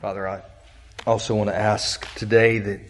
Father, 0.00 0.28
I 0.28 0.42
also 1.08 1.34
want 1.34 1.50
to 1.50 1.56
ask 1.56 2.14
today 2.14 2.60
that 2.60 2.80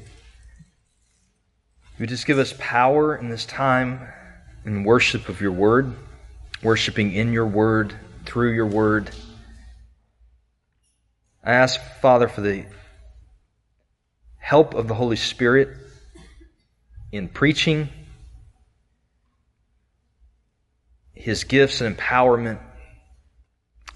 you 1.99 2.07
just 2.07 2.26
give 2.26 2.38
us 2.38 2.54
power 2.58 3.17
in 3.17 3.31
this 3.31 3.46
time 3.46 4.07
in 4.67 4.84
worship 4.84 5.31
of 5.31 5.41
your 5.41 5.52
word, 5.52 5.94
worshiping 6.63 7.15
in 7.15 7.33
your 7.33 7.47
word, 7.47 7.97
through 8.27 8.52
your 8.52 8.66
word. 8.66 9.11
I 11.43 11.52
ask, 11.52 11.80
Father, 12.02 12.29
for 12.29 12.43
the 12.43 12.66
help 14.36 14.75
of 14.75 14.86
the 14.86 14.95
Holy 14.95 15.16
Spirit 15.16 15.70
in 17.11 17.29
preaching, 17.29 17.88
his 21.14 21.45
gifts 21.45 21.80
and 21.80 21.96
empowerment 21.96 22.61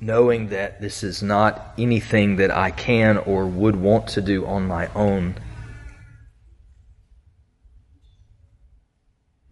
knowing 0.03 0.49
that 0.49 0.81
this 0.81 1.05
is 1.05 1.23
not 1.23 1.75
anything 1.79 2.35
that 2.37 2.51
I 2.51 2.73
can 2.73 3.19
or 3.19 3.47
would 3.47 3.77
want 3.77 4.09
to 4.09 4.21
do 4.21 4.45
on 4.45 4.67
my 4.67 4.89
own. 4.97 5.37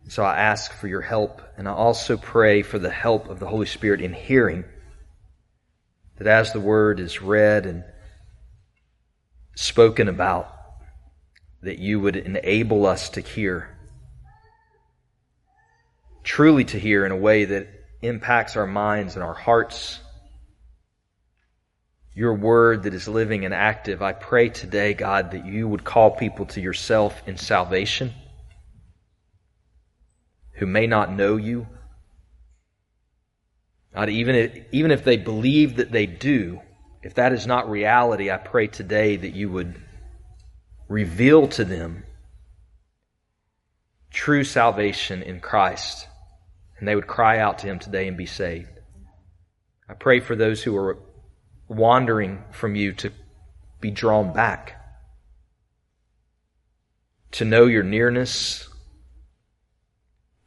So 0.08 0.24
I 0.24 0.38
ask 0.38 0.72
for 0.72 0.88
your 0.88 1.02
help, 1.02 1.40
and 1.56 1.68
I 1.68 1.72
also 1.72 2.16
pray 2.16 2.62
for 2.62 2.80
the 2.80 2.90
help 2.90 3.28
of 3.28 3.38
the 3.38 3.46
Holy 3.46 3.66
Spirit 3.66 4.00
in 4.00 4.12
hearing. 4.12 4.64
That 6.18 6.26
as 6.26 6.52
the 6.52 6.58
word 6.58 6.98
is 6.98 7.22
read 7.22 7.64
and 7.64 7.84
spoken 9.54 10.08
about, 10.08 10.52
that 11.62 11.78
you 11.78 12.00
would 12.00 12.16
enable 12.16 12.86
us 12.86 13.10
to 13.10 13.20
hear. 13.20 13.78
Truly 16.24 16.64
to 16.64 16.78
hear 16.80 17.06
in 17.06 17.12
a 17.12 17.16
way 17.16 17.44
that 17.44 17.68
impacts 18.02 18.56
our 18.56 18.66
minds 18.66 19.14
and 19.14 19.22
our 19.22 19.34
hearts 19.34 20.00
your 22.20 22.34
word 22.34 22.82
that 22.82 22.92
is 22.92 23.08
living 23.08 23.46
and 23.46 23.54
active. 23.54 24.02
I 24.02 24.12
pray 24.12 24.50
today, 24.50 24.92
God, 24.92 25.30
that 25.30 25.46
you 25.46 25.66
would 25.66 25.84
call 25.84 26.10
people 26.10 26.44
to 26.48 26.60
yourself 26.60 27.22
in 27.26 27.38
salvation 27.38 28.12
who 30.52 30.66
may 30.66 30.86
not 30.86 31.10
know 31.10 31.38
you. 31.38 31.66
God, 33.94 34.10
even 34.10 34.34
if, 34.34 34.58
even 34.70 34.90
if 34.90 35.02
they 35.02 35.16
believe 35.16 35.76
that 35.76 35.92
they 35.92 36.04
do, 36.04 36.60
if 37.02 37.14
that 37.14 37.32
is 37.32 37.46
not 37.46 37.70
reality, 37.70 38.30
I 38.30 38.36
pray 38.36 38.66
today 38.66 39.16
that 39.16 39.32
you 39.32 39.48
would 39.48 39.80
reveal 40.90 41.48
to 41.48 41.64
them 41.64 42.04
true 44.10 44.44
salvation 44.44 45.22
in 45.22 45.40
Christ, 45.40 46.06
and 46.78 46.86
they 46.86 46.94
would 46.94 47.06
cry 47.06 47.38
out 47.38 47.60
to 47.60 47.66
Him 47.66 47.78
today 47.78 48.08
and 48.08 48.16
be 48.18 48.26
saved. 48.26 48.78
I 49.88 49.94
pray 49.94 50.20
for 50.20 50.36
those 50.36 50.62
who 50.62 50.76
are 50.76 50.98
wandering 51.70 52.42
from 52.50 52.74
you 52.74 52.92
to 52.92 53.12
be 53.80 53.90
drawn 53.92 54.32
back, 54.32 54.76
to 57.30 57.44
know 57.44 57.66
your 57.66 57.84
nearness 57.84 58.68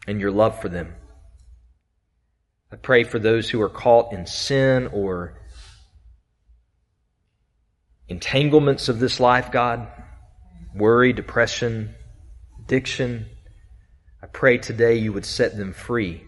and 0.06 0.20
your 0.20 0.32
love 0.32 0.62
for 0.62 0.68
them. 0.68 0.94
I 2.72 2.76
pray 2.76 3.06
for 3.06 3.20
those 3.20 3.50
who 3.50 3.62
are 3.62 3.70
caught 3.70 4.12
in 4.12 4.26
sin 4.26 4.88
or 4.88 5.40
entanglements 8.10 8.90
of 8.90 9.00
this 9.00 9.20
life, 9.20 9.50
God, 9.50 9.88
worry, 10.76 11.14
depression, 11.14 11.96
addiction. 12.60 13.28
I 14.22 14.26
pray 14.28 14.58
today 14.58 14.96
you 14.96 15.14
would 15.14 15.26
set 15.26 15.56
them 15.56 15.72
free 15.72 16.26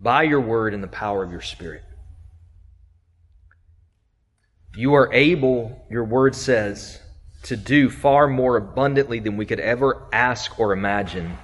by 0.00 0.22
your 0.22 0.40
word 0.40 0.72
and 0.72 0.82
the 0.82 0.88
power 0.88 1.22
of 1.22 1.30
your 1.30 1.42
spirit. 1.42 1.82
You 4.78 4.94
are 4.94 5.12
able, 5.12 5.84
your 5.90 6.04
word 6.04 6.36
says, 6.36 7.00
to 7.42 7.56
do 7.56 7.90
far 7.90 8.28
more 8.28 8.56
abundantly 8.56 9.18
than 9.18 9.36
we 9.36 9.44
could 9.44 9.58
ever 9.58 10.06
ask 10.12 10.60
or 10.60 10.72
imagine. 10.72 11.36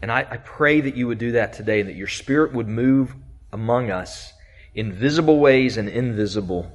And 0.00 0.12
I, 0.12 0.20
I, 0.20 0.36
pray 0.36 0.82
that 0.82 0.94
you 0.94 1.08
would 1.08 1.18
do 1.18 1.32
that 1.32 1.54
today 1.54 1.82
that 1.82 1.96
your 1.96 2.06
spirit 2.06 2.54
would 2.54 2.68
move 2.68 3.12
among 3.52 3.90
us 3.90 4.32
in 4.72 4.92
visible 4.92 5.40
ways 5.40 5.78
and 5.78 5.88
invisible, 5.88 6.70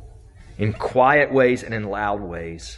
in 0.58 0.74
quiet 0.74 1.32
ways 1.32 1.64
and 1.64 1.74
in 1.74 1.86
loud 1.86 2.20
ways. 2.20 2.78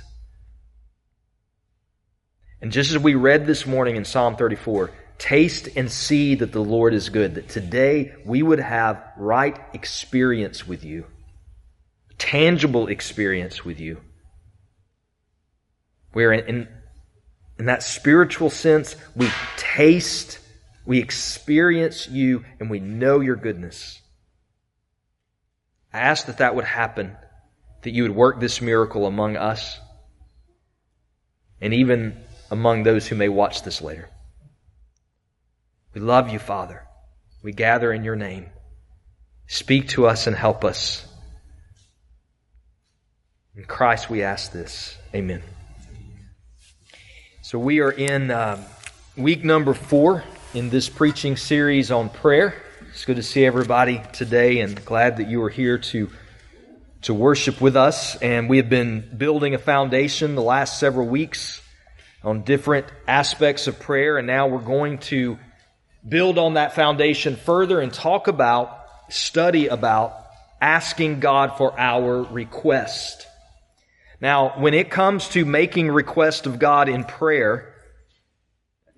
And 2.61 2.71
just 2.71 2.91
as 2.91 2.99
we 2.99 3.15
read 3.15 3.47
this 3.47 3.65
morning 3.65 3.95
in 3.95 4.05
Psalm 4.05 4.35
34, 4.35 4.91
taste 5.17 5.69
and 5.75 5.91
see 5.91 6.35
that 6.35 6.51
the 6.51 6.63
Lord 6.63 6.93
is 6.93 7.09
good, 7.09 7.33
that 7.33 7.49
today 7.49 8.13
we 8.25 8.43
would 8.43 8.59
have 8.59 9.03
right 9.17 9.59
experience 9.73 10.67
with 10.67 10.85
you 10.85 11.05
tangible 12.17 12.87
experience 12.87 13.63
with 13.63 13.79
you. 13.79 13.99
Where 16.13 16.31
in, 16.31 16.67
in 17.59 17.65
that 17.65 17.83
spiritual 17.83 18.49
sense, 18.49 18.95
we 19.15 19.29
taste, 19.57 20.39
we 20.85 20.99
experience 20.99 22.07
you, 22.07 22.45
and 22.59 22.69
we 22.69 22.79
know 22.79 23.19
your 23.19 23.35
goodness. 23.35 24.01
I 25.93 25.99
ask 25.99 26.27
that 26.27 26.39
that 26.39 26.55
would 26.55 26.65
happen, 26.65 27.15
that 27.83 27.91
you 27.91 28.03
would 28.03 28.15
work 28.15 28.39
this 28.39 28.61
miracle 28.61 29.05
among 29.05 29.37
us, 29.37 29.79
and 31.61 31.73
even 31.73 32.17
among 32.51 32.83
those 32.83 33.07
who 33.07 33.15
may 33.15 33.29
watch 33.29 33.63
this 33.63 33.81
later. 33.81 34.09
We 35.93 36.01
love 36.01 36.29
you, 36.29 36.39
Father. 36.39 36.83
We 37.41 37.53
gather 37.53 37.93
in 37.93 38.03
your 38.03 38.17
name. 38.17 38.47
Speak 39.47 39.89
to 39.89 40.07
us 40.07 40.27
and 40.27 40.35
help 40.35 40.65
us. 40.65 41.07
In 43.57 43.63
Christ 43.63 44.09
we 44.09 44.21
ask 44.21 44.51
this. 44.51 44.97
Amen. 45.13 45.41
So 47.41 47.57
we 47.57 47.79
are 47.79 47.91
in 47.91 48.29
uh, 48.29 48.61
week 49.15 49.45
number 49.45 49.73
four 49.73 50.25
in 50.53 50.69
this 50.69 50.89
preaching 50.89 51.37
series 51.37 51.89
on 51.89 52.09
prayer. 52.09 52.61
It's 52.89 53.05
good 53.05 53.15
to 53.15 53.23
see 53.23 53.45
everybody 53.45 54.01
today 54.11 54.59
and 54.59 54.83
glad 54.83 55.17
that 55.17 55.29
you 55.29 55.41
are 55.43 55.49
here 55.49 55.77
to, 55.77 56.09
to 57.03 57.13
worship 57.13 57.61
with 57.61 57.77
us. 57.77 58.17
And 58.17 58.49
we 58.49 58.57
have 58.57 58.67
been 58.67 59.09
building 59.15 59.53
a 59.53 59.57
foundation 59.57 60.35
the 60.35 60.41
last 60.41 60.77
several 60.77 61.07
weeks 61.07 61.61
on 62.25 62.41
different 62.41 62.87
aspects 63.07 63.67
of 63.67 63.79
prayer. 63.79 64.17
And 64.17 64.27
now 64.27 64.47
we're 64.47 64.59
going 64.59 64.97
to 64.97 65.39
build 66.05 66.37
on 66.37 66.55
that 66.55 66.75
foundation 66.75 67.37
further 67.37 67.79
and 67.79 67.93
talk 67.93 68.27
about, 68.27 68.85
study 69.07 69.67
about 69.67 70.13
asking 70.59 71.21
God 71.21 71.57
for 71.57 71.79
our 71.79 72.21
request. 72.23 73.27
Now, 74.21 74.59
when 74.59 74.73
it 74.73 74.89
comes 74.89 75.27
to 75.29 75.45
making 75.45 75.89
request 75.89 76.45
of 76.45 76.59
God 76.59 76.89
in 76.89 77.03
prayer, 77.03 77.73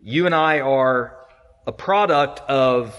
you 0.01 0.25
and 0.25 0.35
I 0.35 0.59
are 0.59 1.17
a 1.65 1.71
product 1.71 2.39
of 2.41 2.95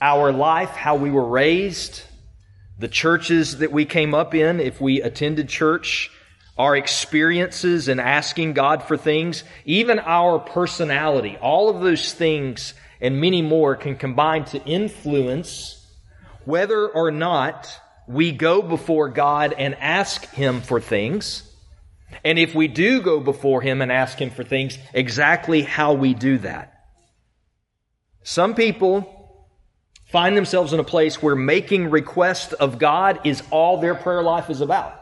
our 0.00 0.32
life, 0.32 0.70
how 0.70 0.96
we 0.96 1.10
were 1.10 1.28
raised, 1.28 2.02
the 2.78 2.88
churches 2.88 3.58
that 3.58 3.70
we 3.70 3.84
came 3.84 4.14
up 4.14 4.34
in, 4.34 4.60
if 4.60 4.80
we 4.80 5.02
attended 5.02 5.48
church, 5.48 6.10
our 6.56 6.74
experiences 6.74 7.88
in 7.88 8.00
asking 8.00 8.54
God 8.54 8.82
for 8.82 8.96
things, 8.96 9.44
even 9.64 9.98
our 9.98 10.38
personality, 10.38 11.36
all 11.40 11.68
of 11.68 11.82
those 11.82 12.12
things 12.12 12.74
and 13.00 13.20
many 13.20 13.42
more 13.42 13.76
can 13.76 13.96
combine 13.96 14.44
to 14.46 14.62
influence 14.64 15.86
whether 16.44 16.88
or 16.88 17.10
not 17.10 17.70
we 18.10 18.32
go 18.32 18.60
before 18.60 19.08
God 19.08 19.54
and 19.56 19.74
ask 19.76 20.26
Him 20.30 20.60
for 20.62 20.80
things. 20.80 21.44
And 22.24 22.38
if 22.38 22.54
we 22.54 22.66
do 22.66 23.00
go 23.00 23.20
before 23.20 23.62
Him 23.62 23.80
and 23.80 23.92
ask 23.92 24.20
Him 24.20 24.30
for 24.30 24.42
things, 24.44 24.78
exactly 24.92 25.62
how 25.62 25.92
we 25.94 26.14
do 26.14 26.38
that. 26.38 26.86
Some 28.22 28.54
people 28.54 29.16
find 30.06 30.36
themselves 30.36 30.72
in 30.72 30.80
a 30.80 30.84
place 30.84 31.22
where 31.22 31.36
making 31.36 31.90
request 31.90 32.52
of 32.54 32.78
God 32.78 33.20
is 33.24 33.42
all 33.50 33.80
their 33.80 33.94
prayer 33.94 34.22
life 34.22 34.50
is 34.50 34.60
about. 34.60 35.00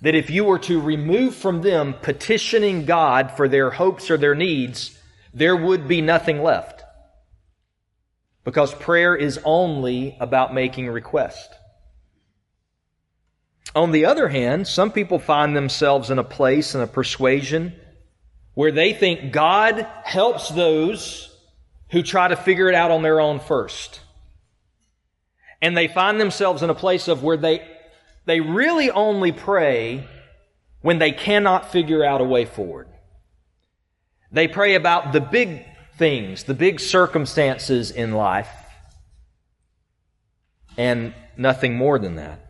That 0.00 0.14
if 0.14 0.30
you 0.30 0.44
were 0.44 0.58
to 0.60 0.80
remove 0.80 1.34
from 1.34 1.62
them 1.62 1.94
petitioning 2.02 2.84
God 2.84 3.32
for 3.32 3.48
their 3.48 3.70
hopes 3.70 4.10
or 4.10 4.16
their 4.16 4.34
needs, 4.34 4.98
there 5.32 5.56
would 5.56 5.88
be 5.88 6.00
nothing 6.00 6.42
left. 6.42 6.73
Because 8.44 8.74
prayer 8.74 9.16
is 9.16 9.40
only 9.44 10.16
about 10.20 10.54
making 10.54 10.88
request. 10.88 11.50
On 13.74 13.90
the 13.90 14.04
other 14.04 14.28
hand, 14.28 14.68
some 14.68 14.92
people 14.92 15.18
find 15.18 15.56
themselves 15.56 16.10
in 16.10 16.18
a 16.18 16.24
place, 16.24 16.74
in 16.74 16.80
a 16.80 16.86
persuasion, 16.86 17.74
where 18.54 18.70
they 18.70 18.92
think 18.92 19.32
God 19.32 19.86
helps 20.04 20.48
those 20.50 21.36
who 21.90 22.02
try 22.02 22.28
to 22.28 22.36
figure 22.36 22.68
it 22.68 22.74
out 22.74 22.90
on 22.90 23.02
their 23.02 23.20
own 23.20 23.40
first. 23.40 24.00
And 25.60 25.76
they 25.76 25.88
find 25.88 26.20
themselves 26.20 26.62
in 26.62 26.70
a 26.70 26.74
place 26.74 27.08
of 27.08 27.22
where 27.22 27.36
they, 27.36 27.66
they 28.26 28.40
really 28.40 28.90
only 28.90 29.32
pray 29.32 30.06
when 30.82 30.98
they 30.98 31.12
cannot 31.12 31.72
figure 31.72 32.04
out 32.04 32.20
a 32.20 32.24
way 32.24 32.44
forward. 32.44 32.88
They 34.30 34.48
pray 34.48 34.74
about 34.74 35.12
the 35.12 35.20
big 35.20 35.64
things, 35.96 36.44
the 36.44 36.54
big 36.54 36.80
circumstances 36.80 37.90
in 37.90 38.12
life, 38.12 38.50
and 40.76 41.14
nothing 41.36 41.76
more 41.76 41.98
than 41.98 42.16
that. 42.16 42.40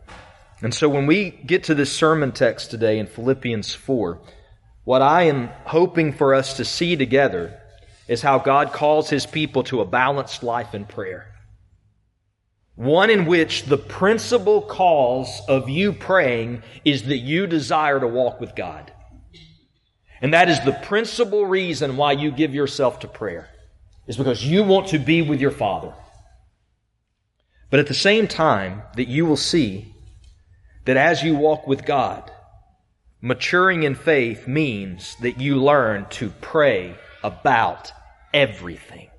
And 0.61 0.73
so 0.73 0.89
when 0.89 1.05
we 1.05 1.29
get 1.29 1.65
to 1.65 1.75
this 1.75 1.91
sermon 1.91 2.31
text 2.31 2.71
today 2.71 2.97
in 2.97 3.07
Philippians 3.07 3.73
4, 3.73 4.19
what 4.83 5.01
I 5.01 5.23
am 5.23 5.49
hoping 5.65 6.13
for 6.13 6.33
us 6.33 6.57
to 6.57 6.65
see 6.65 6.95
together 6.95 7.59
is 8.07 8.21
how 8.21 8.39
God 8.39 8.71
calls 8.71 9.09
his 9.09 9.25
people 9.25 9.63
to 9.63 9.81
a 9.81 9.85
balanced 9.85 10.43
life 10.43 10.73
in 10.73 10.85
prayer. 10.85 11.31
One 12.75 13.09
in 13.09 13.25
which 13.25 13.63
the 13.63 13.77
principal 13.77 14.61
cause 14.61 15.41
of 15.47 15.69
you 15.69 15.93
praying 15.93 16.63
is 16.83 17.03
that 17.03 17.17
you 17.17 17.47
desire 17.47 17.99
to 17.99 18.07
walk 18.07 18.41
with 18.41 18.55
God. 18.55 18.91
And 20.25 20.33
that 20.33 20.49
is 20.49 20.59
the 20.61 20.71
principal 20.71 21.45
reason 21.45 21.97
why 21.97 22.13
you 22.13 22.31
give 22.31 22.55
yourself 22.55 23.01
to 23.01 23.07
prayer, 23.07 23.47
is 24.07 24.17
because 24.17 24.43
you 24.43 24.63
want 24.63 24.87
to 24.87 24.97
be 24.97 25.21
with 25.21 25.39
your 25.39 25.51
Father. 25.51 25.93
But 27.69 27.79
at 27.79 27.85
the 27.85 27.93
same 27.93 28.27
time, 28.27 28.81
that 28.95 29.07
you 29.07 29.27
will 29.27 29.37
see 29.37 29.93
that 30.85 30.97
as 30.97 31.21
you 31.21 31.35
walk 31.35 31.67
with 31.67 31.85
God, 31.85 32.31
maturing 33.21 33.83
in 33.83 33.93
faith 33.93 34.47
means 34.47 35.15
that 35.17 35.39
you 35.39 35.57
learn 35.57 36.07
to 36.17 36.31
pray 36.41 36.95
about 37.23 37.91
everything. 38.33 39.11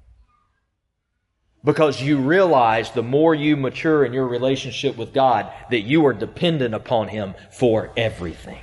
Because 1.63 2.03
you 2.03 2.19
realize 2.19 2.91
the 2.91 3.05
more 3.05 3.33
you 3.33 3.57
mature 3.57 4.05
in 4.05 4.13
your 4.13 4.27
relationship 4.27 4.97
with 4.97 5.15
God, 5.15 5.53
that 5.71 5.83
you 5.83 6.05
are 6.07 6.13
dependent 6.13 6.75
upon 6.75 7.07
Him 7.07 7.37
for 7.53 7.93
everything. 7.97 8.59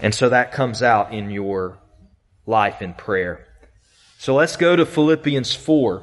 And 0.00 0.14
so 0.14 0.28
that 0.28 0.52
comes 0.52 0.82
out 0.82 1.12
in 1.12 1.30
your 1.30 1.78
life 2.46 2.82
in 2.82 2.94
prayer. 2.94 3.46
So 4.18 4.34
let's 4.34 4.56
go 4.56 4.76
to 4.76 4.86
Philippians 4.86 5.54
4 5.54 6.02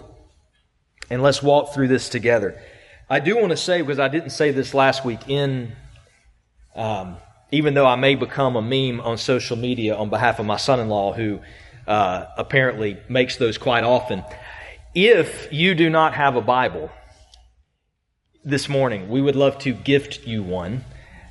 and 1.10 1.22
let's 1.22 1.42
walk 1.42 1.74
through 1.74 1.88
this 1.88 2.10
together. 2.10 2.62
I 3.10 3.20
do 3.20 3.36
want 3.36 3.52
to 3.52 3.58
say, 3.58 3.82
because 3.82 4.00
I 4.00 4.08
didn't 4.08 4.32
say 4.32 4.52
this 4.52 4.74
last 4.74 5.06
week, 5.06 5.28
in 5.28 5.74
um, 6.76 7.18
even 7.52 7.74
though 7.74 7.86
I 7.86 7.96
may 7.96 8.16
become 8.16 8.56
a 8.56 8.62
meme 8.62 9.00
on 9.00 9.18
social 9.18 9.56
media 9.56 9.96
on 9.96 10.10
behalf 10.10 10.40
of 10.40 10.46
my 10.46 10.58
son 10.58 10.80
in 10.80 10.90
law, 10.90 11.14
who 11.14 11.40
uh, 11.88 12.26
apparently 12.38 12.98
makes 13.08 13.38
those 13.38 13.58
quite 13.58 13.84
often. 13.84 14.24
If 14.94 15.50
you 15.52 15.76
do 15.76 15.90
not 15.90 16.14
have 16.16 16.36
a 16.36 16.42
Bible 16.42 16.90
this 18.44 18.68
morning, 18.68 19.10
we 19.10 19.22
would 19.22 19.36
love 19.36 19.58
to 19.60 19.74
gift 19.74 20.26
you 20.26 20.44
one. 20.44 20.84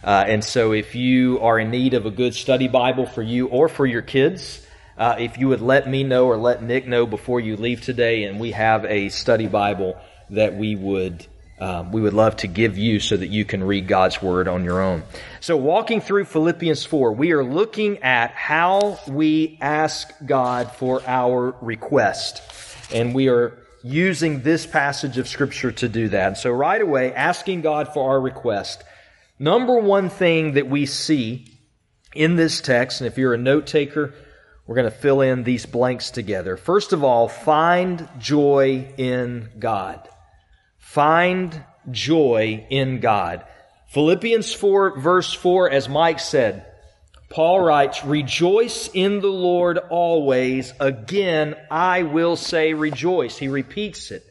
Uh, 0.04 0.24
and 0.26 0.44
so, 0.44 0.72
if 0.72 0.94
you 0.94 1.40
are 1.40 1.58
in 1.58 1.70
need 1.70 1.94
of 1.94 2.04
a 2.04 2.10
good 2.10 2.34
study 2.34 2.68
Bible 2.68 3.06
for 3.06 3.22
you 3.22 3.48
or 3.48 3.70
for 3.70 3.86
your 3.86 4.02
kids, 4.02 4.64
uh, 4.98 5.16
if 5.18 5.38
you 5.38 5.48
would 5.48 5.62
let 5.62 5.88
me 5.88 6.04
know 6.04 6.26
or 6.26 6.36
let 6.36 6.62
Nick 6.62 6.86
know 6.86 7.06
before 7.06 7.40
you 7.40 7.56
leave 7.56 7.80
today, 7.80 8.24
and 8.24 8.38
we 8.38 8.50
have 8.50 8.84
a 8.84 9.08
study 9.08 9.46
Bible 9.46 9.96
that 10.28 10.54
we 10.56 10.76
would 10.76 11.26
um, 11.58 11.92
we 11.92 12.00
would 12.00 12.12
love 12.12 12.36
to 12.38 12.48
give 12.48 12.76
you 12.76 12.98
so 12.98 13.16
that 13.16 13.28
you 13.28 13.44
can 13.44 13.62
read 13.62 13.86
God's 13.86 14.20
Word 14.20 14.48
on 14.48 14.64
your 14.64 14.82
own. 14.82 15.04
So, 15.40 15.56
walking 15.56 16.00
through 16.00 16.24
Philippians 16.24 16.84
4, 16.84 17.12
we 17.12 17.32
are 17.32 17.44
looking 17.44 18.02
at 18.02 18.32
how 18.32 18.98
we 19.08 19.56
ask 19.60 20.12
God 20.26 20.72
for 20.72 21.00
our 21.06 21.54
request. 21.60 22.42
And 22.92 23.14
we 23.14 23.28
are 23.28 23.56
using 23.82 24.42
this 24.42 24.66
passage 24.66 25.16
of 25.16 25.28
Scripture 25.28 25.72
to 25.72 25.88
do 25.88 26.08
that. 26.08 26.36
So, 26.38 26.50
right 26.50 26.82
away, 26.82 27.14
asking 27.14 27.62
God 27.62 27.94
for 27.94 28.10
our 28.10 28.20
request. 28.20 28.82
Number 29.38 29.78
one 29.78 30.10
thing 30.10 30.54
that 30.54 30.68
we 30.68 30.86
see 30.86 31.46
in 32.14 32.36
this 32.36 32.60
text, 32.60 33.00
and 33.00 33.08
if 33.08 33.18
you're 33.18 33.34
a 33.34 33.38
note 33.38 33.66
taker, 33.66 34.14
we're 34.66 34.76
going 34.76 34.90
to 34.90 34.96
fill 34.96 35.20
in 35.20 35.42
these 35.42 35.66
blanks 35.66 36.10
together. 36.10 36.56
First 36.56 36.92
of 36.92 37.04
all, 37.04 37.28
find 37.28 38.08
joy 38.18 38.86
in 38.96 39.50
God. 39.58 40.08
Find 40.78 41.64
joy 41.90 42.66
in 42.70 43.00
God. 43.00 43.44
Philippians 43.88 44.52
4 44.54 44.98
verse 44.98 45.32
4, 45.32 45.70
as 45.70 45.88
Mike 45.88 46.20
said, 46.20 46.66
Paul 47.28 47.60
writes, 47.60 48.04
Rejoice 48.04 48.88
in 48.94 49.20
the 49.20 49.26
Lord 49.26 49.78
always. 49.78 50.72
Again, 50.78 51.56
I 51.70 52.04
will 52.04 52.36
say 52.36 52.74
rejoice. 52.74 53.36
He 53.36 53.48
repeats 53.48 54.12
it. 54.12 54.24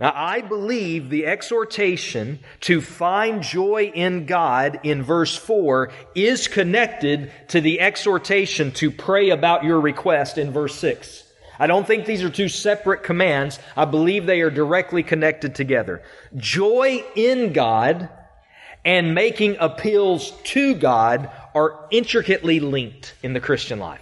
Now, 0.00 0.14
I 0.16 0.40
believe 0.40 1.10
the 1.10 1.26
exhortation 1.26 2.38
to 2.62 2.80
find 2.80 3.42
joy 3.42 3.92
in 3.94 4.24
God 4.24 4.80
in 4.82 5.02
verse 5.02 5.36
4 5.36 5.92
is 6.14 6.48
connected 6.48 7.30
to 7.48 7.60
the 7.60 7.80
exhortation 7.80 8.72
to 8.72 8.90
pray 8.90 9.28
about 9.28 9.62
your 9.62 9.78
request 9.78 10.38
in 10.38 10.52
verse 10.52 10.74
6. 10.76 11.24
I 11.58 11.66
don't 11.66 11.86
think 11.86 12.06
these 12.06 12.24
are 12.24 12.30
two 12.30 12.48
separate 12.48 13.02
commands. 13.02 13.58
I 13.76 13.84
believe 13.84 14.24
they 14.24 14.40
are 14.40 14.50
directly 14.50 15.02
connected 15.02 15.54
together. 15.54 16.02
Joy 16.34 17.04
in 17.14 17.52
God 17.52 18.08
and 18.86 19.14
making 19.14 19.58
appeals 19.60 20.32
to 20.44 20.74
God 20.74 21.30
are 21.54 21.78
intricately 21.90 22.60
linked 22.60 23.12
in 23.22 23.34
the 23.34 23.40
Christian 23.40 23.78
life. 23.78 24.00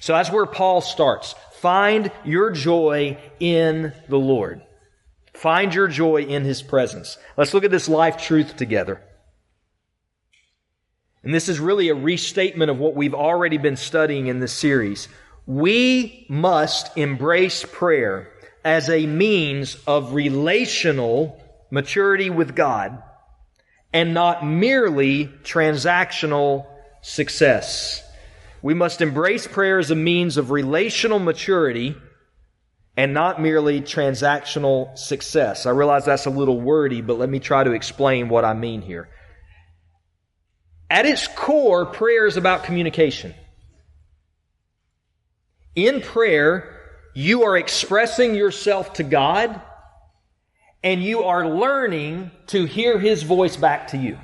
So 0.00 0.14
that's 0.14 0.32
where 0.32 0.46
Paul 0.46 0.80
starts. 0.80 1.34
Find 1.60 2.10
your 2.24 2.50
joy 2.50 3.18
in 3.38 3.92
the 4.08 4.18
Lord. 4.18 4.62
Find 5.36 5.74
your 5.74 5.88
joy 5.88 6.22
in 6.22 6.44
His 6.44 6.62
presence. 6.62 7.18
Let's 7.36 7.52
look 7.52 7.64
at 7.64 7.70
this 7.70 7.88
life 7.88 8.16
truth 8.16 8.56
together. 8.56 9.02
And 11.22 11.34
this 11.34 11.48
is 11.48 11.60
really 11.60 11.88
a 11.88 11.94
restatement 11.94 12.70
of 12.70 12.78
what 12.78 12.94
we've 12.94 13.14
already 13.14 13.58
been 13.58 13.76
studying 13.76 14.28
in 14.28 14.40
this 14.40 14.52
series. 14.52 15.08
We 15.44 16.24
must 16.28 16.96
embrace 16.96 17.64
prayer 17.64 18.32
as 18.64 18.88
a 18.88 19.06
means 19.06 19.76
of 19.86 20.14
relational 20.14 21.40
maturity 21.70 22.30
with 22.30 22.56
God 22.56 23.02
and 23.92 24.14
not 24.14 24.46
merely 24.46 25.26
transactional 25.42 26.66
success. 27.02 28.02
We 28.62 28.74
must 28.74 29.00
embrace 29.00 29.46
prayer 29.46 29.78
as 29.78 29.90
a 29.90 29.96
means 29.96 30.36
of 30.36 30.50
relational 30.50 31.18
maturity 31.18 31.94
and 32.96 33.12
not 33.12 33.40
merely 33.40 33.80
transactional 33.80 34.96
success. 34.96 35.66
I 35.66 35.70
realize 35.70 36.06
that's 36.06 36.26
a 36.26 36.30
little 36.30 36.60
wordy, 36.60 37.02
but 37.02 37.18
let 37.18 37.28
me 37.28 37.40
try 37.40 37.62
to 37.62 37.72
explain 37.72 38.28
what 38.28 38.44
I 38.44 38.54
mean 38.54 38.80
here. 38.80 39.08
At 40.88 41.04
its 41.04 41.26
core, 41.26 41.86
prayer 41.86 42.26
is 42.26 42.36
about 42.36 42.64
communication. 42.64 43.34
In 45.74 46.00
prayer, 46.00 46.80
you 47.14 47.44
are 47.44 47.56
expressing 47.56 48.34
yourself 48.34 48.94
to 48.94 49.02
God 49.02 49.60
and 50.82 51.02
you 51.02 51.24
are 51.24 51.48
learning 51.48 52.30
to 52.46 52.64
hear 52.64 52.98
His 52.98 53.24
voice 53.24 53.56
back 53.56 53.88
to 53.88 53.98
you. 53.98 54.18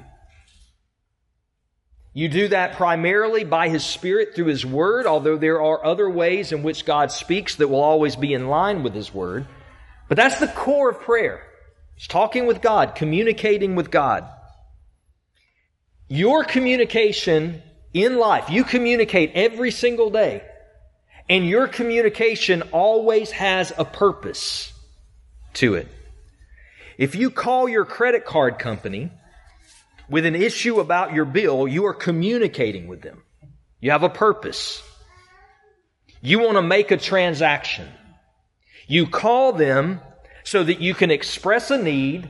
You 2.14 2.28
do 2.28 2.48
that 2.48 2.74
primarily 2.74 3.44
by 3.44 3.68
His 3.68 3.84
Spirit 3.84 4.34
through 4.34 4.46
His 4.46 4.66
Word, 4.66 5.06
although 5.06 5.38
there 5.38 5.62
are 5.62 5.84
other 5.84 6.08
ways 6.10 6.52
in 6.52 6.62
which 6.62 6.84
God 6.84 7.10
speaks 7.10 7.56
that 7.56 7.68
will 7.68 7.80
always 7.80 8.16
be 8.16 8.34
in 8.34 8.48
line 8.48 8.82
with 8.82 8.94
His 8.94 9.14
Word. 9.14 9.46
But 10.08 10.16
that's 10.16 10.38
the 10.38 10.48
core 10.48 10.90
of 10.90 11.00
prayer. 11.00 11.42
It's 11.96 12.06
talking 12.06 12.46
with 12.46 12.60
God, 12.60 12.94
communicating 12.94 13.76
with 13.76 13.90
God. 13.90 14.28
Your 16.08 16.44
communication 16.44 17.62
in 17.94 18.18
life, 18.18 18.50
you 18.50 18.64
communicate 18.64 19.32
every 19.34 19.70
single 19.70 20.10
day 20.10 20.42
and 21.28 21.48
your 21.48 21.68
communication 21.68 22.62
always 22.72 23.30
has 23.30 23.72
a 23.78 23.84
purpose 23.84 24.72
to 25.54 25.74
it. 25.74 25.88
If 26.98 27.14
you 27.14 27.30
call 27.30 27.68
your 27.68 27.84
credit 27.84 28.24
card 28.24 28.58
company 28.58 29.10
with 30.08 30.26
an 30.26 30.34
issue 30.34 30.80
about 30.80 31.12
your 31.12 31.24
bill, 31.24 31.66
you 31.66 31.86
are 31.86 31.94
communicating 31.94 32.86
with 32.86 33.02
them. 33.02 33.22
You 33.80 33.90
have 33.90 34.02
a 34.02 34.08
purpose. 34.08 34.82
You 36.20 36.38
want 36.38 36.56
to 36.56 36.62
make 36.62 36.90
a 36.90 36.96
transaction. 36.96 37.88
You 38.86 39.06
call 39.06 39.52
them 39.52 40.00
so 40.44 40.62
that 40.62 40.80
you 40.80 40.94
can 40.94 41.10
express 41.10 41.70
a 41.70 41.82
need, 41.82 42.28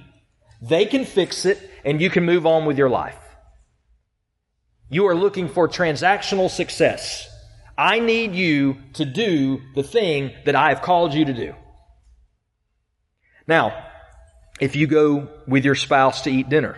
they 0.60 0.86
can 0.86 1.04
fix 1.04 1.44
it, 1.44 1.58
and 1.84 2.00
you 2.00 2.10
can 2.10 2.24
move 2.24 2.46
on 2.46 2.66
with 2.66 2.78
your 2.78 2.90
life. 2.90 3.18
You 4.88 5.06
are 5.06 5.14
looking 5.14 5.48
for 5.48 5.68
transactional 5.68 6.50
success. 6.50 7.28
I 7.76 8.00
need 8.00 8.34
you 8.34 8.76
to 8.94 9.04
do 9.04 9.62
the 9.74 9.82
thing 9.82 10.32
that 10.44 10.54
I 10.54 10.68
have 10.68 10.82
called 10.82 11.14
you 11.14 11.24
to 11.24 11.32
do. 11.32 11.54
Now, 13.46 13.86
if 14.60 14.76
you 14.76 14.86
go 14.86 15.28
with 15.46 15.64
your 15.64 15.74
spouse 15.74 16.22
to 16.22 16.30
eat 16.30 16.48
dinner 16.48 16.76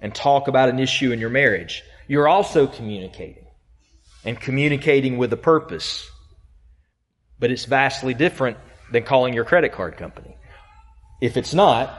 and 0.00 0.14
talk 0.14 0.48
about 0.48 0.68
an 0.68 0.78
issue 0.78 1.12
in 1.12 1.18
your 1.18 1.30
marriage, 1.30 1.82
you're 2.06 2.28
also 2.28 2.66
communicating 2.66 3.46
and 4.24 4.40
communicating 4.40 5.18
with 5.18 5.32
a 5.32 5.36
purpose. 5.36 6.08
But 7.38 7.50
it's 7.50 7.64
vastly 7.64 8.14
different 8.14 8.58
than 8.92 9.04
calling 9.04 9.34
your 9.34 9.44
credit 9.44 9.72
card 9.72 9.96
company. 9.96 10.36
If 11.20 11.36
it's 11.36 11.54
not, 11.54 11.96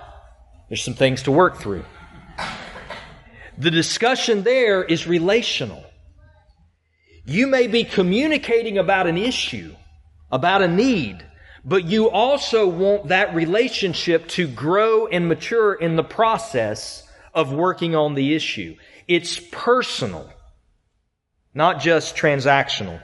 there's 0.67 0.83
some 0.83 0.93
things 0.93 1.23
to 1.23 1.31
work 1.31 1.57
through. 1.57 1.85
The 3.57 3.71
discussion 3.71 4.43
there 4.43 4.83
is 4.83 5.07
relational. 5.07 5.83
You 7.25 7.47
may 7.47 7.67
be 7.67 7.83
communicating 7.83 8.77
about 8.77 9.07
an 9.07 9.17
issue, 9.17 9.75
about 10.31 10.61
a 10.61 10.67
need, 10.67 11.25
But 11.65 11.85
you 11.85 12.09
also 12.09 12.67
want 12.67 13.09
that 13.09 13.35
relationship 13.35 14.27
to 14.29 14.47
grow 14.47 15.07
and 15.07 15.27
mature 15.27 15.73
in 15.73 15.95
the 15.95 16.03
process 16.03 17.03
of 17.33 17.53
working 17.53 17.95
on 17.95 18.15
the 18.15 18.35
issue. 18.35 18.75
It's 19.07 19.39
personal, 19.51 20.29
not 21.53 21.79
just 21.79 22.15
transactional. 22.15 23.01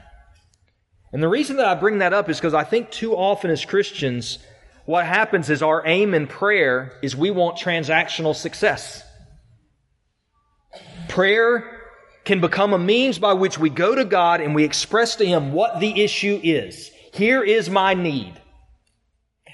And 1.12 1.24
the 1.24 1.30
reason 1.30 1.58
that 1.58 1.66
I 1.66 1.76
bring 1.76 2.00
that 2.00 2.14
up 2.14 2.30
is 2.30 2.38
because 2.38 2.54
I 2.54 2.64
think 2.64 2.92
too 2.92 3.16
often 3.16 3.50
as 3.50 3.64
Christians, 3.64 4.40
what 4.86 5.06
happens 5.06 5.50
is 5.50 5.62
our 5.62 5.86
aim 5.86 6.14
in 6.14 6.28
prayer 6.28 7.00
is 7.02 7.16
we 7.16 7.32
want 7.32 7.58
transactional 7.58 8.36
success. 8.36 9.04
Prayer 11.08 11.82
can 12.26 12.42
become 12.42 12.74
a 12.74 12.80
means 12.80 13.20
by 13.20 13.34
which 13.34 13.58
we 13.58 13.70
go 13.70 13.96
to 13.96 14.04
God 14.04 14.42
and 14.42 14.54
we 14.54 14.64
express 14.64 15.16
to 15.18 15.26
Him 15.26 15.54
what 15.54 15.80
the 15.80 16.04
issue 16.04 16.40
is. 16.44 16.92
Here 17.14 17.44
is 17.44 17.70
my 17.70 17.94
need. 17.94 18.34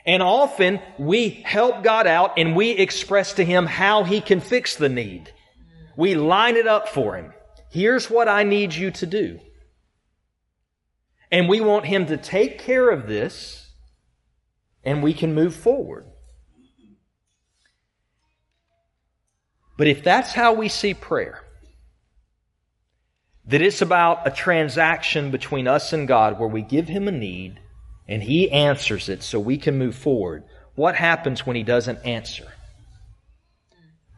And 0.05 0.23
often 0.23 0.79
we 0.97 1.29
help 1.29 1.83
God 1.83 2.07
out 2.07 2.33
and 2.37 2.55
we 2.55 2.71
express 2.71 3.33
to 3.33 3.45
Him 3.45 3.65
how 3.65 4.03
He 4.03 4.21
can 4.21 4.39
fix 4.39 4.75
the 4.75 4.89
need. 4.89 5.31
We 5.95 6.15
line 6.15 6.55
it 6.55 6.67
up 6.67 6.89
for 6.89 7.15
Him. 7.15 7.33
Here's 7.69 8.09
what 8.09 8.27
I 8.27 8.43
need 8.43 8.73
you 8.73 8.91
to 8.91 9.05
do. 9.05 9.39
And 11.31 11.47
we 11.47 11.61
want 11.61 11.85
Him 11.85 12.07
to 12.07 12.17
take 12.17 12.59
care 12.59 12.89
of 12.89 13.07
this 13.07 13.69
and 14.83 15.03
we 15.03 15.13
can 15.13 15.33
move 15.33 15.55
forward. 15.55 16.05
But 19.77 19.87
if 19.87 20.03
that's 20.03 20.33
how 20.33 20.53
we 20.53 20.67
see 20.67 20.93
prayer, 20.93 21.41
that 23.45 23.61
it's 23.61 23.81
about 23.81 24.27
a 24.27 24.31
transaction 24.31 25.31
between 25.31 25.67
us 25.67 25.93
and 25.93 26.07
God 26.07 26.39
where 26.39 26.47
we 26.47 26.61
give 26.61 26.87
Him 26.87 27.07
a 27.07 27.11
need 27.11 27.59
and 28.07 28.21
He 28.21 28.51
answers 28.51 29.09
it 29.09 29.23
so 29.23 29.39
we 29.39 29.57
can 29.57 29.77
move 29.77 29.95
forward. 29.95 30.43
What 30.75 30.95
happens 30.95 31.45
when 31.45 31.55
He 31.55 31.63
doesn't 31.63 32.05
answer? 32.05 32.47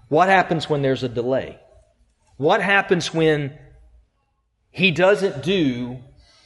What 0.07 0.29
happens 0.29 0.69
when 0.69 0.81
there's 0.81 1.03
a 1.03 1.09
delay? 1.09 1.59
What 2.37 2.61
happens 2.61 3.13
when 3.13 3.57
He 4.71 4.91
doesn't 4.91 5.43
do 5.43 5.99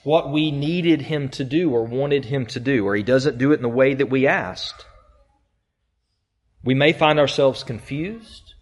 what 0.04 0.32
we 0.32 0.52
needed 0.52 1.02
Him 1.02 1.30
to 1.30 1.44
do 1.44 1.72
or 1.72 1.84
wanted 1.84 2.26
Him 2.26 2.46
to 2.48 2.60
do, 2.60 2.86
or 2.88 2.96
He 2.96 3.04
doesn't 3.04 3.38
do 3.38 3.52
it 3.52 3.58
in 3.58 3.62
the 3.62 3.70
way 3.70 3.94
that 3.94 4.10
we 4.10 4.28
asked? 4.28 4.86
We 6.64 6.74
may 6.74 6.94
find 6.94 7.20
ourselves 7.20 7.64
confused. 7.64 8.54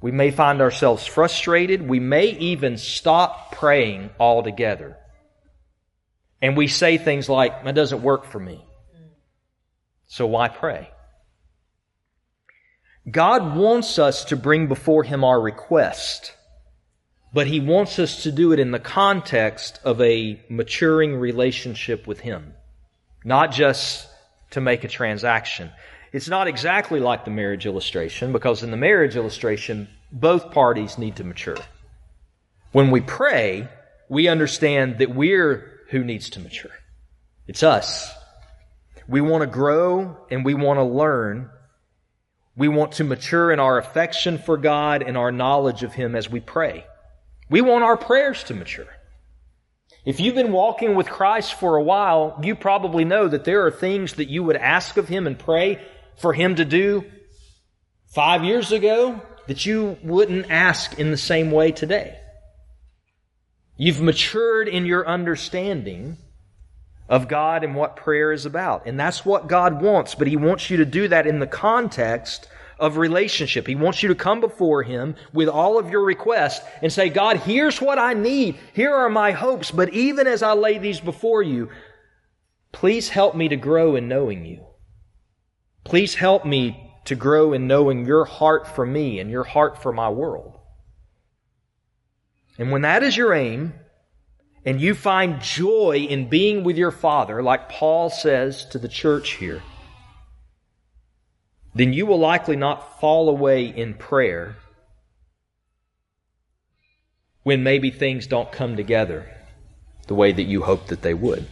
We 0.00 0.12
may 0.12 0.30
find 0.30 0.60
ourselves 0.60 1.06
frustrated. 1.06 1.88
We 1.88 2.00
may 2.00 2.26
even 2.26 2.78
stop 2.78 3.52
praying 3.52 4.10
altogether. 4.18 4.96
And 6.42 6.56
we 6.56 6.68
say 6.68 6.98
things 6.98 7.28
like, 7.28 7.64
that 7.64 7.74
doesn't 7.74 8.02
work 8.02 8.24
for 8.24 8.40
me. 8.40 8.64
So 10.06 10.26
why 10.26 10.48
pray? 10.48 10.90
God 13.10 13.56
wants 13.56 13.98
us 13.98 14.24
to 14.26 14.36
bring 14.36 14.66
before 14.66 15.04
Him 15.04 15.24
our 15.24 15.40
request, 15.40 16.34
but 17.32 17.46
He 17.46 17.60
wants 17.60 17.98
us 17.98 18.24
to 18.24 18.32
do 18.32 18.52
it 18.52 18.60
in 18.60 18.72
the 18.72 18.78
context 18.78 19.80
of 19.84 20.00
a 20.00 20.40
maturing 20.48 21.16
relationship 21.16 22.06
with 22.06 22.20
Him, 22.20 22.54
not 23.24 23.52
just 23.52 24.08
to 24.50 24.60
make 24.60 24.84
a 24.84 24.88
transaction. 24.88 25.70
It's 26.12 26.28
not 26.28 26.48
exactly 26.48 26.98
like 26.98 27.24
the 27.24 27.30
marriage 27.30 27.66
illustration 27.66 28.32
because 28.32 28.62
in 28.62 28.70
the 28.70 28.76
marriage 28.76 29.16
illustration, 29.16 29.88
both 30.10 30.50
parties 30.50 30.98
need 30.98 31.16
to 31.16 31.24
mature. 31.24 31.58
When 32.72 32.90
we 32.90 33.00
pray, 33.00 33.68
we 34.08 34.26
understand 34.26 34.98
that 34.98 35.14
we're 35.14 35.69
who 35.90 36.04
needs 36.04 36.30
to 36.30 36.40
mature. 36.40 36.70
It's 37.46 37.62
us. 37.62 38.10
We 39.08 39.20
want 39.20 39.42
to 39.42 39.46
grow 39.46 40.16
and 40.30 40.44
we 40.44 40.54
want 40.54 40.78
to 40.78 40.84
learn. 40.84 41.50
We 42.56 42.68
want 42.68 42.92
to 42.92 43.04
mature 43.04 43.50
in 43.50 43.58
our 43.58 43.76
affection 43.76 44.38
for 44.38 44.56
God 44.56 45.02
and 45.02 45.16
our 45.16 45.32
knowledge 45.32 45.82
of 45.82 45.92
Him 45.92 46.14
as 46.14 46.30
we 46.30 46.40
pray. 46.40 46.86
We 47.48 47.60
want 47.60 47.82
our 47.82 47.96
prayers 47.96 48.44
to 48.44 48.54
mature. 48.54 48.86
If 50.04 50.20
you've 50.20 50.36
been 50.36 50.52
walking 50.52 50.94
with 50.94 51.10
Christ 51.10 51.54
for 51.54 51.76
a 51.76 51.82
while, 51.82 52.38
you 52.42 52.54
probably 52.54 53.04
know 53.04 53.26
that 53.26 53.44
there 53.44 53.66
are 53.66 53.70
things 53.70 54.14
that 54.14 54.30
you 54.30 54.44
would 54.44 54.56
ask 54.56 54.96
of 54.96 55.08
Him 55.08 55.26
and 55.26 55.38
pray 55.38 55.84
for 56.18 56.32
Him 56.32 56.54
to 56.54 56.64
do 56.64 57.04
five 58.14 58.44
years 58.44 58.70
ago 58.70 59.20
that 59.48 59.66
you 59.66 59.98
wouldn't 60.04 60.50
ask 60.50 60.98
in 60.98 61.10
the 61.10 61.16
same 61.16 61.50
way 61.50 61.72
today. 61.72 62.16
You've 63.80 64.02
matured 64.02 64.68
in 64.68 64.84
your 64.84 65.08
understanding 65.08 66.18
of 67.08 67.28
God 67.28 67.64
and 67.64 67.74
what 67.74 67.96
prayer 67.96 68.30
is 68.30 68.44
about. 68.44 68.84
And 68.84 69.00
that's 69.00 69.24
what 69.24 69.48
God 69.48 69.80
wants, 69.80 70.14
but 70.14 70.26
He 70.26 70.36
wants 70.36 70.68
you 70.68 70.76
to 70.76 70.84
do 70.84 71.08
that 71.08 71.26
in 71.26 71.38
the 71.38 71.46
context 71.46 72.46
of 72.78 72.98
relationship. 72.98 73.66
He 73.66 73.74
wants 73.74 74.02
you 74.02 74.10
to 74.10 74.14
come 74.14 74.42
before 74.42 74.82
Him 74.82 75.16
with 75.32 75.48
all 75.48 75.78
of 75.78 75.88
your 75.88 76.04
requests 76.04 76.60
and 76.82 76.92
say, 76.92 77.08
God, 77.08 77.38
here's 77.38 77.80
what 77.80 77.98
I 77.98 78.12
need. 78.12 78.58
Here 78.74 78.94
are 78.94 79.08
my 79.08 79.30
hopes. 79.30 79.70
But 79.70 79.94
even 79.94 80.26
as 80.26 80.42
I 80.42 80.52
lay 80.52 80.76
these 80.76 81.00
before 81.00 81.42
you, 81.42 81.70
please 82.72 83.08
help 83.08 83.34
me 83.34 83.48
to 83.48 83.56
grow 83.56 83.96
in 83.96 84.08
knowing 84.08 84.44
you. 84.44 84.62
Please 85.84 86.16
help 86.16 86.44
me 86.44 86.92
to 87.06 87.14
grow 87.14 87.54
in 87.54 87.66
knowing 87.66 88.04
your 88.04 88.26
heart 88.26 88.68
for 88.68 88.84
me 88.84 89.20
and 89.20 89.30
your 89.30 89.44
heart 89.44 89.82
for 89.82 89.90
my 89.90 90.10
world. 90.10 90.59
And 92.60 92.70
when 92.70 92.82
that 92.82 93.02
is 93.02 93.16
your 93.16 93.32
aim, 93.32 93.72
and 94.66 94.78
you 94.78 94.94
find 94.94 95.40
joy 95.40 96.06
in 96.10 96.28
being 96.28 96.62
with 96.62 96.76
your 96.76 96.90
Father, 96.90 97.42
like 97.42 97.70
Paul 97.70 98.10
says 98.10 98.66
to 98.66 98.78
the 98.78 98.86
church 98.86 99.30
here, 99.30 99.62
then 101.74 101.94
you 101.94 102.04
will 102.04 102.18
likely 102.18 102.56
not 102.56 103.00
fall 103.00 103.30
away 103.30 103.64
in 103.64 103.94
prayer 103.94 104.56
when 107.44 107.62
maybe 107.62 107.90
things 107.90 108.26
don't 108.26 108.52
come 108.52 108.76
together 108.76 109.34
the 110.06 110.14
way 110.14 110.30
that 110.30 110.42
you 110.42 110.60
hoped 110.60 110.88
that 110.88 111.00
they 111.00 111.14
would. 111.14 111.46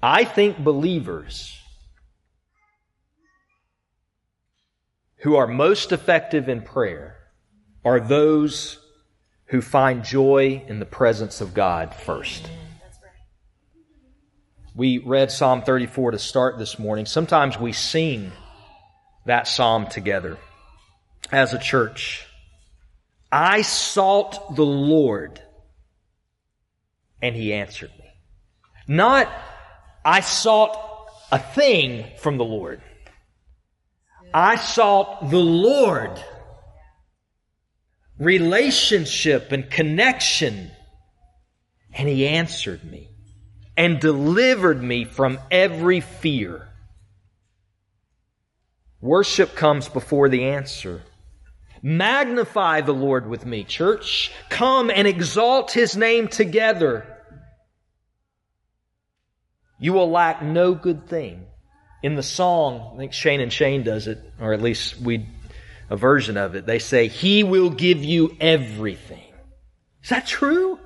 I 0.00 0.22
think 0.22 0.58
believers 0.58 1.58
who 5.22 5.34
are 5.34 5.48
most 5.48 5.90
effective 5.90 6.48
in 6.48 6.62
prayer 6.62 7.19
are 7.84 8.00
those 8.00 8.78
who 9.46 9.60
find 9.60 10.04
joy 10.04 10.62
in 10.68 10.78
the 10.78 10.86
presence 10.86 11.40
of 11.40 11.54
God 11.54 11.94
first. 11.94 12.48
We 14.74 14.98
read 14.98 15.30
Psalm 15.30 15.62
34 15.62 16.12
to 16.12 16.18
start 16.18 16.58
this 16.58 16.78
morning. 16.78 17.06
Sometimes 17.06 17.58
we 17.58 17.72
sing 17.72 18.32
that 19.26 19.48
psalm 19.48 19.86
together 19.88 20.38
as 21.32 21.52
a 21.52 21.58
church. 21.58 22.26
I 23.32 23.62
sought 23.62 24.54
the 24.54 24.64
Lord 24.64 25.40
and 27.22 27.34
he 27.34 27.52
answered 27.52 27.90
me. 27.98 28.06
Not, 28.86 29.28
I 30.04 30.20
sought 30.20 30.76
a 31.30 31.38
thing 31.38 32.06
from 32.18 32.38
the 32.38 32.44
Lord. 32.44 32.82
I 34.32 34.56
sought 34.56 35.30
the 35.30 35.38
Lord. 35.38 36.22
Relationship 38.20 39.50
and 39.50 39.68
connection. 39.68 40.70
And 41.92 42.08
he 42.08 42.28
answered 42.28 42.84
me 42.84 43.08
and 43.76 43.98
delivered 43.98 44.82
me 44.82 45.04
from 45.04 45.40
every 45.50 46.00
fear. 46.00 46.68
Worship 49.00 49.54
comes 49.56 49.88
before 49.88 50.28
the 50.28 50.44
answer. 50.44 51.02
Magnify 51.82 52.82
the 52.82 52.92
Lord 52.92 53.26
with 53.26 53.46
me, 53.46 53.64
church. 53.64 54.30
Come 54.50 54.90
and 54.90 55.08
exalt 55.08 55.72
his 55.72 55.96
name 55.96 56.28
together. 56.28 57.06
You 59.78 59.94
will 59.94 60.10
lack 60.10 60.42
no 60.42 60.74
good 60.74 61.08
thing. 61.08 61.46
In 62.02 62.14
the 62.14 62.22
song, 62.22 62.92
I 62.94 62.98
think 62.98 63.14
Shane 63.14 63.40
and 63.40 63.52
Shane 63.52 63.82
does 63.82 64.06
it, 64.06 64.18
or 64.38 64.52
at 64.52 64.60
least 64.60 65.00
we, 65.00 65.26
a 65.90 65.96
version 65.96 66.36
of 66.36 66.54
it. 66.54 66.64
They 66.64 66.78
say, 66.78 67.08
He 67.08 67.42
will 67.42 67.68
give 67.68 68.02
you 68.02 68.36
everything. 68.40 69.32
Is 70.02 70.10
that 70.10 70.26
true? 70.26 70.78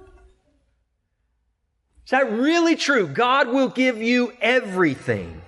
Is 2.04 2.10
that 2.10 2.32
really 2.32 2.74
true? 2.74 3.06
God 3.06 3.48
will 3.48 3.68
give 3.68 4.02
you 4.02 4.32
everything. 4.40 5.42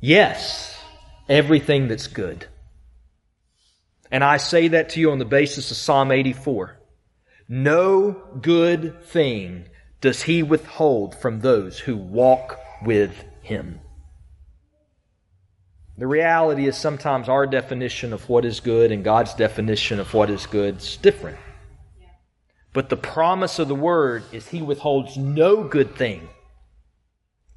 Yes, 0.00 0.80
everything 1.28 1.88
that's 1.88 2.06
good. 2.06 2.46
And 4.10 4.22
I 4.22 4.36
say 4.36 4.68
that 4.68 4.90
to 4.90 5.00
you 5.00 5.10
on 5.10 5.18
the 5.18 5.24
basis 5.24 5.70
of 5.70 5.76
Psalm 5.76 6.12
84. 6.12 6.78
No 7.48 8.12
good 8.40 9.04
thing 9.04 9.66
does 10.00 10.22
he 10.22 10.42
withhold 10.42 11.14
from 11.16 11.40
those 11.40 11.78
who 11.78 11.96
walk 11.96 12.58
with 12.82 13.12
him. 13.42 13.80
The 15.98 16.06
reality 16.06 16.66
is 16.66 16.76
sometimes 16.76 17.28
our 17.28 17.46
definition 17.46 18.12
of 18.12 18.28
what 18.28 18.44
is 18.44 18.60
good 18.60 18.92
and 18.92 19.02
God's 19.02 19.34
definition 19.34 19.98
of 19.98 20.12
what 20.12 20.28
is 20.30 20.46
good 20.46 20.78
is 20.78 20.96
different. 20.98 21.38
But 22.72 22.90
the 22.90 22.96
promise 22.96 23.58
of 23.58 23.68
the 23.68 23.74
word 23.74 24.24
is 24.32 24.48
he 24.48 24.60
withholds 24.60 25.16
no 25.16 25.64
good 25.64 25.96
thing 25.96 26.28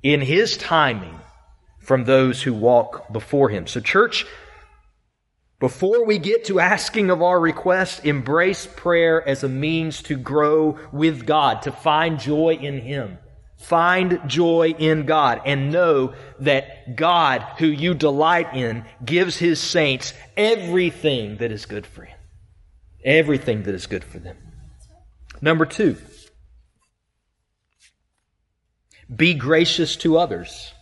in 0.04 0.22
His 0.22 0.58
timing 0.58 1.20
from 1.80 2.06
those 2.06 2.44
who 2.44 2.54
walk 2.54 3.12
before 3.12 3.50
Him. 3.50 3.68
So, 3.68 3.80
church, 3.80 4.26
before 5.60 6.06
we 6.06 6.20
get 6.20 6.46
to 6.46 6.60
asking 6.60 7.10
of 7.10 7.22
our 7.22 7.40
requests, 7.40 8.00
embrace 8.00 8.66
prayer 8.66 9.28
as 9.28 9.44
a 9.44 9.50
means 9.50 10.02
to 10.04 10.16
grow 10.16 10.78
with 10.92 11.26
God, 11.26 11.64
to 11.64 11.72
find 11.72 12.20
joy 12.20 12.58
in 12.62 12.80
Him. 12.80 13.18
Find 13.60 14.22
joy 14.26 14.74
in 14.80 15.06
God 15.06 15.42
and 15.46 15.72
know 15.72 16.14
that 16.40 16.96
God, 16.96 17.46
who 17.58 17.68
you 17.68 17.94
delight 17.94 18.56
in, 18.56 18.86
gives 19.04 19.38
His 19.38 19.60
saints 19.60 20.14
everything 20.38 21.38
that 21.38 21.52
is 21.52 21.66
good 21.66 21.86
for 21.86 22.04
Him. 22.06 22.18
Everything 23.04 23.64
that 23.64 23.76
is 23.76 23.86
good 23.86 24.06
for 24.06 24.18
them. 24.18 24.38
Number 25.42 25.66
two, 25.66 25.98
be 29.14 29.34
gracious 29.34 29.98
to 29.98 30.18
others. 30.18 30.74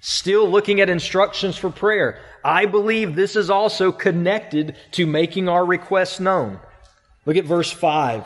Still 0.00 0.48
looking 0.48 0.80
at 0.82 0.90
instructions 0.90 1.56
for 1.56 1.70
prayer. 1.70 2.20
I 2.44 2.66
believe 2.66 3.14
this 3.14 3.36
is 3.36 3.48
also 3.48 3.90
connected 3.90 4.76
to 4.92 5.06
making 5.06 5.48
our 5.48 5.64
requests 5.64 6.20
known. 6.20 6.60
Look 7.24 7.36
at 7.36 7.46
verse 7.46 7.72
5. 7.72 8.24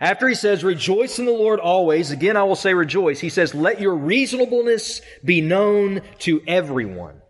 After 0.00 0.26
he 0.26 0.34
says, 0.34 0.64
rejoice 0.64 1.18
in 1.18 1.26
the 1.26 1.30
Lord 1.30 1.60
always, 1.60 2.10
again 2.10 2.36
I 2.36 2.44
will 2.44 2.56
say 2.56 2.72
rejoice, 2.72 3.20
he 3.20 3.28
says, 3.28 3.54
let 3.54 3.80
your 3.80 3.94
reasonableness 3.94 5.02
be 5.22 5.42
known 5.42 6.00
to 6.20 6.42
everyone. 6.46 7.20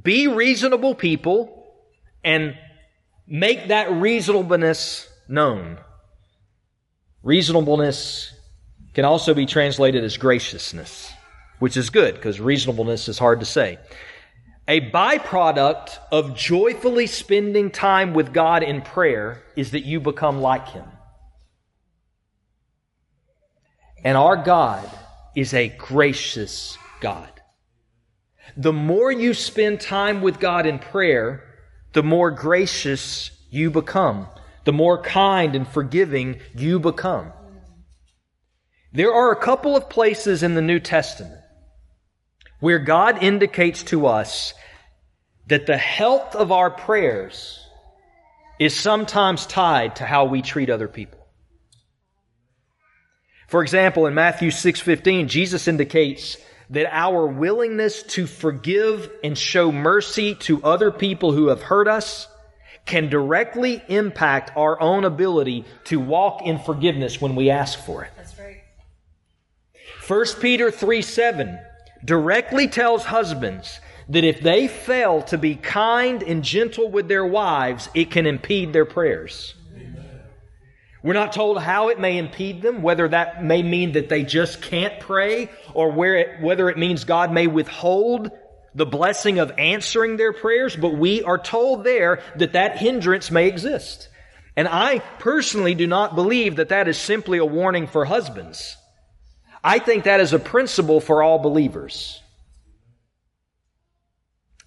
Be 0.00 0.26
reasonable 0.26 0.96
people 0.96 1.72
and 2.24 2.56
make 3.26 3.68
that 3.68 3.90
reasonableness 3.92 5.08
known. 5.28 5.78
Reasonableness 7.22 8.34
can 8.94 9.04
also 9.04 9.32
be 9.32 9.46
translated 9.46 10.02
as 10.02 10.16
graciousness, 10.16 11.12
which 11.60 11.76
is 11.76 11.90
good 11.90 12.14
because 12.14 12.40
reasonableness 12.40 13.08
is 13.08 13.18
hard 13.18 13.38
to 13.40 13.46
say. 13.46 13.78
A 14.66 14.90
byproduct 14.90 15.98
of 16.10 16.36
joyfully 16.36 17.06
spending 17.06 17.70
time 17.70 18.12
with 18.12 18.34
God 18.34 18.62
in 18.62 18.82
prayer 18.82 19.42
is 19.56 19.70
that 19.70 19.84
you 19.84 20.00
become 20.00 20.40
like 20.40 20.68
Him. 20.68 20.84
And 24.04 24.16
our 24.16 24.36
God 24.36 24.88
is 25.34 25.54
a 25.54 25.68
gracious 25.68 26.78
God. 27.00 27.30
The 28.56 28.72
more 28.72 29.12
you 29.12 29.34
spend 29.34 29.80
time 29.80 30.20
with 30.22 30.40
God 30.40 30.66
in 30.66 30.78
prayer, 30.78 31.44
the 31.92 32.02
more 32.02 32.30
gracious 32.30 33.30
you 33.50 33.70
become, 33.70 34.28
the 34.64 34.72
more 34.72 35.02
kind 35.02 35.54
and 35.54 35.66
forgiving 35.66 36.40
you 36.54 36.78
become. 36.78 37.32
There 38.92 39.12
are 39.12 39.32
a 39.32 39.40
couple 39.40 39.76
of 39.76 39.90
places 39.90 40.42
in 40.42 40.54
the 40.54 40.62
New 40.62 40.80
Testament 40.80 41.40
where 42.60 42.78
God 42.78 43.22
indicates 43.22 43.82
to 43.84 44.06
us 44.06 44.54
that 45.46 45.66
the 45.66 45.76
health 45.76 46.34
of 46.34 46.52
our 46.52 46.70
prayers 46.70 47.64
is 48.58 48.74
sometimes 48.74 49.46
tied 49.46 49.96
to 49.96 50.04
how 50.04 50.24
we 50.24 50.42
treat 50.42 50.68
other 50.68 50.88
people. 50.88 51.17
For 53.48 53.62
example, 53.62 54.06
in 54.06 54.14
Matthew 54.14 54.50
6:15, 54.50 55.26
Jesus 55.26 55.66
indicates 55.66 56.36
that 56.70 56.86
our 56.92 57.26
willingness 57.26 58.02
to 58.02 58.26
forgive 58.26 59.10
and 59.24 59.36
show 59.36 59.72
mercy 59.72 60.34
to 60.34 60.62
other 60.62 60.90
people 60.90 61.32
who 61.32 61.48
have 61.48 61.62
hurt 61.62 61.88
us 61.88 62.28
can 62.84 63.08
directly 63.08 63.82
impact 63.88 64.54
our 64.54 64.78
own 64.80 65.04
ability 65.04 65.64
to 65.84 65.98
walk 65.98 66.42
in 66.44 66.58
forgiveness 66.58 67.22
when 67.22 67.34
we 67.36 67.48
ask 67.48 67.78
for 67.78 68.04
it. 68.04 68.10
That's 68.16 68.38
right. 68.38 68.62
1 70.06 70.40
Peter 70.40 70.70
3 70.70 71.00
7 71.00 71.58
directly 72.04 72.68
tells 72.68 73.06
husbands 73.06 73.80
that 74.10 74.24
if 74.24 74.40
they 74.40 74.68
fail 74.68 75.22
to 75.22 75.38
be 75.38 75.54
kind 75.54 76.22
and 76.22 76.44
gentle 76.44 76.90
with 76.90 77.08
their 77.08 77.26
wives, 77.26 77.88
it 77.94 78.10
can 78.10 78.26
impede 78.26 78.74
their 78.74 78.86
prayers. 78.86 79.54
We're 81.08 81.14
not 81.14 81.32
told 81.32 81.58
how 81.58 81.88
it 81.88 81.98
may 81.98 82.18
impede 82.18 82.60
them, 82.60 82.82
whether 82.82 83.08
that 83.08 83.42
may 83.42 83.62
mean 83.62 83.92
that 83.92 84.10
they 84.10 84.24
just 84.24 84.60
can't 84.60 85.00
pray, 85.00 85.48
or 85.72 85.90
where 85.90 86.16
it, 86.16 86.42
whether 86.42 86.68
it 86.68 86.76
means 86.76 87.04
God 87.04 87.32
may 87.32 87.46
withhold 87.46 88.30
the 88.74 88.84
blessing 88.84 89.38
of 89.38 89.50
answering 89.56 90.18
their 90.18 90.34
prayers, 90.34 90.76
but 90.76 90.98
we 90.98 91.22
are 91.22 91.38
told 91.38 91.82
there 91.82 92.22
that 92.36 92.52
that 92.52 92.76
hindrance 92.76 93.30
may 93.30 93.48
exist. 93.48 94.10
And 94.54 94.68
I 94.68 94.98
personally 95.18 95.74
do 95.74 95.86
not 95.86 96.14
believe 96.14 96.56
that 96.56 96.68
that 96.68 96.88
is 96.88 96.98
simply 96.98 97.38
a 97.38 97.44
warning 97.46 97.86
for 97.86 98.04
husbands. 98.04 98.76
I 99.64 99.78
think 99.78 100.04
that 100.04 100.20
is 100.20 100.34
a 100.34 100.38
principle 100.38 101.00
for 101.00 101.22
all 101.22 101.38
believers. 101.38 102.20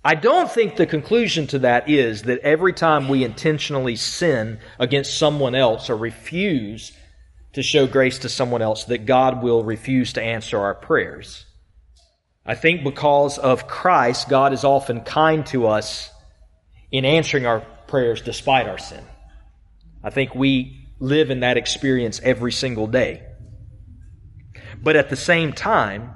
I 0.04 0.16
don't 0.16 0.50
think 0.50 0.76
the 0.76 0.88
conclusion 0.88 1.46
to 1.48 1.60
that 1.60 1.88
is 1.90 2.24
that 2.24 2.40
every 2.40 2.74
time 2.74 3.08
we 3.08 3.24
intentionally 3.24 3.96
sin 3.96 4.60
against 4.80 5.18
someone 5.18 5.54
else 5.54 5.90
or 5.90 5.96
refuse 5.96 6.92
to 7.54 7.62
show 7.62 7.86
grace 7.86 8.20
to 8.20 8.30
someone 8.30 8.62
else, 8.62 8.86
that 8.86 9.06
God 9.06 9.44
will 9.44 9.64
refuse 9.64 10.14
to 10.14 10.22
answer 10.22 10.60
our 10.60 10.74
prayers. 10.74 11.46
I 12.46 12.56
think 12.56 12.84
because 12.84 13.38
of 13.38 13.68
Christ, 13.68 14.30
God 14.30 14.54
is 14.54 14.64
often 14.64 15.02
kind 15.02 15.46
to 15.48 15.68
us 15.68 16.10
in 16.92 17.06
answering 17.06 17.46
our 17.46 17.60
prayers 17.88 18.22
despite 18.22 18.68
our 18.68 18.80
sin. 18.80 19.04
I 20.04 20.10
think 20.10 20.34
we 20.34 20.88
live 21.00 21.30
in 21.30 21.42
that 21.42 21.58
experience 21.58 22.20
every 22.24 22.52
single 22.52 22.88
day. 22.88 23.22
But 24.82 24.96
at 24.96 25.10
the 25.10 25.16
same 25.16 25.54
time, 25.54 26.14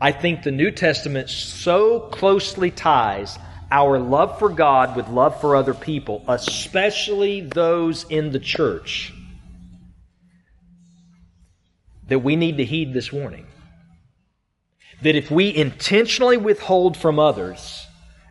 I 0.00 0.12
think 0.12 0.42
the 0.42 0.50
New 0.50 0.70
Testament 0.70 1.30
so 1.30 2.00
closely 2.00 2.70
ties 2.70 3.38
our 3.70 3.98
love 3.98 4.38
for 4.38 4.48
God 4.48 4.94
with 4.94 5.08
love 5.08 5.40
for 5.40 5.56
other 5.56 5.74
people, 5.74 6.22
especially 6.28 7.40
those 7.40 8.04
in 8.04 8.30
the 8.30 8.38
church, 8.38 9.12
that 12.08 12.20
we 12.20 12.36
need 12.36 12.58
to 12.58 12.64
heed 12.64 12.92
this 12.92 13.12
warning. 13.12 13.46
That 15.02 15.16
if 15.16 15.30
we 15.30 15.54
intentionally 15.54 16.36
withhold 16.36 16.96
from 16.96 17.18
others 17.18 17.86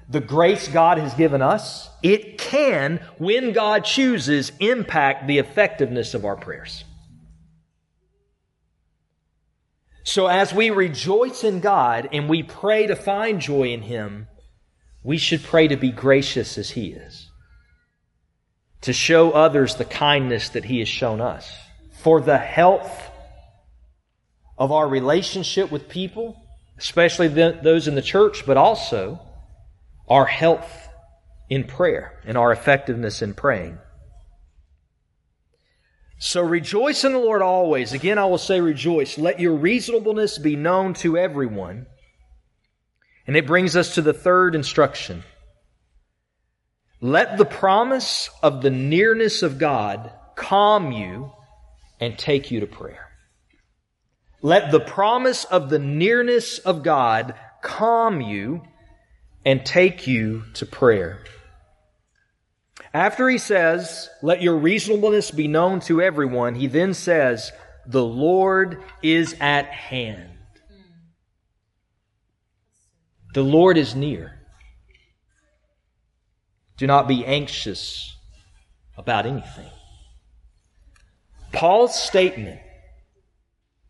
the 0.08 0.22
grace 0.22 0.68
God 0.68 1.00
has 1.00 1.16
given 1.16 1.42
us, 1.42 1.90
it 2.04 2.38
can, 2.38 3.00
when 3.18 3.54
God 3.54 3.86
chooses, 3.86 4.52
impact 4.60 5.26
the 5.26 5.40
effectiveness 5.40 6.14
of 6.14 6.26
our 6.26 6.36
prayers. 6.36 6.84
So 10.06 10.28
as 10.28 10.54
we 10.54 10.70
rejoice 10.70 11.44
in 11.44 11.62
God 11.62 12.10
and 12.12 12.30
we 12.30 12.44
pray 12.44 12.86
to 12.86 12.96
find 12.96 13.42
joy 13.42 13.70
in 13.70 13.82
Him, 13.82 14.28
we 15.04 15.18
should 15.18 15.44
pray 15.44 15.68
to 15.68 15.76
be 15.76 15.92
gracious 15.92 16.60
as 16.60 16.70
He 16.70 16.92
is, 16.92 17.32
to 18.82 18.94
show 18.94 19.32
others 19.32 19.76
the 19.76 19.84
kindness 19.84 20.50
that 20.50 20.66
He 20.66 20.78
has 20.78 20.88
shown 20.88 21.22
us, 21.22 21.52
for 22.04 22.22
the 22.22 22.38
health 22.38 23.10
of 24.60 24.72
our 24.72 24.88
relationship 24.88 25.72
with 25.72 25.90
people, 25.90 26.40
especially 26.78 27.28
those 27.28 27.88
in 27.88 27.96
the 27.96 28.02
church, 28.04 28.46
but 28.46 28.58
also 28.58 29.20
our 30.08 30.26
health 30.26 30.88
in 31.50 31.64
prayer 31.64 32.22
and 32.26 32.38
our 32.38 32.52
effectiveness 32.52 33.24
in 33.24 33.34
praying. 33.34 33.80
So 36.26 36.42
rejoice 36.42 37.04
in 37.04 37.14
the 37.14 37.20
Lord 37.20 37.44
always. 37.44 37.94
Again, 37.94 38.18
I 38.18 38.26
will 38.26 38.40
say 38.40 38.60
rejoice. 38.60 39.20
Let 39.20 39.40
your 39.40 39.54
reasonableness 39.54 40.40
be 40.40 40.56
known 40.56 40.96
to 40.96 41.20
everyone. 41.20 41.86
And 43.28 43.38
it 43.38 43.46
brings 43.46 43.76
us 43.76 43.94
to 43.94 44.02
the 44.02 44.12
third 44.12 44.56
instruction. 44.56 45.24
Let 47.00 47.38
the 47.38 47.46
promise 47.46 48.32
of 48.42 48.64
the 48.64 48.72
nearness 48.72 49.44
of 49.44 49.60
God 49.60 50.12
calm 50.36 50.92
you 50.92 51.32
and 52.00 52.18
take 52.18 52.50
you 52.50 52.62
to 52.62 52.68
prayer. 52.68 53.08
Let 54.42 54.72
the 54.72 54.80
promise 54.80 55.44
of 55.44 55.70
the 55.70 55.78
nearness 55.78 56.58
of 56.58 56.82
God 56.82 57.36
calm 57.62 58.20
you 58.20 58.64
and 59.46 59.64
take 59.64 60.08
you 60.08 60.42
to 60.56 60.66
prayer. 60.66 61.24
After 62.96 63.28
he 63.28 63.40
says, 63.40 64.10
Let 64.22 64.42
your 64.42 64.56
reasonableness 64.56 65.30
be 65.30 65.50
known 65.50 65.82
to 65.82 66.02
everyone, 66.02 66.56
he 66.56 66.68
then 66.68 66.94
says, 66.94 67.52
The 67.86 68.02
Lord 68.02 68.82
is 69.04 69.36
at 69.42 69.66
hand. 69.66 70.30
The 73.34 73.44
Lord 73.44 73.78
is 73.78 73.96
near. 73.96 74.40
Do 76.78 76.88
not 76.88 77.10
be 77.10 77.26
anxious 77.26 78.16
about 78.98 79.26
anything. 79.26 79.70
Paul's 81.52 82.02
statement 82.02 82.62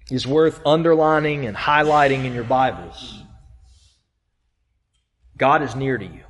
is 0.09 0.25
worth 0.25 0.65
underlining 0.65 1.45
and 1.45 1.55
highlighting 1.55 2.25
in 2.25 2.33
your 2.33 2.43
Bibles. 2.43 3.21
God 5.37 5.61
is 5.61 5.75
near 5.75 5.95
to 5.95 6.05
you. 6.05 6.23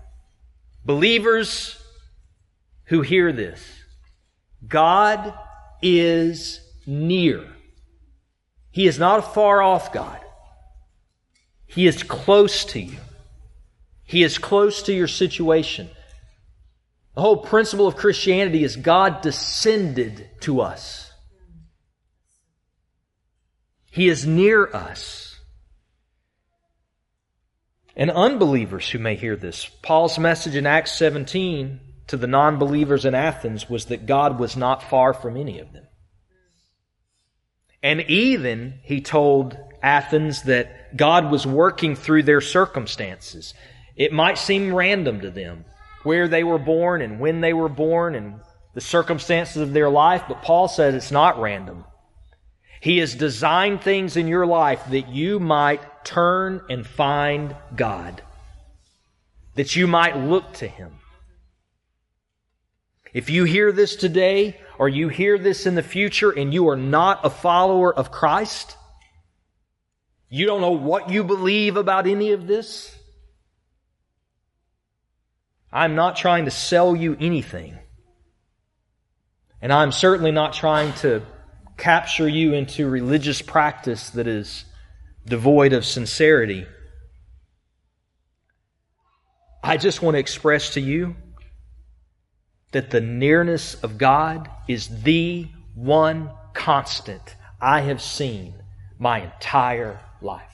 Believers, 0.83 1.81
who 2.85 3.01
hear 3.01 3.31
this. 3.31 3.63
God 4.67 5.33
is 5.81 6.59
near. 6.85 7.45
He 8.71 8.87
is 8.87 8.99
not 8.99 9.19
a 9.19 9.23
far 9.23 9.61
off 9.61 9.93
God. 9.93 10.19
He 11.65 11.87
is 11.87 12.03
close 12.03 12.65
to 12.65 12.79
you. 12.79 12.97
He 14.03 14.23
is 14.23 14.37
close 14.37 14.83
to 14.83 14.93
your 14.93 15.07
situation. 15.07 15.89
The 17.15 17.21
whole 17.21 17.37
principle 17.37 17.87
of 17.87 17.95
Christianity 17.95 18.63
is 18.63 18.75
God 18.75 19.21
descended 19.21 20.29
to 20.41 20.61
us. 20.61 21.11
He 23.89 24.09
is 24.09 24.27
near 24.27 24.67
us. 24.67 25.39
And 27.95 28.11
unbelievers 28.11 28.89
who 28.89 28.99
may 28.99 29.15
hear 29.15 29.37
this, 29.37 29.69
Paul's 29.81 30.19
message 30.19 30.55
in 30.55 30.65
Acts 30.65 30.91
17 30.91 31.79
to 32.07 32.17
the 32.17 32.27
non 32.27 32.57
believers 32.57 33.05
in 33.05 33.15
Athens 33.15 33.69
was 33.69 33.85
that 33.85 34.05
God 34.05 34.39
was 34.39 34.55
not 34.55 34.83
far 34.83 35.13
from 35.13 35.37
any 35.37 35.59
of 35.59 35.73
them. 35.73 35.87
And 37.81 38.01
even 38.01 38.79
he 38.83 39.01
told 39.01 39.57
Athens 39.81 40.43
that 40.43 40.97
God 40.97 41.29
was 41.29 41.45
working 41.45 41.95
through 41.95 42.23
their 42.23 42.41
circumstances. 42.41 43.53
It 43.95 44.11
might 44.11 44.37
seem 44.37 44.73
random 44.73 45.21
to 45.21 45.29
them 45.29 45.65
where 46.03 46.27
they 46.27 46.43
were 46.43 46.59
born 46.59 47.01
and 47.01 47.19
when 47.19 47.41
they 47.41 47.53
were 47.53 47.69
born 47.69 48.15
and 48.15 48.39
the 48.73 48.81
circumstances 48.81 49.61
of 49.61 49.73
their 49.73 49.89
life, 49.89 50.23
but 50.27 50.41
Paul 50.41 50.67
says 50.67 50.93
it's 50.93 51.11
not 51.11 51.39
random. 51.39 51.85
He 52.81 52.99
has 52.99 53.15
designed 53.15 53.81
things 53.81 54.17
in 54.17 54.27
your 54.27 54.45
life 54.45 54.83
that 54.89 55.09
you 55.09 55.39
might 55.39 56.05
turn 56.05 56.61
and 56.69 56.85
find 56.85 57.55
God, 57.75 58.21
that 59.55 59.75
you 59.75 59.87
might 59.87 60.17
look 60.17 60.53
to 60.53 60.67
Him. 60.67 60.91
If 63.15 63.29
you 63.29 63.45
hear 63.45 63.71
this 63.71 63.95
today 63.95 64.59
or 64.77 64.89
you 64.89 65.07
hear 65.07 65.37
this 65.37 65.65
in 65.65 65.75
the 65.75 65.81
future 65.81 66.31
and 66.31 66.53
you 66.53 66.67
are 66.67 66.75
not 66.75 67.25
a 67.25 67.29
follower 67.29 67.97
of 67.97 68.11
Christ, 68.11 68.75
you 70.27 70.45
don't 70.45 70.59
know 70.59 70.71
what 70.71 71.09
you 71.09 71.23
believe 71.23 71.77
about 71.77 72.07
any 72.07 72.33
of 72.33 72.45
this, 72.45 72.93
I'm 75.71 75.95
not 75.95 76.17
trying 76.17 76.43
to 76.43 76.51
sell 76.51 76.93
you 76.93 77.15
anything. 77.17 77.77
And 79.61 79.71
I'm 79.71 79.93
certainly 79.93 80.33
not 80.33 80.51
trying 80.51 80.91
to 80.95 81.21
capture 81.77 82.27
you 82.27 82.51
into 82.51 82.89
religious 82.89 83.41
practice 83.41 84.09
that 84.09 84.27
is 84.27 84.65
devoid 85.25 85.71
of 85.71 85.85
sincerity. 85.85 86.67
I 89.63 89.77
just 89.77 90.01
want 90.01 90.15
to 90.15 90.19
express 90.19 90.71
to 90.73 90.81
you 90.81 91.15
that 92.75 92.89
the 92.89 92.99
nearness 92.99 93.73
of 93.75 93.97
God 93.97 94.49
is 94.67 94.89
the 95.03 95.47
one 95.75 96.29
constant 96.53 97.37
I 97.61 97.79
have 97.79 98.01
seen 98.01 98.53
my 98.99 99.21
entire 99.21 100.01
life. 100.21 100.51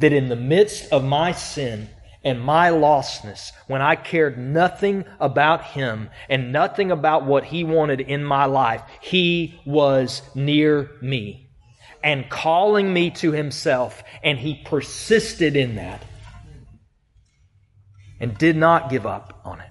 That 0.00 0.12
in 0.12 0.28
the 0.28 0.34
midst 0.34 0.92
of 0.92 1.04
my 1.04 1.30
sin, 1.30 1.88
and 2.24 2.40
my 2.40 2.70
lostness, 2.70 3.52
when 3.68 3.82
I 3.82 3.94
cared 3.94 4.36
nothing 4.36 5.04
about 5.20 5.62
Him 5.62 6.10
and 6.28 6.50
nothing 6.50 6.90
about 6.90 7.24
what 7.24 7.44
He 7.44 7.62
wanted 7.62 8.00
in 8.00 8.24
my 8.24 8.46
life, 8.46 8.82
He 9.00 9.60
was 9.64 10.22
near 10.34 10.90
me 11.00 11.50
and 12.02 12.28
calling 12.28 12.92
me 12.92 13.10
to 13.10 13.30
Himself, 13.30 14.02
and 14.24 14.40
He 14.40 14.60
persisted 14.64 15.54
in 15.54 15.76
that 15.76 16.02
and 18.18 18.36
did 18.36 18.56
not 18.56 18.90
give 18.90 19.06
up 19.06 19.40
on 19.44 19.60
it. 19.60 19.68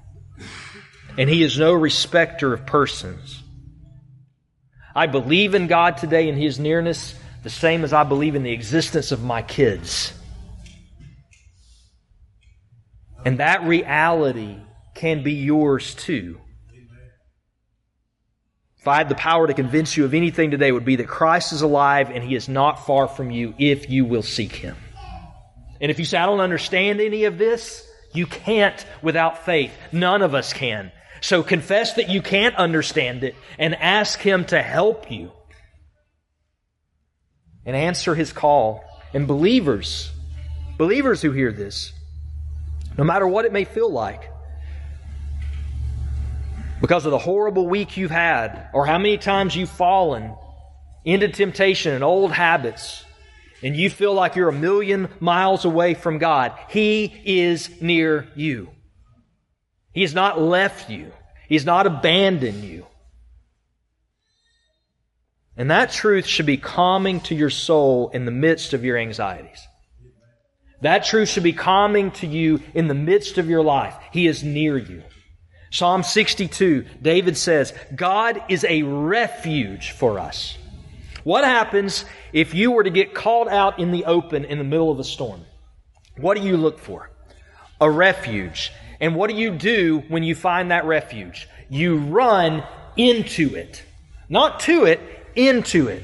And 1.17 1.30
He 1.30 1.43
is 1.43 1.58
no 1.58 1.73
respecter 1.73 2.54
of 2.54 2.65
persons. 2.65 3.41
I 4.95 5.08
believe 5.08 5.56
in 5.56 5.67
God 5.67 5.97
today 5.97 6.30
and 6.30 6.38
His 6.38 6.60
nearness 6.60 7.15
the 7.43 7.49
same 7.49 7.84
as 7.84 7.93
I 7.93 8.04
believe 8.04 8.36
in 8.36 8.43
the 8.43 8.52
existence 8.52 9.12
of 9.12 9.23
my 9.23 9.41
kids. 9.41 10.13
And 13.26 13.39
that 13.39 13.63
reality 13.63 14.58
can 14.95 15.23
be 15.23 15.34
yours 15.34 15.95
too. 15.95 16.39
If 18.80 18.88
I 18.88 18.97
had 18.97 19.08
the 19.08 19.15
power 19.15 19.47
to 19.47 19.54
convince 19.54 19.95
you 19.95 20.04
of 20.04 20.13
anything 20.13 20.52
today, 20.52 20.71
would 20.71 20.84
be 20.84 20.97
that 20.97 21.08
Christ 21.08 21.54
is 21.54 21.62
alive 21.62 22.12
and 22.12 22.21
He 22.21 22.36
is 22.36 22.49
not 22.49 22.86
far 22.86 23.08
from 23.08 23.32
you 23.32 23.54
if 23.58 23.89
you 23.89 24.04
will 24.04 24.23
seek 24.23 24.54
Him. 24.54 24.76
And 25.80 25.89
if 25.89 25.99
you 25.99 26.06
say, 26.06 26.17
I 26.17 26.26
don't 26.26 26.41
understand 26.41 26.99
any 26.99 27.23
of 27.23 27.38
this, 27.38 27.88
you 28.13 28.26
can't 28.26 28.86
without 29.02 29.45
faith. 29.45 29.73
None 29.91 30.21
of 30.21 30.36
us 30.36 30.52
can. 30.52 30.91
So 31.23 31.41
confess 31.41 31.93
that 31.93 32.09
you 32.09 32.21
can't 32.21 32.53
understand 32.57 33.23
it 33.23 33.33
and 33.57 33.75
ask 33.75 34.19
Him 34.19 34.43
to 34.47 34.62
help 34.62 35.09
you. 35.09 35.31
And 37.65 37.77
answer 37.77 38.13
His 38.13 38.33
call. 38.33 38.83
And 39.13 39.25
believers, 39.25 40.12
believers 40.77 41.21
who 41.21 41.31
hear 41.31 41.53
this, 41.53 41.93
no 42.97 43.05
matter 43.05 43.25
what 43.25 43.45
it 43.45 43.53
may 43.53 43.63
feel 43.63 43.89
like. 43.89 44.29
Because 46.81 47.05
of 47.05 47.12
the 47.12 47.19
horrible 47.19 47.69
week 47.69 47.95
you've 47.95 48.12
had, 48.12 48.67
or 48.73 48.86
how 48.86 48.97
many 48.97 49.17
times 49.17 49.55
you've 49.55 49.69
fallen 49.69 50.36
into 51.05 51.29
temptation 51.29 51.93
and 51.93 52.03
old 52.03 52.33
habits, 52.33 53.05
and 53.63 53.77
you 53.77 53.89
feel 53.89 54.13
like 54.13 54.36
you're 54.36 54.49
a 54.49 54.53
million 54.53 55.07
miles 55.21 55.63
away 55.63 55.93
from 55.93 56.17
God, 56.17 56.51
He 56.67 57.05
is 57.23 57.81
near 57.81 58.27
you. 58.36 58.72
He 59.93 60.01
has 60.01 60.13
not 60.13 60.41
left 60.41 60.89
you. 60.89 61.12
He 61.47 61.56
has 61.56 61.65
not 61.65 61.88
abandoned 61.88 62.63
you. 62.63 62.86
And 65.56 65.69
that 65.69 65.91
truth 65.91 66.25
should 66.25 66.47
be 66.47 66.58
calming 66.58 67.21
to 67.21 67.36
your 67.36 67.51
soul 67.51 68.10
in 68.10 68.25
the 68.25 68.32
midst 68.32 68.73
of 68.73 68.84
your 68.84 68.97
anxieties. 68.97 69.67
That 70.82 71.06
truth 71.06 71.29
should 71.29 71.43
be 71.43 71.53
calming 71.53 72.12
to 72.12 72.27
you 72.27 72.62
in 72.73 72.88
the 72.88 72.93
midst 72.93 73.38
of 73.38 73.49
your 73.49 73.63
life. 73.63 73.95
He 74.12 74.27
is 74.27 74.43
near 74.43 74.77
you. 74.77 75.03
Psalm 75.71 76.03
62, 76.03 76.86
David 77.01 77.38
says, 77.38 77.73
God 77.95 78.43
is 78.49 78.65
a 78.67 78.84
refuge 78.84 79.91
for 79.91 80.19
us. 80.19 80.58
What 81.23 81.45
happens 81.45 82.03
if 82.34 82.53
you 82.53 82.71
were 82.71 82.84
to 82.84 82.89
get 82.89 83.13
called 83.13 83.47
out 83.47 83.79
in 83.79 83.91
the 83.91 84.06
open 84.06 84.43
in 84.45 84.58
the 84.58 84.63
middle 84.63 84.91
of 84.91 84.99
a 84.99 85.03
storm? 85.03 85.45
What 86.17 86.38
do 86.38 86.43
you 86.43 86.58
look 86.58 86.79
for? 86.79 87.10
A 87.79 87.89
refuge. 87.89 88.71
And 89.03 89.17
what 89.17 89.29
do 89.29 89.35
you 89.35 89.51
do 89.51 90.01
when 90.07 90.23
you 90.23 90.33
find 90.33 90.71
that 90.71 90.85
refuge? 90.85 91.49
You 91.69 91.97
run 91.97 92.63
into 92.95 93.53
it. 93.53 93.83
Not 94.29 94.61
to 94.61 94.85
it, 94.85 95.01
into 95.35 95.89
it. 95.89 96.03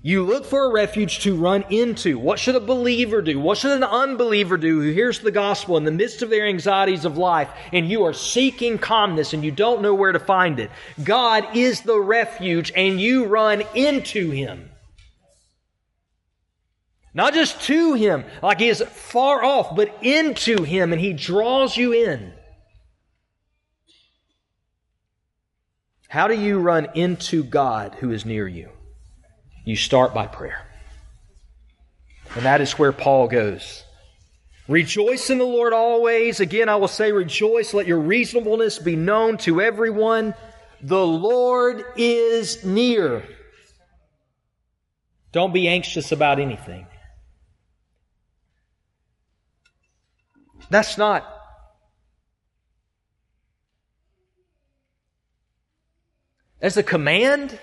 You 0.00 0.22
look 0.22 0.44
for 0.44 0.66
a 0.66 0.72
refuge 0.72 1.18
to 1.24 1.34
run 1.34 1.64
into. 1.70 2.20
What 2.20 2.38
should 2.38 2.54
a 2.54 2.60
believer 2.60 3.20
do? 3.20 3.40
What 3.40 3.58
should 3.58 3.72
an 3.72 3.82
unbeliever 3.82 4.56
do 4.56 4.80
who 4.80 4.92
hears 4.92 5.18
the 5.18 5.32
gospel 5.32 5.76
in 5.76 5.82
the 5.82 5.90
midst 5.90 6.22
of 6.22 6.30
their 6.30 6.46
anxieties 6.46 7.04
of 7.04 7.18
life 7.18 7.48
and 7.72 7.88
you 7.88 8.04
are 8.04 8.12
seeking 8.12 8.78
calmness 8.78 9.32
and 9.32 9.44
you 9.44 9.50
don't 9.50 9.82
know 9.82 9.94
where 9.94 10.12
to 10.12 10.20
find 10.20 10.60
it? 10.60 10.70
God 11.02 11.56
is 11.56 11.80
the 11.80 11.98
refuge 11.98 12.70
and 12.76 13.00
you 13.00 13.24
run 13.24 13.64
into 13.74 14.30
Him. 14.30 14.70
Not 17.14 17.32
just 17.32 17.60
to 17.62 17.94
Him, 17.94 18.24
like 18.42 18.58
He 18.58 18.68
is 18.68 18.82
far 18.82 19.44
off, 19.44 19.76
but 19.76 19.96
into 20.02 20.64
Him 20.64 20.92
and 20.92 21.00
He 21.00 21.12
draws 21.12 21.76
you 21.76 21.92
in. 21.92 22.32
How 26.08 26.28
do 26.28 26.34
you 26.34 26.58
run 26.58 26.88
into 26.94 27.42
God 27.42 27.96
who 28.00 28.10
is 28.12 28.24
near 28.24 28.46
you? 28.46 28.70
You 29.64 29.76
start 29.76 30.12
by 30.12 30.26
prayer. 30.26 30.66
And 32.36 32.44
that 32.44 32.60
is 32.60 32.78
where 32.78 32.92
Paul 32.92 33.28
goes. 33.28 33.84
Rejoice 34.68 35.30
in 35.30 35.38
the 35.38 35.44
Lord 35.44 35.72
always. 35.72 36.40
Again, 36.40 36.68
I 36.68 36.76
will 36.76 36.88
say, 36.88 37.12
rejoice. 37.12 37.74
Let 37.74 37.86
your 37.86 37.98
reasonableness 37.98 38.78
be 38.78 38.96
known 38.96 39.38
to 39.38 39.60
everyone. 39.60 40.34
The 40.82 41.06
Lord 41.06 41.84
is 41.96 42.64
near. 42.64 43.24
Don't 45.32 45.52
be 45.52 45.68
anxious 45.68 46.12
about 46.12 46.38
anything. 46.38 46.86
That's 50.70 50.98
not. 50.98 51.30
That's 56.60 56.78
a 56.78 56.82
command, 56.82 57.58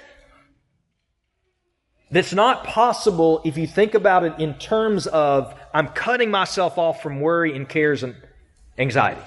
that's 2.11 2.33
not 2.33 2.65
possible 2.65 3.41
if 3.45 3.57
you 3.57 3.65
think 3.65 3.95
about 3.95 4.23
it 4.25 4.33
in 4.37 4.53
terms 4.55 5.07
of 5.07 5.55
I'm 5.73 5.87
cutting 5.87 6.29
myself 6.29 6.77
off 6.77 7.01
from 7.01 7.19
worry 7.19 7.55
and 7.55 7.67
cares 7.67 8.03
and 8.03 8.15
anxiety. 8.77 9.21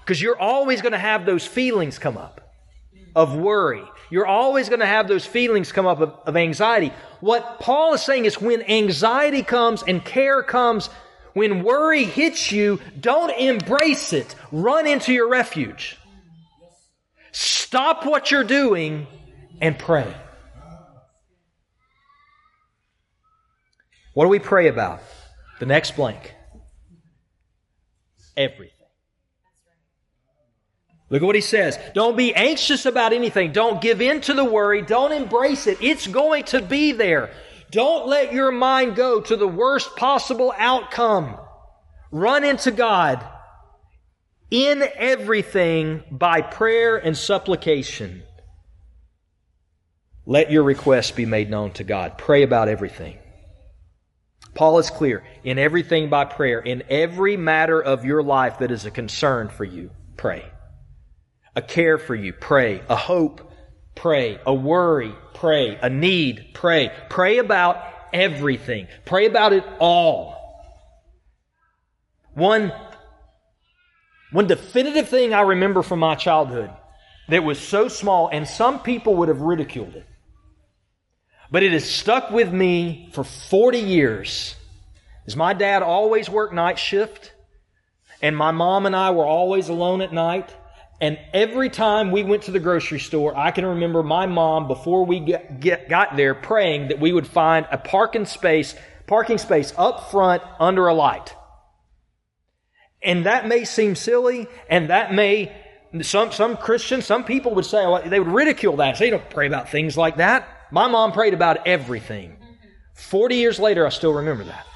Because 0.00 0.20
you're 0.22 0.38
always 0.38 0.82
going 0.82 0.92
to 0.92 0.98
have 0.98 1.24
those 1.24 1.46
feelings 1.46 1.98
come 1.98 2.16
up 2.16 2.42
of 3.16 3.34
worry. 3.34 3.82
You're 4.10 4.26
always 4.26 4.68
going 4.68 4.80
to 4.80 4.86
have 4.86 5.08
those 5.08 5.24
feelings 5.24 5.72
come 5.72 5.86
up 5.86 6.00
of, 6.00 6.14
of 6.26 6.36
anxiety. 6.36 6.92
What 7.20 7.58
Paul 7.58 7.94
is 7.94 8.02
saying 8.02 8.26
is 8.26 8.40
when 8.40 8.62
anxiety 8.70 9.42
comes 9.42 9.82
and 9.82 10.04
care 10.04 10.42
comes, 10.42 10.90
when 11.34 11.62
worry 11.62 12.04
hits 12.04 12.50
you, 12.50 12.80
don't 12.98 13.30
embrace 13.30 14.12
it. 14.12 14.34
Run 14.50 14.86
into 14.86 15.12
your 15.12 15.28
refuge. 15.28 15.96
Stop 17.32 18.06
what 18.06 18.30
you're 18.30 18.44
doing 18.44 19.06
and 19.60 19.78
pray. 19.78 20.12
What 24.14 24.24
do 24.24 24.28
we 24.28 24.38
pray 24.38 24.68
about? 24.68 25.00
The 25.58 25.66
next 25.66 25.96
blank. 25.96 26.32
Everything. 28.36 28.70
Look 31.10 31.22
at 31.22 31.26
what 31.26 31.34
he 31.34 31.40
says. 31.40 31.78
Don't 31.94 32.16
be 32.16 32.34
anxious 32.34 32.86
about 32.86 33.12
anything. 33.12 33.52
Don't 33.52 33.80
give 33.80 34.00
in 34.00 34.20
to 34.22 34.34
the 34.34 34.44
worry. 34.44 34.82
Don't 34.82 35.12
embrace 35.12 35.66
it. 35.66 35.78
It's 35.80 36.06
going 36.06 36.44
to 36.44 36.62
be 36.62 36.92
there. 36.92 37.30
Don't 37.74 38.06
let 38.06 38.32
your 38.32 38.52
mind 38.52 38.94
go 38.94 39.20
to 39.20 39.36
the 39.36 39.48
worst 39.48 39.96
possible 39.96 40.54
outcome. 40.56 41.36
Run 42.12 42.44
into 42.44 42.70
God 42.70 43.26
in 44.48 44.84
everything 44.94 46.04
by 46.08 46.40
prayer 46.40 46.96
and 46.96 47.18
supplication. 47.18 48.22
Let 50.24 50.52
your 50.52 50.62
requests 50.62 51.10
be 51.10 51.26
made 51.26 51.50
known 51.50 51.72
to 51.72 51.82
God. 51.82 52.16
Pray 52.16 52.44
about 52.44 52.68
everything. 52.68 53.18
Paul 54.54 54.78
is 54.78 54.88
clear 54.90 55.24
in 55.42 55.58
everything 55.58 56.08
by 56.08 56.26
prayer, 56.26 56.60
in 56.60 56.84
every 56.88 57.36
matter 57.36 57.82
of 57.82 58.04
your 58.04 58.22
life 58.22 58.60
that 58.60 58.70
is 58.70 58.86
a 58.86 58.92
concern 58.92 59.48
for 59.48 59.64
you, 59.64 59.90
pray. 60.16 60.44
A 61.56 61.62
care 61.62 61.98
for 61.98 62.14
you, 62.14 62.32
pray. 62.32 62.82
A 62.88 62.94
hope, 62.94 63.50
pray. 63.94 64.38
A 64.46 64.54
worry, 64.54 65.14
pray. 65.34 65.78
A 65.80 65.88
need, 65.88 66.50
pray. 66.54 66.90
Pray 67.08 67.38
about 67.38 67.82
everything. 68.12 68.88
Pray 69.04 69.26
about 69.26 69.52
it 69.52 69.64
all. 69.78 70.34
One, 72.34 72.72
one 74.32 74.46
definitive 74.46 75.08
thing 75.08 75.32
I 75.32 75.42
remember 75.42 75.82
from 75.82 76.00
my 76.00 76.14
childhood 76.14 76.70
that 77.28 77.44
was 77.44 77.58
so 77.58 77.88
small, 77.88 78.28
and 78.28 78.46
some 78.46 78.80
people 78.80 79.16
would 79.16 79.28
have 79.28 79.40
ridiculed 79.40 79.94
it. 79.94 80.06
But 81.50 81.62
it 81.62 81.72
has 81.72 81.88
stuck 81.88 82.30
with 82.30 82.52
me 82.52 83.10
for 83.12 83.24
40 83.24 83.78
years. 83.78 84.56
Is 85.26 85.36
my 85.36 85.54
dad 85.54 85.82
always 85.82 86.28
worked 86.28 86.52
night 86.52 86.78
shift, 86.78 87.32
and 88.20 88.36
my 88.36 88.50
mom 88.50 88.86
and 88.86 88.94
I 88.96 89.10
were 89.10 89.24
always 89.24 89.68
alone 89.68 90.02
at 90.02 90.12
night. 90.12 90.54
And 91.00 91.18
every 91.32 91.70
time 91.70 92.12
we 92.12 92.22
went 92.22 92.44
to 92.44 92.50
the 92.50 92.60
grocery 92.60 93.00
store, 93.00 93.36
I 93.36 93.50
can 93.50 93.66
remember 93.66 94.02
my 94.02 94.26
mom 94.26 94.68
before 94.68 95.04
we 95.04 95.20
get, 95.20 95.60
get, 95.60 95.88
got 95.88 96.16
there 96.16 96.34
praying 96.34 96.88
that 96.88 97.00
we 97.00 97.12
would 97.12 97.26
find 97.26 97.66
a 97.70 97.78
parking 97.78 98.26
space, 98.26 98.74
parking 99.06 99.38
space 99.38 99.72
up 99.76 100.10
front 100.10 100.42
under 100.60 100.86
a 100.86 100.94
light. 100.94 101.34
And 103.02 103.26
that 103.26 103.46
may 103.46 103.64
seem 103.64 103.96
silly, 103.96 104.46
and 104.70 104.88
that 104.88 105.12
may 105.12 105.54
some 106.02 106.32
some 106.32 106.56
Christians, 106.56 107.04
some 107.04 107.24
people 107.24 107.54
would 107.54 107.66
say 107.66 107.86
well, 107.86 108.02
they 108.04 108.18
would 108.18 108.32
ridicule 108.32 108.76
that. 108.76 108.96
Say, 108.96 109.06
you 109.06 109.10
don't 109.10 109.30
pray 109.30 109.46
about 109.46 109.68
things 109.68 109.96
like 109.96 110.16
that. 110.16 110.48
My 110.72 110.88
mom 110.88 111.12
prayed 111.12 111.34
about 111.34 111.66
everything. 111.66 112.36
Forty 112.94 113.36
years 113.36 113.58
later, 113.58 113.86
I 113.86 113.90
still 113.90 114.14
remember 114.14 114.44
that. 114.44 114.66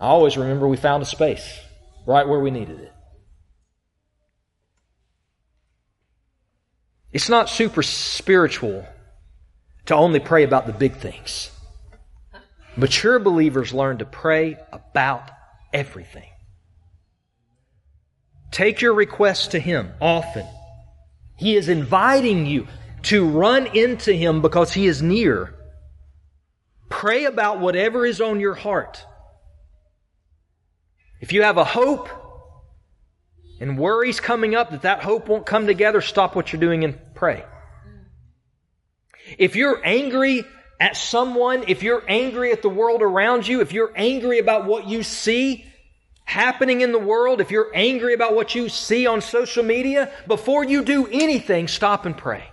I 0.00 0.08
always 0.08 0.36
remember 0.36 0.66
we 0.66 0.76
found 0.76 1.02
a 1.02 1.06
space 1.06 1.60
right 2.06 2.26
where 2.26 2.40
we 2.40 2.50
needed 2.50 2.80
it. 2.80 2.92
It's 7.12 7.28
not 7.28 7.48
super 7.48 7.82
spiritual 7.82 8.86
to 9.86 9.94
only 9.94 10.20
pray 10.20 10.44
about 10.44 10.66
the 10.66 10.72
big 10.72 10.96
things. 10.96 11.50
Mature 12.76 13.18
believers 13.18 13.72
learn 13.72 13.98
to 13.98 14.04
pray 14.04 14.58
about 14.72 15.30
everything. 15.72 16.28
Take 18.50 18.80
your 18.80 18.94
requests 18.94 19.48
to 19.48 19.58
Him 19.58 19.92
often. 20.00 20.46
He 21.36 21.56
is 21.56 21.68
inviting 21.68 22.46
you 22.46 22.68
to 23.04 23.26
run 23.26 23.66
into 23.74 24.12
Him 24.12 24.42
because 24.42 24.72
He 24.72 24.86
is 24.86 25.02
near. 25.02 25.54
Pray 26.88 27.24
about 27.24 27.60
whatever 27.60 28.04
is 28.04 28.20
on 28.20 28.40
your 28.40 28.54
heart. 28.54 29.04
If 31.20 31.32
you 31.32 31.42
have 31.42 31.56
a 31.56 31.64
hope 31.64 32.08
and 33.60 33.78
worries 33.78 34.20
coming 34.20 34.54
up 34.54 34.70
that 34.70 34.82
that 34.82 35.02
hope 35.02 35.28
won't 35.28 35.46
come 35.46 35.66
together, 35.66 36.00
stop 36.00 36.36
what 36.36 36.52
you're 36.52 36.60
doing 36.60 36.84
and 36.84 36.98
pray. 37.14 37.44
If 39.36 39.56
you're 39.56 39.80
angry 39.84 40.44
at 40.80 40.96
someone, 40.96 41.64
if 41.66 41.82
you're 41.82 42.04
angry 42.08 42.52
at 42.52 42.62
the 42.62 42.68
world 42.68 43.02
around 43.02 43.46
you, 43.46 43.60
if 43.60 43.72
you're 43.72 43.92
angry 43.96 44.38
about 44.38 44.64
what 44.64 44.88
you 44.88 45.02
see 45.02 45.66
happening 46.24 46.82
in 46.82 46.92
the 46.92 46.98
world, 46.98 47.40
if 47.40 47.50
you're 47.50 47.70
angry 47.74 48.14
about 48.14 48.34
what 48.34 48.54
you 48.54 48.68
see 48.68 49.06
on 49.06 49.20
social 49.20 49.64
media, 49.64 50.10
before 50.26 50.64
you 50.64 50.84
do 50.84 51.06
anything, 51.06 51.68
stop 51.68 52.06
and 52.06 52.16
pray. 52.16 52.44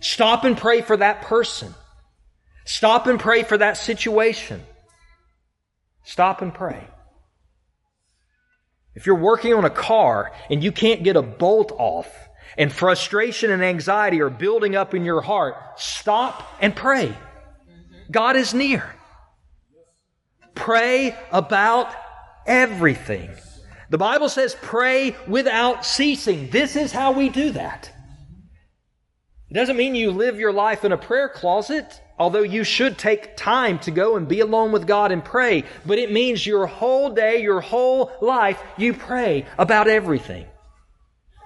Stop 0.00 0.44
and 0.44 0.56
pray 0.56 0.80
for 0.80 0.96
that 0.96 1.22
person. 1.22 1.74
Stop 2.64 3.06
and 3.06 3.20
pray 3.20 3.42
for 3.42 3.58
that 3.58 3.76
situation. 3.76 4.62
Stop 6.04 6.42
and 6.42 6.52
pray. 6.52 6.86
If 8.94 9.06
you're 9.06 9.16
working 9.16 9.54
on 9.54 9.64
a 9.64 9.70
car 9.70 10.32
and 10.50 10.62
you 10.62 10.72
can't 10.72 11.02
get 11.02 11.16
a 11.16 11.22
bolt 11.22 11.72
off 11.78 12.08
and 12.58 12.72
frustration 12.72 13.50
and 13.50 13.62
anxiety 13.62 14.20
are 14.20 14.30
building 14.30 14.74
up 14.74 14.94
in 14.94 15.04
your 15.04 15.20
heart, 15.20 15.56
stop 15.76 16.46
and 16.60 16.74
pray. 16.74 17.16
God 18.10 18.36
is 18.36 18.52
near. 18.52 18.94
Pray 20.54 21.16
about 21.30 21.94
everything. 22.46 23.30
The 23.90 23.98
Bible 23.98 24.28
says 24.28 24.56
pray 24.60 25.16
without 25.26 25.84
ceasing. 25.84 26.50
This 26.50 26.76
is 26.76 26.92
how 26.92 27.12
we 27.12 27.28
do 27.28 27.52
that. 27.52 27.92
It 29.48 29.54
doesn't 29.54 29.76
mean 29.76 29.94
you 29.94 30.12
live 30.12 30.38
your 30.38 30.52
life 30.52 30.84
in 30.84 30.92
a 30.92 30.98
prayer 30.98 31.28
closet, 31.28 32.00
although 32.20 32.42
you 32.42 32.62
should 32.62 32.98
take 32.98 33.34
time 33.34 33.78
to 33.78 33.90
go 33.90 34.16
and 34.16 34.28
be 34.28 34.40
alone 34.40 34.72
with 34.72 34.86
God 34.86 35.10
and 35.10 35.24
pray. 35.24 35.64
But 35.86 35.98
it 35.98 36.12
means 36.12 36.46
your 36.46 36.66
whole 36.66 37.10
day, 37.14 37.40
your 37.42 37.62
whole 37.62 38.12
life, 38.20 38.62
you 38.76 38.92
pray 38.92 39.46
about 39.56 39.88
everything. 39.88 40.44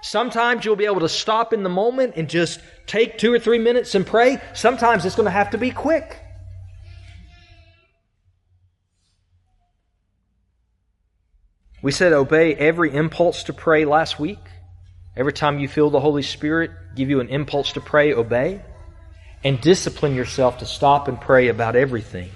Sometimes 0.01 0.65
you'll 0.65 0.75
be 0.75 0.85
able 0.85 0.99
to 0.99 1.09
stop 1.09 1.53
in 1.53 1.63
the 1.63 1.69
moment 1.69 2.15
and 2.17 2.29
just 2.29 2.59
take 2.87 3.17
two 3.17 3.33
or 3.33 3.39
three 3.39 3.57
minutes 3.57 3.95
and 3.95 4.05
pray. 4.05 4.41
Sometimes 4.53 5.05
it's 5.05 5.15
going 5.15 5.25
to 5.25 5.31
have 5.31 5.51
to 5.51 5.57
be 5.57 5.71
quick. 5.71 6.19
We 11.81 11.93
said 11.93 12.11
obey 12.11 12.53
every 12.53 12.93
impulse 12.93 13.43
to 13.43 13.53
pray 13.53 13.85
last 13.85 14.19
week. 14.19 14.39
Every 15.15 15.33
time 15.33 15.57
you 15.59 15.69
feel 15.69 15.89
the 15.89 16.01
Holy 16.01 16.23
Spirit 16.23 16.71
give 16.95 17.09
you 17.09 17.21
an 17.21 17.29
impulse 17.29 17.71
to 17.73 17.81
pray, 17.81 18.13
obey. 18.13 18.61
And 19.45 19.61
discipline 19.61 20.15
yourself 20.15 20.57
to 20.57 20.65
stop 20.65 21.07
and 21.07 21.21
pray 21.21 21.49
about 21.49 21.75
everything. 21.75 22.31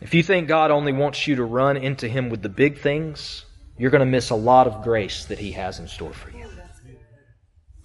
If 0.00 0.14
you 0.14 0.22
think 0.22 0.46
God 0.46 0.70
only 0.70 0.92
wants 0.92 1.26
you 1.26 1.34
to 1.36 1.44
run 1.44 1.76
into 1.76 2.06
Him 2.06 2.30
with 2.30 2.40
the 2.40 2.48
big 2.48 2.78
things, 2.78 3.44
you're 3.76 3.90
going 3.90 3.98
to 3.98 4.06
miss 4.06 4.30
a 4.30 4.36
lot 4.36 4.68
of 4.68 4.84
grace 4.84 5.24
that 5.24 5.40
He 5.40 5.50
has 5.52 5.80
in 5.80 5.88
store 5.88 6.12
for 6.12 6.30
you. 6.30 6.46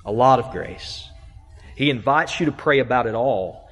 A 0.05 0.12
lot 0.12 0.38
of 0.38 0.51
grace. 0.51 1.07
He 1.75 1.89
invites 1.89 2.39
you 2.39 2.45
to 2.45 2.51
pray 2.51 2.77
about 2.77 3.07
it 3.07 3.15
all. 3.15 3.67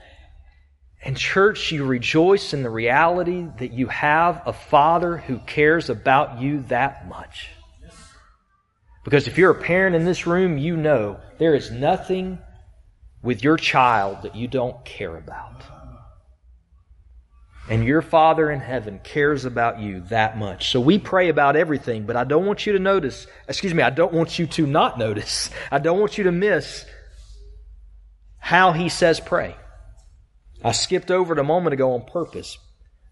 And, 1.04 1.16
church, 1.16 1.72
you 1.72 1.86
rejoice 1.86 2.52
in 2.52 2.64
the 2.64 2.70
reality 2.72 3.46
that 3.60 3.74
you 3.74 3.86
have 3.88 4.42
a 4.48 4.54
Father 4.54 5.18
who 5.18 5.38
cares 5.38 5.92
about 5.92 6.42
you 6.42 6.64
that 6.70 7.08
much. 7.08 7.50
Because 9.04 9.28
if 9.28 9.38
you're 9.38 9.52
a 9.52 9.56
parent 9.56 9.96
in 9.96 10.06
this 10.06 10.28
room, 10.28 10.58
you 10.58 10.78
know 10.78 11.20
there 11.40 11.56
is 11.56 11.72
nothing 11.72 12.40
with 13.24 13.44
your 13.44 13.58
child 13.58 14.24
that 14.24 14.36
you 14.36 14.48
don't 14.48 14.84
care 14.86 15.16
about. 15.16 15.64
And 17.70 17.86
your 17.86 18.02
Father 18.02 18.52
in 18.52 18.60
heaven 18.60 19.00
cares 19.04 19.46
about 19.46 19.80
you 19.80 20.02
that 20.10 20.38
much. 20.38 20.72
So 20.72 20.82
we 20.82 20.98
pray 20.98 21.30
about 21.30 21.56
everything, 21.56 22.06
but 22.06 22.16
I 22.16 22.24
don't 22.24 22.46
want 22.46 22.66
you 22.66 22.74
to 22.74 22.80
notice, 22.80 23.28
excuse 23.48 23.74
me, 23.74 23.84
I 23.84 23.92
don't 23.92 24.14
want 24.14 24.38
you 24.38 24.48
to 24.48 24.68
not 24.68 24.98
notice. 24.98 25.50
I 25.72 25.80
don't 25.80 26.00
want 26.00 26.18
you 26.18 26.26
to 26.26 26.32
miss 26.32 26.86
how 28.40 28.72
He 28.72 28.90
says 28.90 29.20
pray. 29.20 29.56
I 30.64 30.74
skipped 30.74 31.12
over 31.12 31.34
it 31.34 31.40
a 31.40 31.44
moment 31.44 31.74
ago 31.74 31.94
on 31.94 32.04
purpose, 32.06 32.58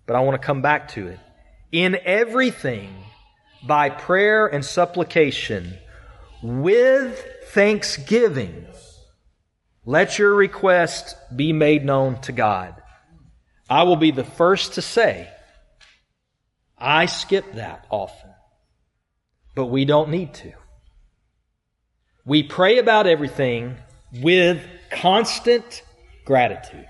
but 0.05 0.15
I 0.15 0.21
want 0.21 0.39
to 0.39 0.45
come 0.45 0.61
back 0.61 0.89
to 0.89 1.07
it. 1.07 1.19
In 1.71 1.97
everything, 2.03 2.93
by 3.63 3.89
prayer 3.89 4.47
and 4.47 4.63
supplication 4.63 5.77
with 6.41 7.25
thanksgiving. 7.47 8.65
Let 9.85 10.19
your 10.19 10.35
request 10.35 11.15
be 11.35 11.51
made 11.53 11.83
known 11.83 12.21
to 12.21 12.31
God. 12.31 12.75
I 13.69 13.83
will 13.83 13.95
be 13.95 14.11
the 14.11 14.23
first 14.23 14.73
to 14.73 14.81
say, 14.81 15.29
I 16.77 17.07
skip 17.07 17.53
that 17.53 17.85
often, 17.89 18.31
but 19.55 19.65
we 19.65 19.85
don't 19.85 20.09
need 20.09 20.33
to. 20.35 20.53
We 22.25 22.43
pray 22.43 22.77
about 22.77 23.07
everything 23.07 23.75
with 24.13 24.63
constant 24.91 25.83
gratitude. 26.25 26.85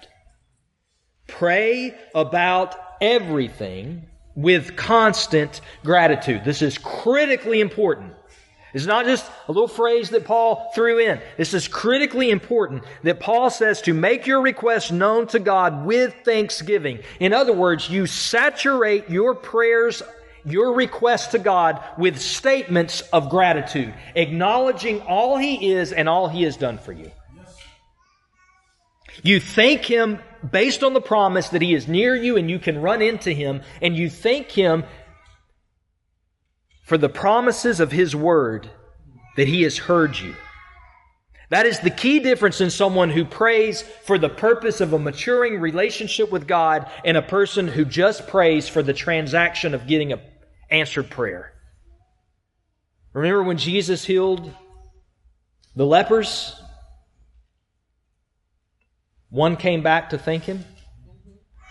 Pray 1.27 1.97
about 2.13 2.75
everything 2.99 4.08
with 4.35 4.75
constant 4.75 5.61
gratitude. 5.83 6.43
This 6.43 6.61
is 6.61 6.77
critically 6.77 7.59
important. 7.59 8.13
It's 8.73 8.85
not 8.85 9.05
just 9.05 9.25
a 9.47 9.51
little 9.51 9.67
phrase 9.67 10.11
that 10.11 10.25
Paul 10.25 10.71
threw 10.75 10.99
in. 10.99 11.19
This 11.37 11.53
is 11.53 11.67
critically 11.67 12.29
important 12.29 12.83
that 13.03 13.19
Paul 13.19 13.49
says 13.49 13.81
to 13.83 13.93
make 13.93 14.27
your 14.27 14.41
request 14.41 14.91
known 14.91 15.25
to 15.27 15.39
God 15.39 15.85
with 15.85 16.13
thanksgiving. 16.23 16.99
In 17.19 17.33
other 17.33 17.53
words, 17.53 17.89
you 17.89 18.05
saturate 18.05 19.09
your 19.09 19.33
prayers, 19.33 20.03
your 20.45 20.73
request 20.73 21.31
to 21.31 21.39
God 21.39 21.83
with 21.97 22.19
statements 22.19 23.01
of 23.11 23.29
gratitude, 23.29 23.93
acknowledging 24.13 25.01
all 25.01 25.37
He 25.37 25.71
is 25.71 25.91
and 25.91 26.07
all 26.07 26.27
He 26.27 26.43
has 26.43 26.55
done 26.55 26.77
for 26.77 26.93
you. 26.93 27.11
You 29.23 29.39
thank 29.39 29.83
Him 29.85 30.19
based 30.49 30.83
on 30.83 30.93
the 30.93 31.01
promise 31.01 31.49
that 31.49 31.61
He 31.61 31.73
is 31.73 31.87
near 31.87 32.15
you 32.15 32.37
and 32.37 32.49
you 32.49 32.59
can 32.59 32.81
run 32.81 33.01
into 33.01 33.31
Him, 33.31 33.61
and 33.81 33.95
you 33.95 34.09
thank 34.09 34.51
Him 34.51 34.83
for 36.85 36.97
the 36.97 37.09
promises 37.09 37.79
of 37.79 37.91
His 37.91 38.15
Word 38.15 38.69
that 39.35 39.47
He 39.47 39.63
has 39.63 39.77
heard 39.77 40.17
you. 40.17 40.35
That 41.49 41.65
is 41.65 41.79
the 41.79 41.89
key 41.89 42.19
difference 42.19 42.61
in 42.61 42.69
someone 42.69 43.09
who 43.09 43.25
prays 43.25 43.81
for 43.81 44.19
the 44.19 44.29
purpose 44.29 44.81
of 44.81 44.93
a 44.93 44.99
maturing 44.99 45.59
relationship 45.59 46.31
with 46.31 46.47
God 46.47 46.89
and 47.03 47.17
a 47.17 47.23
person 47.23 47.67
who 47.67 47.85
just 47.85 48.27
prays 48.27 48.69
for 48.69 48.83
the 48.83 48.93
transaction 48.93 49.73
of 49.73 49.87
getting 49.87 50.13
an 50.13 50.21
answered 50.69 51.09
prayer. 51.09 51.53
Remember 53.13 53.43
when 53.43 53.57
Jesus 53.57 54.05
healed 54.05 54.53
the 55.75 55.85
lepers? 55.85 56.58
One 59.29 59.57
came 59.57 59.83
back 59.83 60.09
to 60.09 60.17
thank 60.17 60.43
him, 60.43 60.65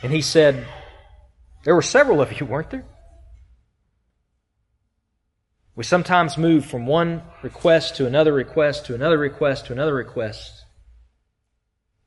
and 0.03 0.13
he 0.13 0.23
said, 0.23 0.65
There 1.65 1.75
were 1.75 1.83
several 1.83 2.21
of 2.21 2.39
you, 2.39 2.47
weren't 2.47 2.71
there? 2.71 2.85
We 5.75 5.85
sometimes 5.85 6.37
move 6.37 6.65
from 6.65 6.87
one 6.87 7.23
request 7.43 7.97
to 7.97 8.07
another 8.07 8.33
request 8.33 8.87
to 8.87 8.95
another 8.95 9.19
request 9.19 9.67
to 9.67 9.73
another 9.73 9.95
request 9.95 10.65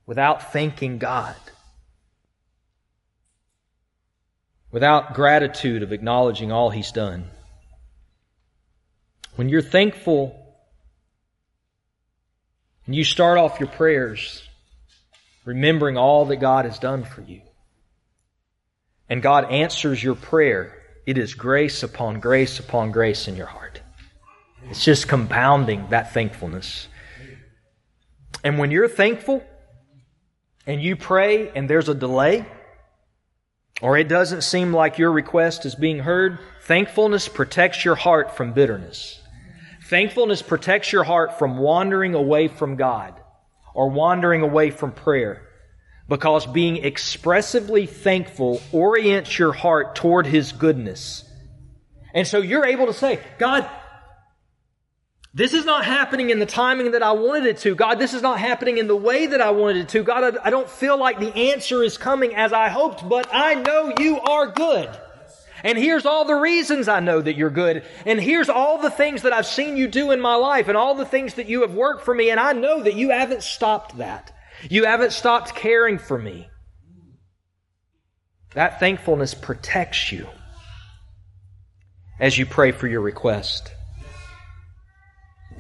without 0.06 0.52
thanking 0.52 0.98
God, 0.98 1.36
without 4.72 5.14
gratitude 5.14 5.84
of 5.84 5.94
acknowledging 5.94 6.52
all 6.52 6.70
He's 6.70 6.92
done. 6.92 7.30
When 9.36 9.48
you're 9.48 9.62
thankful 9.62 10.38
and 12.86 12.96
you 12.96 13.06
start 13.06 13.38
off 13.38 13.60
your 13.60 13.70
prayers 13.70 14.46
remembering 15.46 15.98
all 15.98 16.26
that 16.26 16.38
God 16.38 16.66
has 16.66 16.80
done 16.80 17.04
for 17.04 17.22
you, 17.22 17.42
and 19.10 19.22
God 19.22 19.52
answers 19.52 20.04
your 20.04 20.16
prayer 20.16 20.78
it 21.06 21.18
is 21.18 21.34
grace 21.34 21.84
upon 21.84 22.20
grace 22.20 22.60
upon 22.60 22.92
grace 22.92 23.28
in 23.28 23.36
your 23.36 23.48
heart. 23.48 23.82
It's 24.70 24.86
just 24.86 25.08
compounding 25.08 25.90
that 25.90 26.14
thankfulness. 26.14 26.88
And 28.44 28.60
when 28.60 28.72
you're 28.72 28.88
thankful 28.88 29.44
and 30.68 30.82
you 30.82 30.96
pray 30.96 31.50
and 31.50 31.70
there's 31.70 31.90
a 31.90 31.96
delay, 31.96 32.46
or 33.82 33.98
it 33.98 34.08
doesn't 34.08 34.42
seem 34.42 34.74
like 34.74 35.00
your 35.00 35.12
request 35.12 35.66
is 35.66 35.74
being 35.74 36.00
heard, 36.00 36.40
thankfulness 36.64 37.28
protects 37.28 37.84
your 37.84 37.96
heart 37.96 38.38
from 38.38 38.54
bitterness. 38.54 39.20
Thankfulness 39.86 40.42
protects 40.42 40.92
your 40.94 41.04
heart 41.04 41.40
from 41.40 41.58
wandering 41.58 42.14
away 42.14 42.48
from 42.48 42.76
God 42.76 43.21
or 43.74 43.90
wandering 43.90 44.42
away 44.42 44.72
from 44.72 44.92
prayer 44.92 45.48
because 46.08 46.46
being 46.46 46.78
expressively 46.78 47.86
thankful 47.86 48.62
orients 48.72 49.40
your 49.40 49.54
heart 49.54 49.96
toward 49.96 50.28
His 50.28 50.52
goodness. 50.52 51.24
And 52.14 52.28
so 52.28 52.40
you're 52.40 52.66
able 52.66 52.88
to 52.88 52.94
say, 52.94 53.20
God, 53.38 53.70
this 55.34 55.54
is 55.54 55.64
not 55.64 55.86
happening 55.86 56.30
in 56.30 56.40
the 56.40 56.46
timing 56.46 56.92
that 56.92 57.02
I 57.02 57.14
wanted 57.14 57.46
it 57.46 57.58
to. 57.60 57.74
God, 57.74 58.00
this 58.00 58.14
is 58.14 58.22
not 58.22 58.40
happening 58.40 58.78
in 58.78 58.88
the 58.88 58.96
way 58.96 59.28
that 59.28 59.40
I 59.40 59.52
wanted 59.52 59.84
it 59.84 59.90
to. 59.90 60.04
God, 60.04 60.38
I, 60.44 60.50
don't 60.50 60.70
feel 60.70 61.00
like 61.00 61.20
the 61.20 61.34
answer 61.34 61.82
is 61.84 61.98
coming 61.98 62.36
as 62.36 62.52
I 62.52 62.68
hoped, 62.68 63.08
but 63.08 63.30
I 63.32 63.54
know 63.54 63.94
you 63.98 64.20
are 64.20 64.48
good. 64.48 64.90
And 65.64 65.78
here's 65.78 66.06
all 66.06 66.26
the 66.26 66.36
reasons 66.36 66.88
I 66.88 67.00
know 67.00 67.22
that 67.22 67.36
you're 67.36 67.50
good. 67.50 67.84
And 68.06 68.20
here's 68.20 68.50
all 68.50 68.82
the 68.82 68.90
things 68.90 69.22
that 69.22 69.34
I've 69.34 69.46
seen 69.46 69.78
you 69.78 69.88
do 69.88 70.12
in 70.12 70.20
my 70.20 70.36
life 70.36 70.68
and 70.68 70.78
all 70.78 70.96
the 70.96 71.06
things 71.06 71.36
that 71.36 71.48
you 71.48 71.62
have 71.62 71.74
worked 71.74 72.04
for 72.04 72.14
me. 72.14 72.30
And 72.30 72.40
I 72.40 72.54
know 72.54 72.84
that 72.84 72.96
you 72.96 73.10
haven't 73.10 73.44
stopped 73.44 73.98
that. 73.98 74.32
You 74.70 74.86
haven't 74.86 75.12
stopped 75.12 75.56
caring 75.56 75.98
for 75.98 76.18
me. 76.18 76.50
That 78.54 78.80
thankfulness 78.80 79.34
protects 79.34 80.12
you 80.12 80.28
as 82.20 82.38
you 82.38 82.46
pray 82.46 82.72
for 82.72 82.88
your 82.88 83.02
request. 83.02 83.72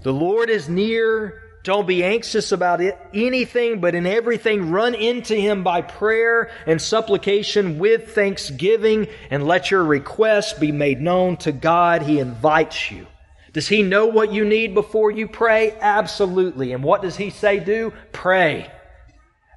The 0.04 0.14
Lord 0.14 0.50
is 0.50 0.68
near. 0.68 1.42
Don't 1.63 1.88
be 1.88 2.04
anxious 2.04 2.52
about 2.52 2.82
it, 2.82 2.97
anything, 3.13 3.82
but 3.82 3.93
in 3.93 4.08
everything 4.08 4.71
run 4.71 4.95
into 4.95 5.36
Him 5.36 5.63
by 5.63 5.84
prayer 5.84 6.50
and 6.65 6.82
supplication 6.82 7.78
with 7.78 8.15
thanksgiving 8.15 9.08
and 9.30 9.45
let 9.45 9.69
your 9.69 9.84
requests 9.84 10.54
be 10.54 10.71
made 10.71 11.00
known 11.00 11.38
to 11.38 11.52
God. 11.52 12.02
He 12.02 12.17
invites 12.17 12.89
you. 12.89 13.06
Does 13.54 13.67
He 13.67 13.84
know 13.84 14.08
what 14.08 14.34
you 14.34 14.43
need 14.43 14.74
before 14.74 15.12
you 15.12 15.28
pray? 15.28 15.76
Absolutely. 15.80 16.74
And 16.74 16.84
what 16.84 17.04
does 17.04 17.15
He 17.15 17.30
say 17.30 17.60
do? 17.60 17.93
Pray. 18.12 18.71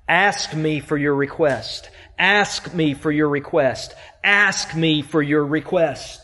Ask 0.07 0.55
me 0.55 0.81
for 0.81 0.99
your 0.99 1.15
request. 1.15 1.89
Ask 2.19 2.75
me 2.75 2.93
for 2.93 3.11
your 3.11 3.31
request. 3.31 3.95
Ask 4.23 4.77
me 4.77 5.01
for 5.01 5.23
your 5.23 5.45
request. 5.47 6.21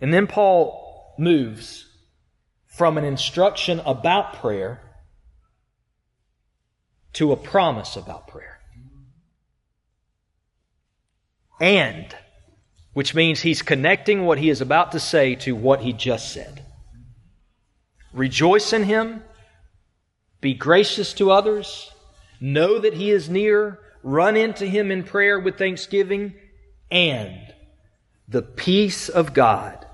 And 0.00 0.12
then 0.12 0.26
Paul 0.26 0.81
moves 1.18 1.86
from 2.66 2.96
an 2.98 3.04
instruction 3.04 3.80
about 3.80 4.34
prayer 4.34 4.80
to 7.14 7.32
a 7.32 7.36
promise 7.36 7.96
about 7.96 8.26
prayer. 8.28 8.58
And, 11.60 12.14
which 12.92 13.14
means 13.14 13.40
he's 13.40 13.62
connecting 13.62 14.24
what 14.24 14.38
he 14.38 14.50
is 14.50 14.60
about 14.60 14.92
to 14.92 15.00
say 15.00 15.34
to 15.36 15.54
what 15.54 15.82
he 15.82 15.92
just 15.92 16.32
said. 16.32 16.64
Rejoice 18.12 18.72
in 18.72 18.84
him. 18.84 19.22
Be 20.40 20.54
gracious 20.54 21.12
to 21.14 21.30
others. 21.30 21.92
Know 22.40 22.78
that 22.78 22.94
he 22.94 23.10
is 23.10 23.30
near. 23.30 23.78
Run 24.02 24.36
into 24.36 24.66
him 24.66 24.90
in 24.90 25.04
prayer 25.04 25.38
with 25.38 25.56
thanksgiving. 25.56 26.34
And 26.90 27.54
the 28.26 28.42
peace 28.42 29.08
of 29.08 29.32
God, 29.32 29.86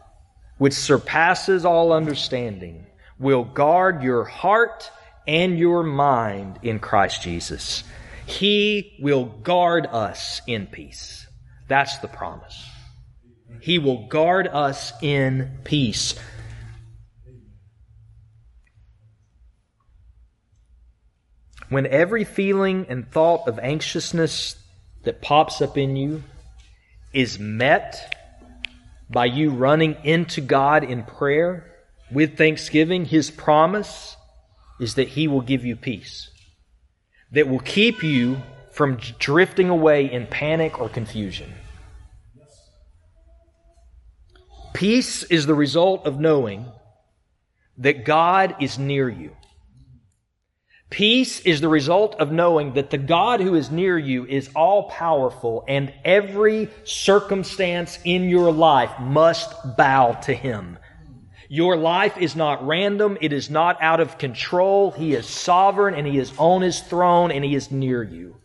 which 0.58 0.74
surpasses 0.74 1.64
all 1.64 1.92
understanding, 1.92 2.86
will 3.18 3.44
guard 3.44 4.02
your 4.02 4.24
heart 4.24 4.90
and 5.26 5.58
your 5.58 5.82
mind 5.82 6.58
in 6.62 6.78
Christ 6.78 7.22
Jesus. 7.22 7.84
He 8.26 8.98
will 9.00 9.24
guard 9.24 9.86
us 9.86 10.42
in 10.46 10.66
peace. 10.66 11.26
That's 11.68 11.98
the 11.98 12.08
promise. 12.08 12.64
He 13.60 13.78
will 13.78 14.06
guard 14.06 14.46
us 14.48 14.92
in 15.02 15.58
peace. 15.64 16.14
when 21.68 21.86
every 21.86 22.24
feeling 22.24 22.86
and 22.88 23.10
thought 23.10 23.46
of 23.46 23.58
anxiousness 23.58 24.56
that 25.04 25.20
pops 25.22 25.60
up 25.60 25.76
in 25.76 25.96
you 25.96 26.22
is 27.12 27.38
met 27.38 28.14
by 29.10 29.26
you 29.26 29.50
running 29.50 29.96
into 30.04 30.40
God 30.40 30.84
in 30.84 31.02
prayer 31.02 31.74
with 32.10 32.36
thanksgiving, 32.36 33.04
His 33.04 33.30
promise 33.30 34.16
is 34.80 34.94
that 34.94 35.08
He 35.08 35.28
will 35.28 35.40
give 35.40 35.64
you 35.64 35.76
peace, 35.76 36.30
that 37.32 37.48
will 37.48 37.60
keep 37.60 38.02
you 38.02 38.42
from 38.72 38.98
drifting 39.18 39.68
away 39.68 40.10
in 40.10 40.26
panic 40.26 40.80
or 40.80 40.88
confusion. 40.88 41.52
Peace 44.72 45.24
is 45.24 45.46
the 45.46 45.54
result 45.54 46.06
of 46.06 46.20
knowing 46.20 46.66
that 47.78 48.04
God 48.04 48.54
is 48.60 48.78
near 48.78 49.08
you. 49.08 49.32
Peace 50.90 51.40
is 51.40 51.60
the 51.60 51.68
result 51.68 52.14
of 52.18 52.32
knowing 52.32 52.72
that 52.72 52.88
the 52.88 52.98
God 52.98 53.40
who 53.40 53.54
is 53.54 53.70
near 53.70 53.98
you 53.98 54.24
is 54.24 54.48
all 54.56 54.84
powerful 54.84 55.62
and 55.68 55.92
every 56.02 56.70
circumstance 56.84 57.98
in 58.04 58.30
your 58.30 58.50
life 58.50 58.98
must 58.98 59.54
bow 59.76 60.12
to 60.12 60.32
Him. 60.32 60.78
Your 61.50 61.76
life 61.76 62.16
is 62.16 62.34
not 62.34 62.66
random. 62.66 63.18
It 63.20 63.34
is 63.34 63.50
not 63.50 63.76
out 63.82 64.00
of 64.00 64.16
control. 64.16 64.90
He 64.90 65.12
is 65.12 65.26
sovereign 65.26 65.94
and 65.94 66.06
He 66.06 66.18
is 66.18 66.32
on 66.38 66.62
His 66.62 66.80
throne 66.80 67.32
and 67.32 67.44
He 67.44 67.54
is 67.54 67.70
near 67.70 68.02
you. 68.02 68.36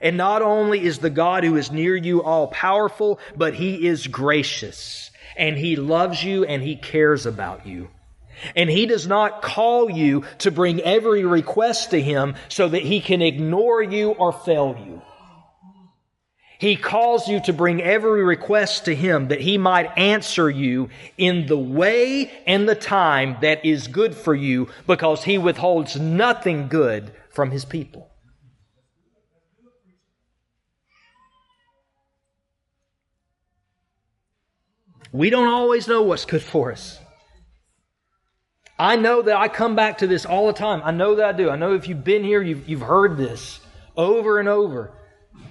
And 0.00 0.16
not 0.16 0.42
only 0.42 0.84
is 0.84 0.98
the 0.98 1.10
God 1.10 1.42
who 1.42 1.56
is 1.56 1.72
near 1.72 1.96
you 1.96 2.22
all 2.22 2.46
powerful, 2.48 3.18
but 3.36 3.54
He 3.54 3.86
is 3.88 4.06
gracious 4.06 5.10
and 5.36 5.56
He 5.56 5.74
loves 5.74 6.22
you 6.22 6.44
and 6.44 6.62
He 6.62 6.76
cares 6.76 7.26
about 7.26 7.66
you. 7.66 7.88
And 8.56 8.70
he 8.70 8.86
does 8.86 9.06
not 9.06 9.42
call 9.42 9.90
you 9.90 10.24
to 10.38 10.50
bring 10.50 10.80
every 10.80 11.24
request 11.24 11.90
to 11.90 12.00
him 12.00 12.34
so 12.48 12.68
that 12.68 12.82
he 12.82 13.00
can 13.00 13.22
ignore 13.22 13.82
you 13.82 14.10
or 14.10 14.32
fail 14.32 14.76
you. 14.86 15.02
He 16.60 16.76
calls 16.76 17.26
you 17.26 17.40
to 17.44 17.54
bring 17.54 17.80
every 17.80 18.22
request 18.22 18.84
to 18.84 18.94
Him 18.94 19.28
that 19.28 19.40
He 19.40 19.56
might 19.56 19.96
answer 19.96 20.50
you 20.50 20.90
in 21.16 21.46
the 21.46 21.56
way 21.56 22.30
and 22.46 22.68
the 22.68 22.74
time 22.74 23.38
that 23.40 23.64
is 23.64 23.88
good 23.88 24.14
for 24.14 24.34
you 24.34 24.68
because 24.86 25.24
He 25.24 25.38
withholds 25.38 25.98
nothing 25.98 26.68
good 26.68 27.14
from 27.30 27.50
His 27.50 27.64
people. 27.64 28.10
We 35.12 35.30
don't 35.30 35.48
always 35.48 35.88
know 35.88 36.02
what's 36.02 36.26
good 36.26 36.42
for 36.42 36.72
us. 36.72 36.99
I 38.80 38.96
know 38.96 39.20
that 39.20 39.36
I 39.36 39.48
come 39.48 39.76
back 39.76 39.98
to 39.98 40.06
this 40.06 40.24
all 40.24 40.46
the 40.46 40.54
time. 40.54 40.80
I 40.82 40.90
know 40.90 41.16
that 41.16 41.26
I 41.26 41.32
do. 41.32 41.50
I 41.50 41.56
know 41.56 41.74
if 41.74 41.86
you've 41.86 42.02
been 42.02 42.24
here, 42.24 42.40
you've, 42.40 42.66
you've 42.66 42.80
heard 42.80 43.18
this 43.18 43.60
over 43.94 44.40
and 44.40 44.48
over. 44.48 44.90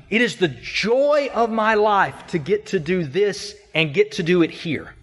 It 0.09 0.21
is 0.21 0.37
the 0.37 0.47
joy 0.47 1.29
of 1.31 1.51
my 1.51 1.75
life 1.75 2.25
to 2.29 2.39
get 2.39 2.65
to 2.67 2.79
do 2.79 3.03
this 3.03 3.55
and 3.75 3.93
get 3.93 4.13
to 4.13 4.23
do 4.23 4.41
it 4.41 4.49
here. 4.49 4.95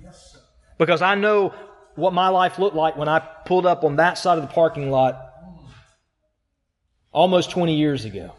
Because 0.76 1.02
I 1.02 1.14
know 1.14 1.54
what 1.94 2.12
my 2.12 2.28
life 2.28 2.58
looked 2.58 2.74
like 2.74 2.96
when 2.96 3.08
I 3.08 3.20
pulled 3.20 3.64
up 3.64 3.84
on 3.84 3.94
that 3.96 4.18
side 4.18 4.38
of 4.38 4.42
the 4.42 4.52
parking 4.52 4.90
lot 4.90 5.32
almost 7.12 7.52
20 7.52 7.76
years 7.76 8.04
ago. 8.04 8.32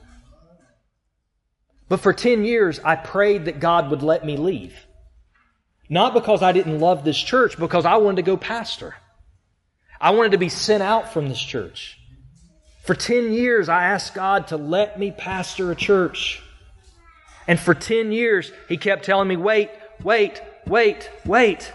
But 1.87 2.01
for 2.01 2.11
10 2.11 2.43
years, 2.43 2.81
I 2.83 2.97
prayed 2.97 3.45
that 3.45 3.61
God 3.61 3.89
would 3.89 4.03
let 4.03 4.25
me 4.25 4.35
leave. 4.35 4.85
Not 5.87 6.13
because 6.13 6.43
I 6.43 6.51
didn't 6.51 6.81
love 6.81 7.05
this 7.05 7.17
church, 7.17 7.57
because 7.57 7.85
I 7.85 7.95
wanted 7.95 8.17
to 8.17 8.23
go 8.23 8.35
pastor. 8.35 8.95
I 9.99 10.11
wanted 10.11 10.33
to 10.33 10.37
be 10.37 10.49
sent 10.49 10.83
out 10.83 11.13
from 11.13 11.27
this 11.29 11.41
church. 11.41 11.99
For 12.83 12.95
10 12.95 13.33
years, 13.33 13.67
I 13.67 13.85
asked 13.85 14.13
God 14.13 14.47
to 14.47 14.57
let 14.57 14.99
me 14.99 15.11
pastor 15.11 15.71
a 15.71 15.75
church. 15.75 16.41
And 17.47 17.59
for 17.59 17.73
10 17.73 18.11
years, 18.11 18.51
he 18.69 18.77
kept 18.77 19.05
telling 19.05 19.27
me, 19.27 19.35
wait, 19.35 19.69
wait, 20.03 20.41
wait, 20.65 21.09
wait. 21.25 21.71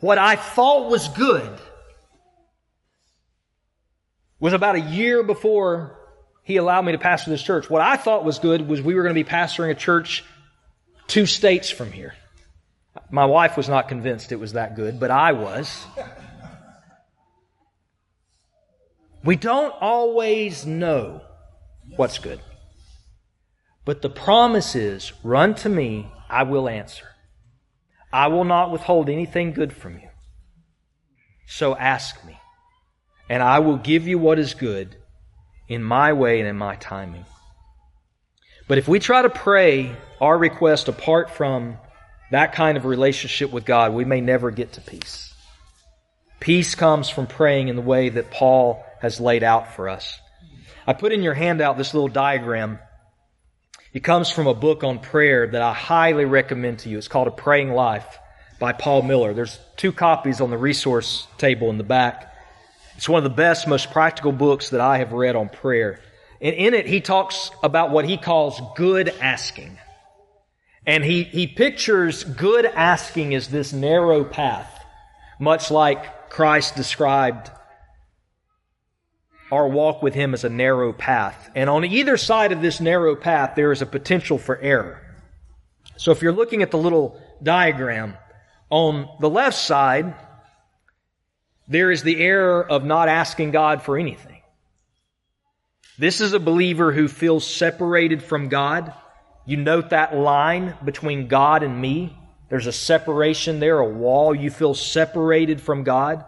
What 0.00 0.18
I 0.18 0.36
thought 0.36 0.90
was 0.90 1.08
good 1.08 1.58
was 4.38 4.52
about 4.52 4.76
a 4.76 4.80
year 4.80 5.22
before 5.22 5.98
he 6.42 6.58
allowed 6.58 6.84
me 6.84 6.92
to 6.92 6.98
pastor 6.98 7.30
this 7.30 7.42
church. 7.42 7.70
What 7.70 7.82
I 7.82 7.96
thought 7.96 8.24
was 8.24 8.38
good 8.38 8.68
was 8.68 8.80
we 8.82 8.94
were 8.94 9.02
going 9.02 9.14
to 9.14 9.24
be 9.24 9.28
pastoring 9.28 9.70
a 9.70 9.74
church 9.74 10.22
two 11.06 11.26
states 11.26 11.70
from 11.70 11.90
here. 11.90 12.14
My 13.10 13.24
wife 13.24 13.56
was 13.56 13.68
not 13.68 13.88
convinced 13.88 14.32
it 14.32 14.40
was 14.40 14.54
that 14.54 14.74
good, 14.74 14.98
but 14.98 15.10
I 15.10 15.32
was. 15.32 15.86
We 19.22 19.36
don't 19.36 19.74
always 19.80 20.66
know 20.66 21.20
what's 21.96 22.18
good. 22.18 22.40
But 23.84 24.02
the 24.02 24.10
promise 24.10 24.74
is 24.74 25.12
run 25.22 25.54
to 25.56 25.68
me, 25.68 26.10
I 26.28 26.42
will 26.42 26.68
answer. 26.68 27.06
I 28.12 28.28
will 28.28 28.44
not 28.44 28.72
withhold 28.72 29.08
anything 29.08 29.52
good 29.52 29.72
from 29.72 29.98
you. 29.98 30.08
So 31.46 31.76
ask 31.76 32.24
me, 32.24 32.36
and 33.28 33.42
I 33.42 33.60
will 33.60 33.76
give 33.76 34.08
you 34.08 34.18
what 34.18 34.38
is 34.38 34.54
good 34.54 34.96
in 35.68 35.82
my 35.82 36.12
way 36.12 36.40
and 36.40 36.48
in 36.48 36.56
my 36.56 36.76
timing. 36.76 37.24
But 38.68 38.78
if 38.78 38.88
we 38.88 38.98
try 38.98 39.22
to 39.22 39.30
pray 39.30 39.94
our 40.20 40.36
request 40.36 40.88
apart 40.88 41.30
from 41.30 41.78
that 42.30 42.54
kind 42.54 42.76
of 42.76 42.84
relationship 42.84 43.52
with 43.52 43.64
God, 43.64 43.92
we 43.92 44.04
may 44.04 44.20
never 44.20 44.50
get 44.50 44.72
to 44.72 44.80
peace. 44.80 45.34
Peace 46.40 46.74
comes 46.74 47.08
from 47.08 47.26
praying 47.26 47.68
in 47.68 47.76
the 47.76 47.82
way 47.82 48.08
that 48.08 48.30
Paul 48.30 48.84
has 49.00 49.20
laid 49.20 49.42
out 49.42 49.74
for 49.74 49.88
us. 49.88 50.18
I 50.86 50.92
put 50.92 51.12
in 51.12 51.22
your 51.22 51.34
handout 51.34 51.78
this 51.78 51.94
little 51.94 52.08
diagram. 52.08 52.78
It 53.92 54.00
comes 54.04 54.30
from 54.30 54.46
a 54.46 54.54
book 54.54 54.84
on 54.84 54.98
prayer 54.98 55.46
that 55.46 55.62
I 55.62 55.72
highly 55.72 56.24
recommend 56.24 56.80
to 56.80 56.88
you. 56.88 56.98
It's 56.98 57.08
called 57.08 57.28
A 57.28 57.32
Praying 57.32 57.72
Life 57.72 58.18
by 58.58 58.72
Paul 58.72 59.02
Miller. 59.02 59.34
There's 59.34 59.58
two 59.76 59.92
copies 59.92 60.40
on 60.40 60.50
the 60.50 60.58
resource 60.58 61.26
table 61.38 61.70
in 61.70 61.78
the 61.78 61.84
back. 61.84 62.32
It's 62.96 63.08
one 63.08 63.18
of 63.18 63.24
the 63.24 63.36
best, 63.36 63.66
most 63.66 63.90
practical 63.90 64.32
books 64.32 64.70
that 64.70 64.80
I 64.80 64.98
have 64.98 65.12
read 65.12 65.36
on 65.36 65.48
prayer. 65.48 66.00
And 66.40 66.54
in 66.54 66.74
it, 66.74 66.86
he 66.86 67.00
talks 67.00 67.50
about 67.62 67.90
what 67.90 68.04
he 68.04 68.16
calls 68.16 68.60
good 68.76 69.08
asking. 69.20 69.78
And 70.86 71.04
he, 71.04 71.24
he 71.24 71.46
pictures 71.46 72.22
good 72.22 72.64
asking 72.64 73.34
as 73.34 73.48
this 73.48 73.72
narrow 73.72 74.24
path, 74.24 74.84
much 75.40 75.70
like 75.70 76.30
Christ 76.30 76.76
described 76.76 77.50
our 79.50 79.68
walk 79.68 80.02
with 80.02 80.14
Him 80.14 80.34
as 80.34 80.44
a 80.44 80.48
narrow 80.48 80.92
path. 80.92 81.50
And 81.54 81.70
on 81.70 81.84
either 81.84 82.16
side 82.16 82.52
of 82.52 82.62
this 82.62 82.80
narrow 82.80 83.16
path, 83.16 83.54
there 83.54 83.72
is 83.72 83.82
a 83.82 83.86
potential 83.86 84.38
for 84.38 84.58
error. 84.58 85.02
So 85.96 86.12
if 86.12 86.22
you're 86.22 86.32
looking 86.32 86.62
at 86.62 86.70
the 86.70 86.78
little 86.78 87.20
diagram, 87.42 88.16
on 88.70 89.08
the 89.20 89.30
left 89.30 89.56
side, 89.56 90.14
there 91.68 91.90
is 91.90 92.02
the 92.02 92.20
error 92.20 92.64
of 92.64 92.84
not 92.84 93.08
asking 93.08 93.52
God 93.52 93.82
for 93.82 93.96
anything. 93.96 94.42
This 95.98 96.20
is 96.20 96.32
a 96.32 96.40
believer 96.40 96.92
who 96.92 97.08
feels 97.08 97.46
separated 97.48 98.22
from 98.22 98.48
God. 98.48 98.92
You 99.46 99.56
note 99.56 99.90
that 99.90 100.14
line 100.14 100.74
between 100.84 101.28
God 101.28 101.62
and 101.62 101.80
me. 101.80 102.16
There's 102.48 102.66
a 102.66 102.72
separation 102.72 103.60
there, 103.60 103.78
a 103.78 103.88
wall. 103.88 104.34
You 104.34 104.50
feel 104.50 104.74
separated 104.74 105.60
from 105.60 105.84
God. 105.84 106.24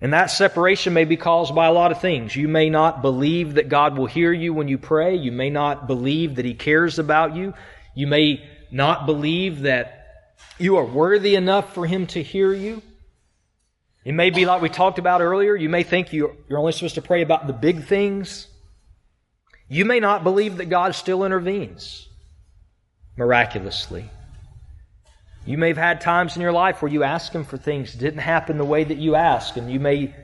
And 0.00 0.12
that 0.12 0.26
separation 0.26 0.92
may 0.92 1.04
be 1.04 1.16
caused 1.16 1.54
by 1.54 1.66
a 1.66 1.72
lot 1.72 1.92
of 1.92 2.00
things. 2.00 2.34
You 2.34 2.48
may 2.48 2.70
not 2.70 3.02
believe 3.02 3.54
that 3.54 3.68
God 3.68 3.98
will 3.98 4.06
hear 4.06 4.32
you 4.32 4.54
when 4.54 4.68
you 4.68 4.78
pray. 4.78 5.16
You 5.16 5.32
may 5.32 5.50
not 5.50 5.86
believe 5.86 6.36
that 6.36 6.44
He 6.44 6.54
cares 6.54 6.98
about 6.98 7.36
you. 7.36 7.54
You 7.94 8.06
may 8.06 8.48
not 8.70 9.06
believe 9.06 9.62
that 9.62 10.06
you 10.58 10.76
are 10.76 10.84
worthy 10.84 11.34
enough 11.34 11.74
for 11.74 11.86
Him 11.86 12.06
to 12.08 12.22
hear 12.22 12.52
you. 12.52 12.82
It 14.04 14.12
may 14.12 14.30
be 14.30 14.46
like 14.46 14.62
we 14.62 14.68
talked 14.68 14.98
about 14.98 15.20
earlier. 15.20 15.54
You 15.54 15.68
may 15.68 15.82
think 15.82 16.12
you're 16.12 16.34
only 16.50 16.72
supposed 16.72 16.94
to 16.94 17.02
pray 17.02 17.22
about 17.22 17.46
the 17.46 17.52
big 17.52 17.84
things. 17.84 18.47
You 19.68 19.84
may 19.84 20.00
not 20.00 20.24
believe 20.24 20.56
that 20.56 20.66
God 20.66 20.94
still 20.94 21.24
intervenes 21.24 22.08
miraculously. 23.16 24.10
You 25.44 25.58
may 25.58 25.68
have 25.68 25.76
had 25.76 26.00
times 26.00 26.36
in 26.36 26.42
your 26.42 26.52
life 26.52 26.82
where 26.82 26.90
you 26.90 27.02
asked 27.04 27.34
Him 27.34 27.44
for 27.44 27.56
things 27.56 27.92
that 27.92 27.98
didn't 27.98 28.20
happen 28.20 28.58
the 28.58 28.64
way 28.64 28.84
that 28.84 28.98
you 28.98 29.14
asked, 29.14 29.56
and 29.56 29.70
you 29.70 29.80
may, 29.80 30.14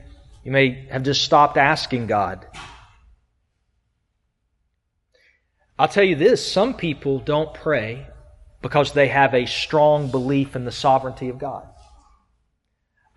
you 0.43 0.51
may 0.51 0.87
have 0.89 1.03
just 1.03 1.23
stopped 1.23 1.57
asking 1.57 2.07
God. 2.07 2.45
I'll 5.77 5.87
tell 5.87 6.03
you 6.03 6.15
this 6.15 6.49
some 6.49 6.73
people 6.73 7.19
don't 7.19 7.53
pray 7.53 8.07
because 8.61 8.93
they 8.93 9.09
have 9.09 9.33
a 9.33 9.45
strong 9.45 10.09
belief 10.09 10.55
in 10.55 10.65
the 10.65 10.71
sovereignty 10.71 11.29
of 11.29 11.37
God. 11.37 11.67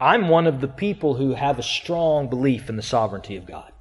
I'm 0.00 0.28
one 0.28 0.46
of 0.46 0.60
the 0.60 0.68
people 0.68 1.14
who 1.14 1.34
have 1.34 1.58
a 1.58 1.62
strong 1.62 2.28
belief 2.28 2.68
in 2.68 2.76
the 2.76 2.82
sovereignty 2.82 3.36
of 3.36 3.46
God. 3.46 3.72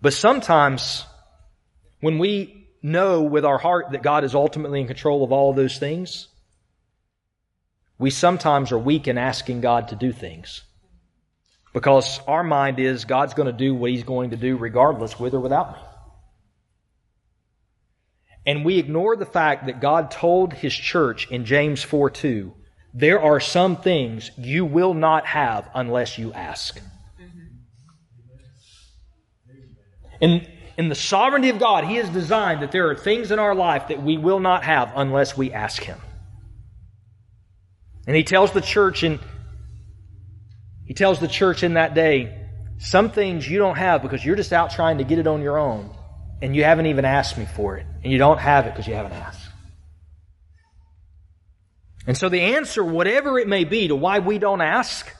But 0.00 0.12
sometimes 0.12 1.04
when 2.00 2.18
we 2.18 2.68
know 2.82 3.22
with 3.22 3.44
our 3.44 3.58
heart 3.58 3.90
that 3.92 4.02
God 4.02 4.24
is 4.24 4.34
ultimately 4.34 4.80
in 4.80 4.86
control 4.86 5.24
of 5.24 5.32
all 5.32 5.52
those 5.52 5.78
things, 5.78 6.28
we 7.98 8.10
sometimes 8.10 8.72
are 8.72 8.78
weak 8.78 9.08
in 9.08 9.18
asking 9.18 9.62
God 9.62 9.88
to 9.88 9.96
do 9.96 10.12
things. 10.12 10.62
Because 11.72 12.20
our 12.26 12.44
mind 12.44 12.78
is 12.78 13.04
God's 13.04 13.34
going 13.34 13.46
to 13.46 13.52
do 13.52 13.74
what 13.74 13.90
He's 13.90 14.04
going 14.04 14.30
to 14.30 14.36
do 14.36 14.56
regardless, 14.56 15.18
with 15.18 15.34
or 15.34 15.40
without 15.40 15.72
me. 15.72 15.78
And 18.46 18.64
we 18.64 18.78
ignore 18.78 19.16
the 19.16 19.26
fact 19.26 19.66
that 19.66 19.80
God 19.80 20.10
told 20.10 20.52
His 20.52 20.74
church 20.74 21.30
in 21.30 21.44
James 21.44 21.82
4 21.82 22.10
2, 22.10 22.54
there 22.94 23.20
are 23.20 23.40
some 23.40 23.76
things 23.76 24.30
you 24.38 24.64
will 24.64 24.94
not 24.94 25.26
have 25.26 25.68
unless 25.74 26.16
you 26.16 26.32
ask. 26.32 26.80
In, 30.20 30.46
in 30.76 30.88
the 30.88 30.94
sovereignty 30.94 31.50
of 31.50 31.58
God, 31.58 31.84
He 31.84 31.96
has 31.96 32.08
designed 32.08 32.62
that 32.62 32.72
there 32.72 32.88
are 32.90 32.94
things 32.94 33.30
in 33.30 33.38
our 33.38 33.54
life 33.54 33.88
that 33.88 34.02
we 34.02 34.16
will 34.18 34.40
not 34.40 34.64
have 34.64 34.92
unless 34.94 35.36
we 35.36 35.52
ask 35.52 35.82
Him. 35.82 35.98
And 38.06 38.14
he 38.14 38.22
tells 38.22 38.52
the 38.52 38.60
church 38.60 39.02
in 39.02 39.18
he 40.86 40.94
tells 40.94 41.18
the 41.18 41.28
church 41.28 41.64
in 41.64 41.74
that 41.74 41.94
day, 41.94 42.46
some 42.78 43.10
things 43.10 43.48
you 43.48 43.58
don't 43.58 43.76
have 43.76 44.02
because 44.02 44.24
you're 44.24 44.36
just 44.36 44.52
out 44.52 44.70
trying 44.70 44.98
to 44.98 45.04
get 45.04 45.18
it 45.18 45.26
on 45.26 45.42
your 45.42 45.58
own 45.58 45.90
and 46.40 46.54
you 46.54 46.62
haven't 46.62 46.86
even 46.86 47.04
asked 47.04 47.36
me 47.36 47.44
for 47.44 47.76
it 47.76 47.86
and 48.04 48.12
you 48.12 48.18
don't 48.18 48.38
have 48.38 48.66
it 48.66 48.70
because 48.70 48.86
you 48.86 48.94
haven't 48.94 49.12
asked. 49.12 49.50
And 52.06 52.16
so 52.16 52.28
the 52.28 52.40
answer, 52.40 52.84
whatever 52.84 53.36
it 53.36 53.48
may 53.48 53.64
be 53.64 53.88
to 53.88 53.96
why 53.96 54.20
we 54.20 54.38
don't 54.38 54.60
ask, 54.60 55.12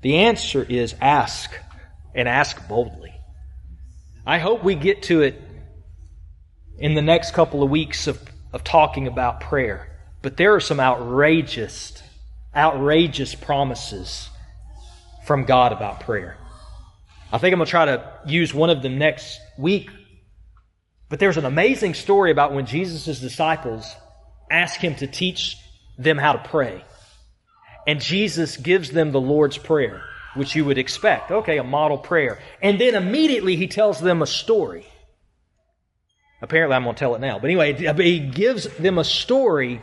the 0.00 0.16
answer 0.20 0.64
is 0.66 0.94
ask 0.98 1.52
and 2.14 2.28
ask 2.28 2.68
boldly. 2.68 3.12
I 4.26 4.38
hope 4.38 4.62
we 4.62 4.74
get 4.74 5.04
to 5.04 5.22
it 5.22 5.40
in 6.78 6.94
the 6.94 7.02
next 7.02 7.32
couple 7.32 7.62
of 7.62 7.70
weeks 7.70 8.06
of, 8.06 8.20
of 8.52 8.64
talking 8.64 9.06
about 9.06 9.40
prayer. 9.40 9.88
But 10.22 10.36
there 10.36 10.54
are 10.54 10.60
some 10.60 10.78
outrageous, 10.78 12.00
outrageous 12.54 13.34
promises 13.34 14.28
from 15.26 15.44
God 15.44 15.72
about 15.72 16.00
prayer. 16.00 16.36
I 17.32 17.38
think 17.38 17.52
I'm 17.52 17.58
going 17.58 17.66
to 17.66 17.70
try 17.70 17.84
to 17.86 18.12
use 18.26 18.52
one 18.52 18.70
of 18.70 18.82
them 18.82 18.98
next 18.98 19.40
week. 19.58 19.90
But 21.08 21.18
there's 21.18 21.36
an 21.36 21.44
amazing 21.44 21.94
story 21.94 22.30
about 22.30 22.52
when 22.52 22.66
Jesus' 22.66 23.20
disciples 23.20 23.90
ask 24.50 24.78
him 24.78 24.94
to 24.96 25.06
teach 25.06 25.56
them 25.98 26.18
how 26.18 26.34
to 26.34 26.48
pray. 26.48 26.84
And 27.86 28.00
Jesus 28.00 28.56
gives 28.56 28.90
them 28.90 29.12
the 29.12 29.20
Lord's 29.20 29.58
Prayer, 29.58 30.02
which 30.34 30.54
you 30.56 30.64
would 30.64 30.78
expect. 30.78 31.30
Okay, 31.30 31.58
a 31.58 31.64
model 31.64 31.98
prayer. 31.98 32.38
And 32.60 32.80
then 32.80 32.94
immediately 32.94 33.56
he 33.56 33.68
tells 33.68 34.00
them 34.00 34.22
a 34.22 34.26
story. 34.26 34.86
Apparently, 36.40 36.74
I'm 36.74 36.82
going 36.82 36.96
to 36.96 36.98
tell 36.98 37.14
it 37.14 37.20
now. 37.20 37.38
But 37.38 37.46
anyway, 37.46 37.72
he 37.74 38.18
gives 38.18 38.64
them 38.76 38.98
a 38.98 39.04
story, 39.04 39.80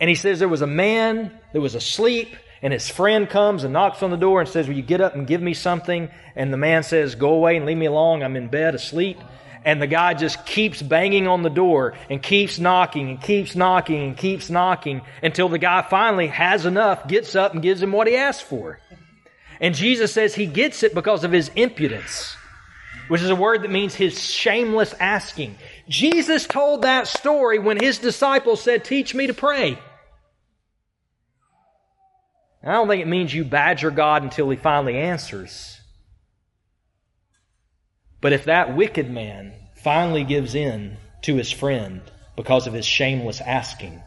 and 0.00 0.08
he 0.08 0.14
says 0.16 0.38
there 0.38 0.48
was 0.48 0.62
a 0.62 0.66
man 0.66 1.30
that 1.52 1.60
was 1.60 1.74
asleep, 1.74 2.34
and 2.62 2.72
his 2.72 2.88
friend 2.88 3.28
comes 3.28 3.64
and 3.64 3.74
knocks 3.74 4.02
on 4.02 4.10
the 4.10 4.16
door 4.16 4.40
and 4.40 4.48
says, 4.48 4.66
Will 4.66 4.76
you 4.76 4.82
get 4.82 5.02
up 5.02 5.14
and 5.14 5.26
give 5.26 5.42
me 5.42 5.52
something? 5.52 6.08
And 6.34 6.50
the 6.50 6.56
man 6.56 6.82
says, 6.82 7.14
Go 7.14 7.34
away 7.34 7.58
and 7.58 7.66
leave 7.66 7.76
me 7.76 7.84
alone. 7.84 8.22
I'm 8.22 8.36
in 8.36 8.48
bed 8.48 8.74
asleep. 8.74 9.18
And 9.66 9.80
the 9.80 9.86
guy 9.86 10.14
just 10.14 10.44
keeps 10.46 10.80
banging 10.80 11.26
on 11.26 11.42
the 11.42 11.50
door 11.50 11.94
and 12.10 12.22
keeps 12.22 12.58
knocking 12.58 13.10
and 13.10 13.20
keeps 13.20 13.54
knocking 13.54 14.02
and 14.02 14.16
keeps 14.16 14.50
knocking 14.50 15.02
until 15.22 15.48
the 15.48 15.58
guy 15.58 15.82
finally 15.82 16.26
has 16.26 16.66
enough, 16.66 17.08
gets 17.08 17.34
up 17.34 17.54
and 17.54 17.62
gives 17.62 17.82
him 17.82 17.92
what 17.92 18.06
he 18.06 18.16
asked 18.16 18.42
for. 18.42 18.78
And 19.64 19.74
Jesus 19.74 20.12
says 20.12 20.34
he 20.34 20.44
gets 20.44 20.82
it 20.82 20.92
because 20.94 21.24
of 21.24 21.32
his 21.32 21.50
impudence, 21.56 22.36
which 23.08 23.22
is 23.22 23.30
a 23.30 23.34
word 23.34 23.62
that 23.62 23.70
means 23.70 23.94
his 23.94 24.22
shameless 24.22 24.92
asking. 25.00 25.56
Jesus 25.88 26.46
told 26.46 26.82
that 26.82 27.06
story 27.06 27.58
when 27.58 27.80
his 27.80 27.96
disciples 27.96 28.60
said, 28.60 28.84
Teach 28.84 29.14
me 29.14 29.26
to 29.26 29.32
pray. 29.32 29.78
I 32.62 32.72
don't 32.72 32.88
think 32.88 33.00
it 33.00 33.08
means 33.08 33.32
you 33.32 33.42
badger 33.42 33.90
God 33.90 34.22
until 34.22 34.50
he 34.50 34.58
finally 34.58 34.98
answers. 34.98 35.80
But 38.20 38.34
if 38.34 38.44
that 38.44 38.76
wicked 38.76 39.10
man 39.10 39.54
finally 39.76 40.24
gives 40.24 40.54
in 40.54 40.98
to 41.22 41.36
his 41.36 41.50
friend 41.50 42.02
because 42.36 42.66
of 42.66 42.74
his 42.74 42.84
shameless 42.84 43.40
asking, 43.40 44.02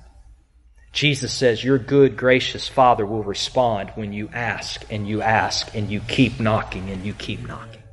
Jesus 0.97 1.31
says, 1.31 1.63
Your 1.63 1.77
good, 1.77 2.17
gracious 2.17 2.67
Father 2.67 3.05
will 3.05 3.21
respond 3.21 3.91
when 3.93 4.13
you 4.13 4.29
ask 4.33 4.83
and 4.89 5.07
you 5.07 5.21
ask 5.21 5.75
and 5.75 5.91
you 5.91 5.99
keep 5.99 6.39
knocking 6.39 6.89
and 6.89 7.05
you 7.05 7.13
keep 7.13 7.47
knocking. 7.47 7.83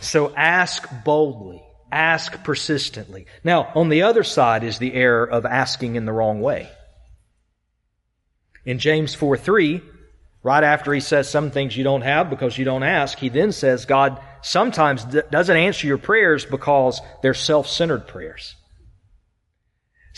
So 0.00 0.32
ask 0.36 0.88
boldly, 1.04 1.60
ask 1.90 2.44
persistently. 2.44 3.26
Now, 3.42 3.72
on 3.74 3.88
the 3.88 4.02
other 4.02 4.22
side 4.22 4.62
is 4.62 4.78
the 4.78 4.94
error 4.94 5.24
of 5.24 5.44
asking 5.44 5.96
in 5.96 6.04
the 6.04 6.12
wrong 6.12 6.40
way. 6.40 6.70
In 8.64 8.78
James 8.78 9.16
4 9.16 9.36
3, 9.36 9.82
right 10.44 10.62
after 10.62 10.94
he 10.94 11.00
says 11.00 11.28
some 11.28 11.50
things 11.50 11.76
you 11.76 11.82
don't 11.82 12.02
have 12.02 12.30
because 12.30 12.56
you 12.56 12.64
don't 12.64 12.84
ask, 12.84 13.18
he 13.18 13.28
then 13.28 13.50
says 13.50 13.86
God 13.86 14.20
sometimes 14.40 15.04
doesn't 15.04 15.56
answer 15.56 15.88
your 15.88 15.98
prayers 15.98 16.46
because 16.46 17.00
they're 17.22 17.34
self 17.34 17.66
centered 17.66 18.06
prayers. 18.06 18.54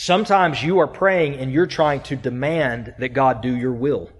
Sometimes 0.01 0.63
you 0.63 0.79
are 0.79 0.87
praying 0.87 1.35
and 1.41 1.51
you're 1.51 1.67
trying 1.67 2.03
to 2.03 2.15
demand 2.15 2.95
that 3.01 3.09
God 3.09 3.41
do 3.41 3.53
your 3.53 3.73
will. 3.73 4.13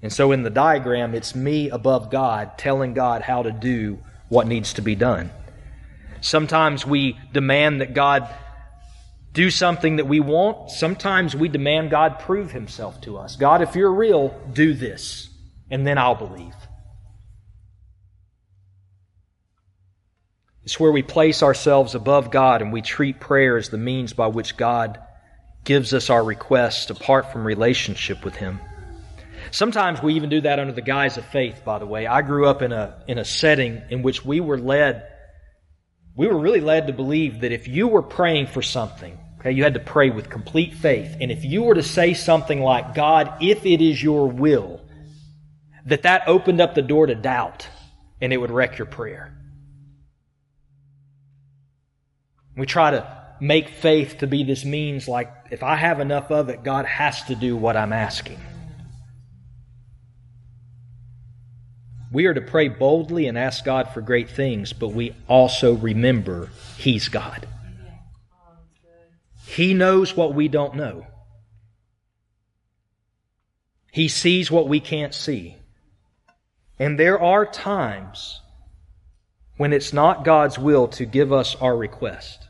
And 0.00 0.10
so 0.10 0.32
in 0.32 0.42
the 0.42 0.48
diagram, 0.48 1.14
it's 1.14 1.34
me 1.34 1.68
above 1.68 2.10
God 2.10 2.56
telling 2.56 2.94
God 2.94 3.20
how 3.20 3.42
to 3.42 3.52
do 3.52 3.98
what 4.30 4.46
needs 4.46 4.72
to 4.72 4.80
be 4.80 4.94
done. 4.94 5.30
Sometimes 6.22 6.86
we 6.86 7.18
demand 7.30 7.82
that 7.82 7.92
God 7.92 8.26
do 9.34 9.50
something 9.50 9.96
that 9.96 10.06
we 10.06 10.18
want. 10.18 10.70
Sometimes 10.70 11.36
we 11.36 11.48
demand 11.48 11.90
God 11.90 12.18
prove 12.18 12.52
himself 12.52 12.98
to 13.02 13.18
us. 13.18 13.36
God, 13.36 13.60
if 13.60 13.76
you're 13.76 13.92
real, 13.92 14.34
do 14.54 14.72
this, 14.72 15.28
and 15.70 15.86
then 15.86 15.98
I'll 15.98 16.14
believe. 16.14 16.54
It's 20.66 20.78
where 20.78 20.92
we 20.92 21.02
place 21.02 21.42
ourselves 21.42 21.94
above 21.94 22.30
God 22.30 22.60
and 22.60 22.72
we 22.72 22.82
treat 22.82 23.20
prayer 23.20 23.56
as 23.56 23.70
the 23.70 23.78
means 23.78 24.12
by 24.12 24.26
which 24.26 24.58
God 24.58 24.98
gives 25.64 25.94
us 25.94 26.10
our 26.10 26.22
requests 26.22 26.90
apart 26.90 27.32
from 27.32 27.46
relationship 27.46 28.22
with 28.24 28.36
Him. 28.36 28.60
Sometimes 29.50 30.02
we 30.02 30.14
even 30.14 30.28
do 30.28 30.42
that 30.42 30.58
under 30.58 30.72
the 30.72 30.82
guise 30.82 31.16
of 31.16 31.24
faith, 31.26 31.62
by 31.64 31.78
the 31.78 31.86
way. 31.86 32.06
I 32.06 32.20
grew 32.20 32.46
up 32.46 32.60
in 32.60 32.72
a, 32.72 33.02
in 33.08 33.16
a 33.16 33.24
setting 33.24 33.80
in 33.90 34.02
which 34.02 34.24
we 34.24 34.40
were 34.40 34.58
led, 34.58 35.06
we 36.16 36.26
were 36.26 36.38
really 36.38 36.60
led 36.60 36.88
to 36.88 36.92
believe 36.92 37.40
that 37.40 37.52
if 37.52 37.68
you 37.68 37.88
were 37.88 38.02
praying 38.02 38.48
for 38.48 38.60
something, 38.60 39.18
Okay, 39.46 39.52
you 39.52 39.62
had 39.62 39.74
to 39.74 39.80
pray 39.80 40.10
with 40.10 40.28
complete 40.28 40.74
faith. 40.74 41.18
And 41.20 41.30
if 41.30 41.44
you 41.44 41.62
were 41.62 41.74
to 41.74 41.82
say 41.84 42.14
something 42.14 42.60
like, 42.60 42.94
God, 42.94 43.34
if 43.40 43.64
it 43.64 43.80
is 43.80 44.02
your 44.02 44.28
will, 44.28 44.80
that 45.84 46.02
that 46.02 46.26
opened 46.26 46.60
up 46.60 46.74
the 46.74 46.82
door 46.82 47.06
to 47.06 47.14
doubt 47.14 47.68
and 48.20 48.32
it 48.32 48.38
would 48.38 48.50
wreck 48.50 48.76
your 48.76 48.86
prayer. 48.86 49.35
We 52.56 52.66
try 52.66 52.92
to 52.92 53.16
make 53.38 53.68
faith 53.68 54.18
to 54.18 54.26
be 54.26 54.44
this 54.44 54.64
means 54.64 55.06
like, 55.06 55.32
if 55.50 55.62
I 55.62 55.76
have 55.76 56.00
enough 56.00 56.30
of 56.30 56.48
it, 56.48 56.62
God 56.62 56.86
has 56.86 57.22
to 57.24 57.34
do 57.34 57.56
what 57.56 57.76
I'm 57.76 57.92
asking. 57.92 58.40
We 62.10 62.26
are 62.26 62.34
to 62.34 62.40
pray 62.40 62.68
boldly 62.68 63.26
and 63.26 63.36
ask 63.36 63.64
God 63.64 63.90
for 63.90 64.00
great 64.00 64.30
things, 64.30 64.72
but 64.72 64.88
we 64.88 65.14
also 65.28 65.74
remember 65.74 66.48
He's 66.78 67.08
God. 67.08 67.46
He 69.44 69.74
knows 69.74 70.16
what 70.16 70.34
we 70.34 70.48
don't 70.48 70.76
know. 70.76 71.06
He 73.92 74.08
sees 74.08 74.50
what 74.50 74.68
we 74.68 74.80
can't 74.80 75.14
see. 75.14 75.56
And 76.78 76.98
there 76.98 77.20
are 77.20 77.46
times 77.46 78.40
when 79.56 79.72
it's 79.72 79.92
not 79.92 80.24
God's 80.24 80.58
will 80.58 80.88
to 80.88 81.06
give 81.06 81.32
us 81.32 81.54
our 81.56 81.76
request 81.76 82.45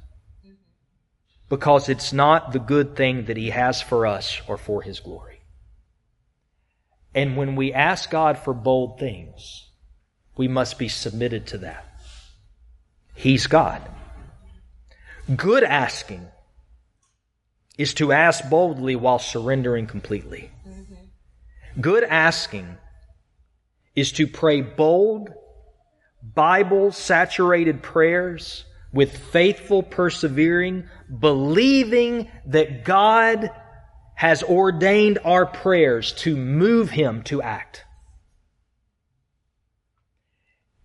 because 1.49 1.89
it's 1.89 2.13
not 2.13 2.53
the 2.53 2.59
good 2.59 2.97
thing 2.97 3.27
that 3.27 3.37
He 3.37 3.51
has 3.51 3.81
for 3.81 4.07
us 4.07 4.41
or 4.49 4.57
for 4.57 4.83
His 4.83 5.01
glory. 5.01 5.41
And 7.15 7.37
when 7.37 7.57
we 7.57 7.73
ask 7.73 8.11
God 8.11 8.39
for 8.39 8.53
bold 8.53 8.99
things, 8.99 9.71
we 10.37 10.49
must 10.49 10.79
be 10.79 10.89
submitted 10.89 11.47
to 11.49 11.59
that. 11.59 11.87
He's 13.15 13.47
God. 13.47 13.83
Good 15.35 15.65
asking 15.65 16.27
is 17.79 17.95
to 17.95 18.13
ask 18.13 18.49
boldly 18.49 18.97
while 18.97 19.19
surrendering 19.19 19.87
completely. 19.87 20.51
Mm-hmm. 20.69 21.81
Good 21.81 22.05
asking 22.05 22.77
is 23.95 24.13
to 24.13 24.27
pray 24.27 24.61
bold, 24.61 25.31
Bible 26.23 26.93
saturated 26.93 27.83
prayers 27.83 28.65
with 28.97 29.17
faithful 29.17 29.83
persevering, 29.83 30.89
believing 31.21 32.29
that 32.47 32.85
God 32.85 33.51
has 34.15 34.43
ordained 34.43 35.19
our 35.25 35.47
prayers 35.47 36.13
to 36.15 36.37
move 36.37 36.91
Him 36.91 37.23
to 37.25 37.43
act. 37.43 37.85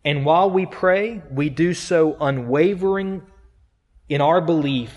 And 0.04 0.26
while 0.26 0.50
we 0.50 0.66
pray, 0.66 1.22
we 1.32 1.50
do 1.50 1.74
so 1.74 2.18
unwavering 2.20 3.22
in 4.10 4.20
our 4.20 4.42
belief 4.42 4.94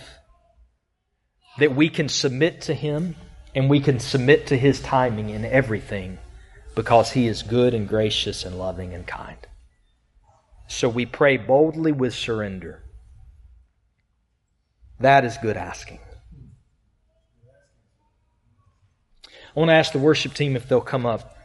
that 1.59 1.77
we 1.77 1.89
can 1.89 2.09
submit 2.09 2.63
to 2.63 2.75
Him 2.75 3.15
and 3.55 3.71
we 3.71 3.81
can 3.81 4.01
submit 4.01 4.49
to 4.49 4.57
His 4.57 4.81
timing 4.81 5.31
in 5.31 5.45
everything 5.45 6.19
because 6.75 7.13
He 7.13 7.29
is 7.29 7.43
good 7.43 7.75
and 7.75 7.89
gracious 7.89 8.45
and 8.45 8.59
loving 8.59 8.93
and 8.93 9.07
kind. 9.07 9.39
So 10.67 10.89
we 10.89 11.07
pray 11.07 11.37
boldly 11.37 11.93
with 11.93 12.15
surrender. 12.15 12.84
That 15.01 15.25
is 15.25 15.37
good 15.39 15.57
asking. 15.57 16.01
I 19.27 19.61
want 19.61 19.71
to 19.71 19.75
ask 19.75 19.93
the 19.93 19.99
worship 19.99 20.35
team 20.35 20.57
if 20.57 20.69
they'll 20.69 20.81
come 20.81 21.07
up. 21.07 21.37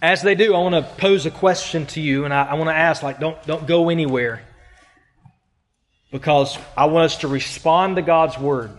As 0.00 0.22
they 0.22 0.34
do, 0.34 0.54
I 0.54 0.58
want 0.58 0.74
to 0.74 0.82
pose 0.82 1.26
a 1.26 1.30
question 1.30 1.86
to 1.86 2.00
you, 2.00 2.24
and 2.24 2.32
I, 2.32 2.44
I 2.44 2.54
want 2.54 2.68
to 2.68 2.74
ask, 2.74 3.02
like, 3.02 3.18
don't, 3.18 3.42
don't 3.46 3.66
go 3.66 3.88
anywhere 3.88 4.42
because 6.10 6.56
I 6.76 6.86
want 6.86 7.06
us 7.06 7.18
to 7.18 7.28
respond 7.28 7.96
to 7.96 8.02
God's 8.02 8.38
Word. 8.38 8.70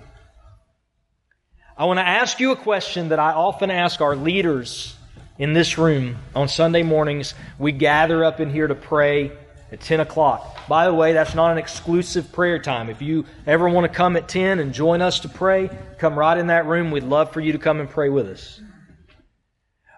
I 1.77 1.85
want 1.85 1.99
to 1.99 2.07
ask 2.07 2.39
you 2.39 2.51
a 2.51 2.55
question 2.55 3.09
that 3.09 3.19
I 3.19 3.33
often 3.33 3.69
ask 3.69 4.01
our 4.01 4.15
leaders 4.15 4.95
in 5.37 5.53
this 5.53 5.77
room 5.77 6.17
on 6.35 6.47
Sunday 6.47 6.81
mornings. 6.81 7.35
We 7.59 7.71
gather 7.71 8.23
up 8.23 8.39
in 8.39 8.49
here 8.49 8.67
to 8.67 8.75
pray 8.75 9.31
at 9.71 9.81
10 9.81 9.99
o'clock. 9.99 10.67
By 10.67 10.85
the 10.85 10.93
way, 10.93 11.13
that's 11.13 11.35
not 11.35 11.51
an 11.51 11.57
exclusive 11.57 12.31
prayer 12.31 12.59
time. 12.59 12.89
If 12.89 13.01
you 13.01 13.25
ever 13.45 13.69
want 13.69 13.91
to 13.91 13.95
come 13.95 14.15
at 14.15 14.27
10 14.27 14.59
and 14.59 14.73
join 14.73 15.01
us 15.01 15.21
to 15.21 15.29
pray, 15.29 15.69
come 15.97 16.17
right 16.17 16.37
in 16.37 16.47
that 16.47 16.65
room. 16.65 16.91
We'd 16.91 17.03
love 17.03 17.33
for 17.33 17.41
you 17.41 17.51
to 17.53 17.57
come 17.57 17.79
and 17.79 17.89
pray 17.89 18.09
with 18.09 18.27
us. 18.27 18.61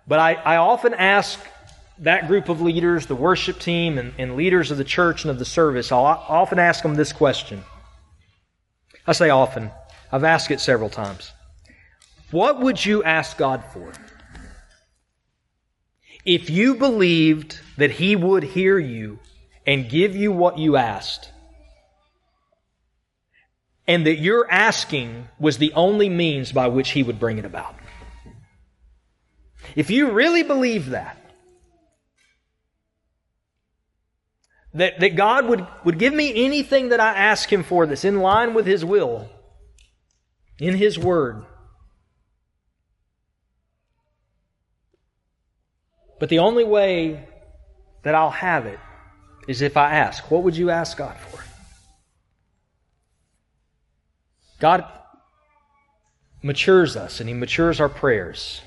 But 0.07 0.19
I, 0.19 0.33
I 0.33 0.57
often 0.57 0.93
ask 0.93 1.39
that 1.99 2.27
group 2.27 2.49
of 2.49 2.61
leaders, 2.61 3.05
the 3.05 3.15
worship 3.15 3.59
team, 3.59 3.97
and, 3.97 4.13
and 4.17 4.35
leaders 4.35 4.71
of 4.71 4.77
the 4.77 4.83
church 4.83 5.23
and 5.23 5.31
of 5.31 5.37
the 5.37 5.45
service, 5.45 5.91
I'll 5.91 6.05
often 6.05 6.57
ask 6.57 6.81
them 6.81 6.95
this 6.95 7.11
question. 7.11 7.63
I 9.05 9.11
say 9.11 9.29
often, 9.29 9.71
I've 10.11 10.23
asked 10.23 10.49
it 10.49 10.59
several 10.59 10.89
times. 10.89 11.31
What 12.31 12.59
would 12.59 12.83
you 12.83 13.03
ask 13.03 13.37
God 13.37 13.63
for? 13.73 13.91
if 16.25 16.49
you 16.49 16.75
believed 16.75 17.59
that 17.77 17.91
He 17.91 18.15
would 18.15 18.43
hear 18.43 18.77
you 18.77 19.19
and 19.65 19.89
give 19.89 20.15
you 20.15 20.31
what 20.31 20.57
you 20.57 20.75
asked, 20.75 21.31
and 23.87 24.05
that 24.05 24.17
your 24.17 24.49
asking 24.49 25.27
was 25.39 25.57
the 25.57 25.73
only 25.73 26.09
means 26.09 26.51
by 26.51 26.67
which 26.67 26.91
He 26.91 27.03
would 27.03 27.19
bring 27.19 27.37
it 27.37 27.45
about. 27.45 27.75
If 29.75 29.89
you 29.89 30.11
really 30.11 30.43
believe 30.43 30.89
that, 30.89 31.17
that, 34.73 34.99
that 34.99 35.15
God 35.15 35.47
would, 35.47 35.67
would 35.83 35.99
give 35.99 36.13
me 36.13 36.45
anything 36.45 36.89
that 36.89 36.99
I 36.99 37.13
ask 37.13 37.51
Him 37.51 37.63
for 37.63 37.85
that's 37.85 38.05
in 38.05 38.19
line 38.19 38.53
with 38.53 38.65
His 38.65 38.83
will, 38.83 39.29
in 40.59 40.75
His 40.75 40.97
Word, 40.97 41.45
But 46.19 46.27
the 46.27 46.39
only 46.39 46.65
way 46.65 47.27
that 48.03 48.13
I'll 48.13 48.29
have 48.29 48.65
it 48.65 48.79
is 49.49 49.63
if 49.63 49.77
I 49.77 49.95
ask. 49.95 50.29
What 50.29 50.43
would 50.43 50.55
you 50.55 50.69
ask 50.69 50.95
God 50.95 51.17
for? 51.17 51.43
God 54.59 54.85
matures 56.43 56.95
us 56.95 57.19
and 57.19 57.27
He 57.27 57.33
matures 57.33 57.81
our 57.81 57.89
prayers. 57.89 58.61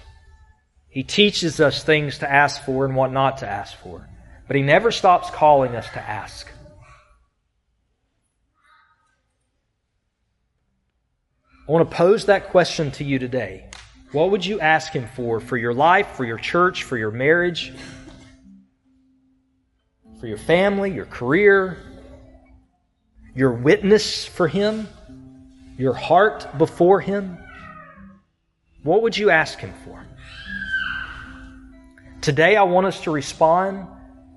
He 0.88 1.04
teaches 1.04 1.60
us 1.60 1.84
things 1.84 2.18
to 2.18 2.30
ask 2.30 2.64
for 2.64 2.84
and 2.84 2.96
what 2.96 3.12
not 3.12 3.38
to 3.38 3.48
ask 3.48 3.76
for. 3.76 4.08
But 4.48 4.56
He 4.56 4.62
never 4.62 4.90
stops 4.90 5.30
calling 5.30 5.76
us 5.76 5.88
to 5.90 6.00
ask. 6.00 6.50
I 11.68 11.70
want 11.70 11.88
to 11.88 11.96
pose 11.96 12.26
that 12.26 12.48
question 12.48 12.90
to 12.92 13.04
you 13.04 13.20
today. 13.20 13.70
What 14.10 14.32
would 14.32 14.44
you 14.44 14.58
ask 14.58 14.92
Him 14.92 15.06
for? 15.14 15.38
For 15.38 15.56
your 15.56 15.74
life, 15.74 16.08
for 16.16 16.24
your 16.24 16.38
church, 16.38 16.82
for 16.82 16.98
your 16.98 17.12
marriage, 17.12 17.72
for 20.22 20.28
your 20.28 20.38
family, 20.38 20.94
your 20.94 21.04
career, 21.04 21.78
your 23.34 23.50
witness 23.50 24.24
for 24.24 24.46
Him, 24.46 24.86
your 25.76 25.94
heart 25.94 26.46
before 26.58 27.00
Him? 27.00 27.38
What 28.84 29.02
would 29.02 29.18
you 29.18 29.30
ask 29.30 29.58
Him 29.58 29.74
for? 29.84 30.06
Today, 32.20 32.54
I 32.54 32.62
want 32.62 32.86
us 32.86 33.00
to 33.00 33.10
respond 33.10 33.88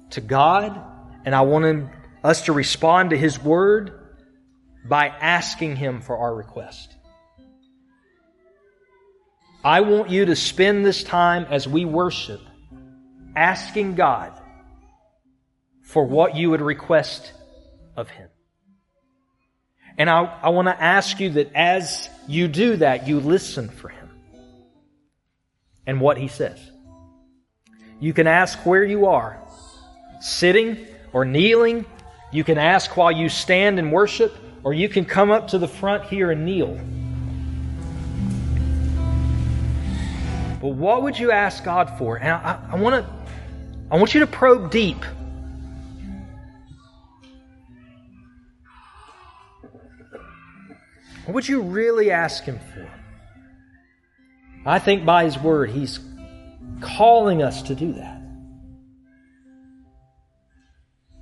to 0.10 0.22
God, 0.22 0.82
and 1.24 1.36
I 1.36 1.42
want 1.42 1.88
us 2.24 2.46
to 2.46 2.54
respond 2.54 3.12
to 3.12 3.18
His 3.18 3.40
Word 3.40 3.94
by 4.90 5.10
asking 5.10 5.76
Him 5.76 6.02
for 6.02 6.18
our 6.18 6.34
request. 6.34 6.96
I 9.64 9.82
want 9.82 10.10
you 10.10 10.26
to 10.26 10.36
spend 10.36 10.84
this 10.84 11.04
time 11.04 11.46
as 11.52 11.68
we 11.68 11.86
worship 11.86 12.42
asking 13.36 13.94
God 13.94 14.42
for 15.96 16.04
what 16.04 16.36
you 16.36 16.50
would 16.50 16.60
request 16.60 17.32
of 17.96 18.10
Him. 18.10 18.28
And 19.98 20.10
I, 20.10 20.26
I 20.44 20.50
want 20.50 20.68
to 20.68 20.84
ask 20.84 21.22
you 21.22 21.30
that 21.30 21.54
as 21.56 22.10
you 22.28 22.50
do 22.50 22.76
that, 22.76 23.08
you 23.08 23.22
listen 23.22 23.70
for 23.70 23.88
Him 23.88 24.10
and 25.88 26.02
what 26.02 26.18
He 26.18 26.28
says. 26.28 26.60
You 28.02 28.12
can 28.12 28.28
ask 28.28 28.66
where 28.66 28.84
you 28.84 29.06
are, 29.06 29.42
sitting 30.20 30.86
or 31.14 31.24
kneeling. 31.24 31.86
You 32.30 32.44
can 32.44 32.58
ask 32.58 32.98
while 32.98 33.14
you 33.14 33.30
stand 33.30 33.80
and 33.80 33.90
worship, 33.94 34.36
or 34.66 34.74
you 34.74 34.90
can 34.90 35.06
come 35.06 35.32
up 35.32 35.48
to 35.52 35.58
the 35.58 35.68
front 35.70 36.04
here 36.04 36.30
and 36.30 36.44
kneel. 36.44 36.78
But 40.60 40.74
what 40.76 41.04
would 41.04 41.18
you 41.18 41.32
ask 41.32 41.64
God 41.64 41.98
for? 41.98 42.18
And 42.18 42.34
I, 42.34 42.60
I 42.74 42.76
want 42.76 43.06
to, 43.06 43.14
I 43.90 43.96
want 43.96 44.14
you 44.14 44.20
to 44.20 44.28
probe 44.28 44.72
deep. 44.72 44.98
What 51.26 51.34
would 51.34 51.50
you 51.50 51.62
really 51.62 52.12
ask 52.12 52.44
Him 52.44 52.60
for? 52.74 52.90
I 54.66 54.80
think 54.80 55.06
by 55.06 55.26
His 55.26 55.38
Word, 55.38 55.70
He's 55.70 56.00
calling 56.82 57.42
us 57.42 57.64
to 57.64 57.76
do 57.76 57.94
that. 57.94 58.22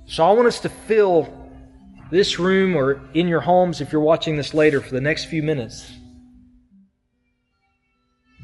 So 0.06 0.24
I 0.24 0.32
want 0.32 0.46
us 0.48 0.60
to 0.60 0.68
fill 0.68 1.32
this 2.10 2.38
room 2.38 2.76
or 2.76 3.00
in 3.14 3.28
your 3.28 3.40
homes 3.40 3.80
if 3.80 3.92
you're 3.92 4.00
watching 4.00 4.36
this 4.36 4.54
later 4.54 4.80
for 4.80 4.94
the 4.94 5.00
next 5.00 5.24
few 5.24 5.42
minutes 5.42 5.90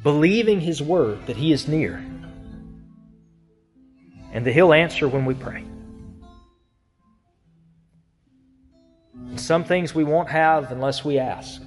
believing 0.03 0.61
His 0.61 0.81
word 0.83 1.27
that 1.27 1.37
He 1.37 1.53
is 1.53 1.69
near 1.69 2.03
and 4.33 4.47
that 4.47 4.53
He'll 4.53 4.73
answer 4.73 5.09
when 5.09 5.25
we 5.25 5.35
pray. 5.35 5.65
Some 9.41 9.65
things 9.65 9.95
we 9.95 10.05
won't 10.05 10.29
have 10.29 10.71
unless 10.71 11.05
we 11.05 11.19
ask. 11.19 11.61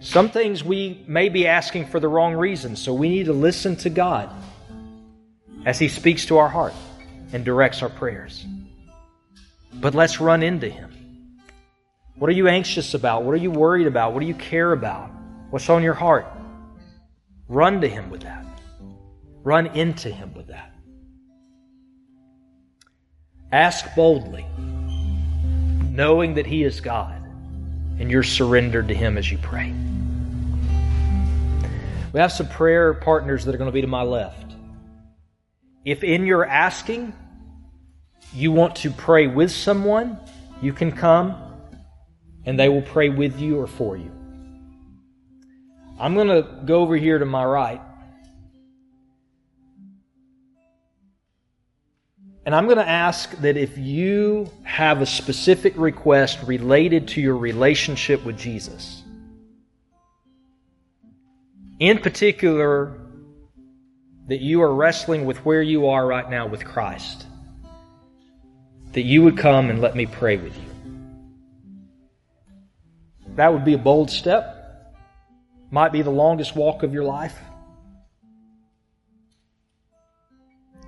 Some 0.00 0.28
things 0.28 0.62
we 0.62 1.02
may 1.06 1.28
be 1.28 1.46
asking 1.46 1.86
for 1.86 2.00
the 2.00 2.08
wrong 2.08 2.34
reasons, 2.34 2.82
so 2.82 2.92
we 2.92 3.08
need 3.08 3.26
to 3.26 3.32
listen 3.32 3.76
to 3.76 3.90
God 3.90 4.30
as 5.64 5.78
He 5.78 5.88
speaks 5.88 6.26
to 6.26 6.38
our 6.38 6.48
heart 6.48 6.74
and 7.32 7.44
directs 7.44 7.82
our 7.82 7.88
prayers. 7.88 8.44
But 9.74 9.94
let's 9.94 10.20
run 10.20 10.42
into 10.42 10.68
Him. 10.68 10.92
What 12.16 12.28
are 12.28 12.34
you 12.34 12.48
anxious 12.48 12.94
about? 12.94 13.24
What 13.24 13.32
are 13.32 13.38
you 13.38 13.50
worried 13.50 13.86
about? 13.86 14.12
What 14.12 14.20
do 14.20 14.26
you 14.26 14.34
care 14.34 14.72
about? 14.72 15.10
What's 15.50 15.68
on 15.68 15.82
your 15.82 15.94
heart? 15.94 16.26
Run 17.48 17.80
to 17.80 17.88
Him 17.88 18.10
with 18.10 18.22
that. 18.22 18.44
Run 19.44 19.66
into 19.68 20.10
Him 20.10 20.34
with 20.34 20.48
that. 20.48 20.72
Ask 23.52 23.94
boldly, 23.94 24.44
knowing 25.96 26.34
that 26.34 26.46
He 26.46 26.62
is 26.62 26.80
God, 26.80 27.22
and 27.98 28.10
you're 28.10 28.22
surrendered 28.22 28.88
to 28.88 28.94
Him 28.94 29.16
as 29.16 29.32
you 29.32 29.38
pray. 29.38 29.74
We 32.12 32.20
have 32.20 32.32
some 32.32 32.48
prayer 32.48 32.94
partners 32.94 33.44
that 33.44 33.54
are 33.54 33.58
going 33.58 33.68
to 33.68 33.72
be 33.72 33.80
to 33.80 33.86
my 33.86 34.02
left. 34.02 34.54
If 35.84 36.04
in 36.04 36.26
your 36.26 36.44
asking 36.44 37.14
you 38.34 38.52
want 38.52 38.76
to 38.76 38.90
pray 38.90 39.26
with 39.26 39.50
someone, 39.50 40.18
you 40.60 40.72
can 40.72 40.92
come 40.92 41.36
and 42.44 42.58
they 42.58 42.68
will 42.68 42.82
pray 42.82 43.08
with 43.08 43.40
you 43.40 43.58
or 43.58 43.66
for 43.66 43.96
you. 43.96 44.10
I'm 45.98 46.14
going 46.14 46.28
to 46.28 46.42
go 46.64 46.80
over 46.80 46.96
here 46.96 47.18
to 47.18 47.24
my 47.24 47.44
right. 47.44 47.80
And 52.46 52.54
I'm 52.54 52.66
going 52.66 52.78
to 52.78 52.88
ask 52.88 53.32
that 53.38 53.56
if 53.56 53.76
you 53.76 54.48
have 54.62 55.02
a 55.02 55.06
specific 55.06 55.74
request 55.76 56.38
related 56.46 57.08
to 57.08 57.20
your 57.20 57.36
relationship 57.36 58.24
with 58.24 58.38
Jesus, 58.38 59.02
in 61.80 61.98
particular, 61.98 63.00
that 64.28 64.40
you 64.40 64.62
are 64.62 64.72
wrestling 64.72 65.24
with 65.24 65.38
where 65.44 65.60
you 65.60 65.88
are 65.88 66.06
right 66.06 66.30
now 66.30 66.46
with 66.46 66.64
Christ, 66.64 67.26
that 68.92 69.02
you 69.02 69.24
would 69.24 69.36
come 69.36 69.68
and 69.68 69.80
let 69.80 69.96
me 69.96 70.06
pray 70.06 70.36
with 70.36 70.56
you. 70.56 70.62
That 73.34 73.52
would 73.52 73.64
be 73.64 73.74
a 73.74 73.78
bold 73.78 74.08
step 74.08 74.52
might 75.72 75.90
be 75.90 76.02
the 76.02 76.10
longest 76.10 76.54
walk 76.54 76.84
of 76.84 76.94
your 76.94 77.02
life. 77.02 77.36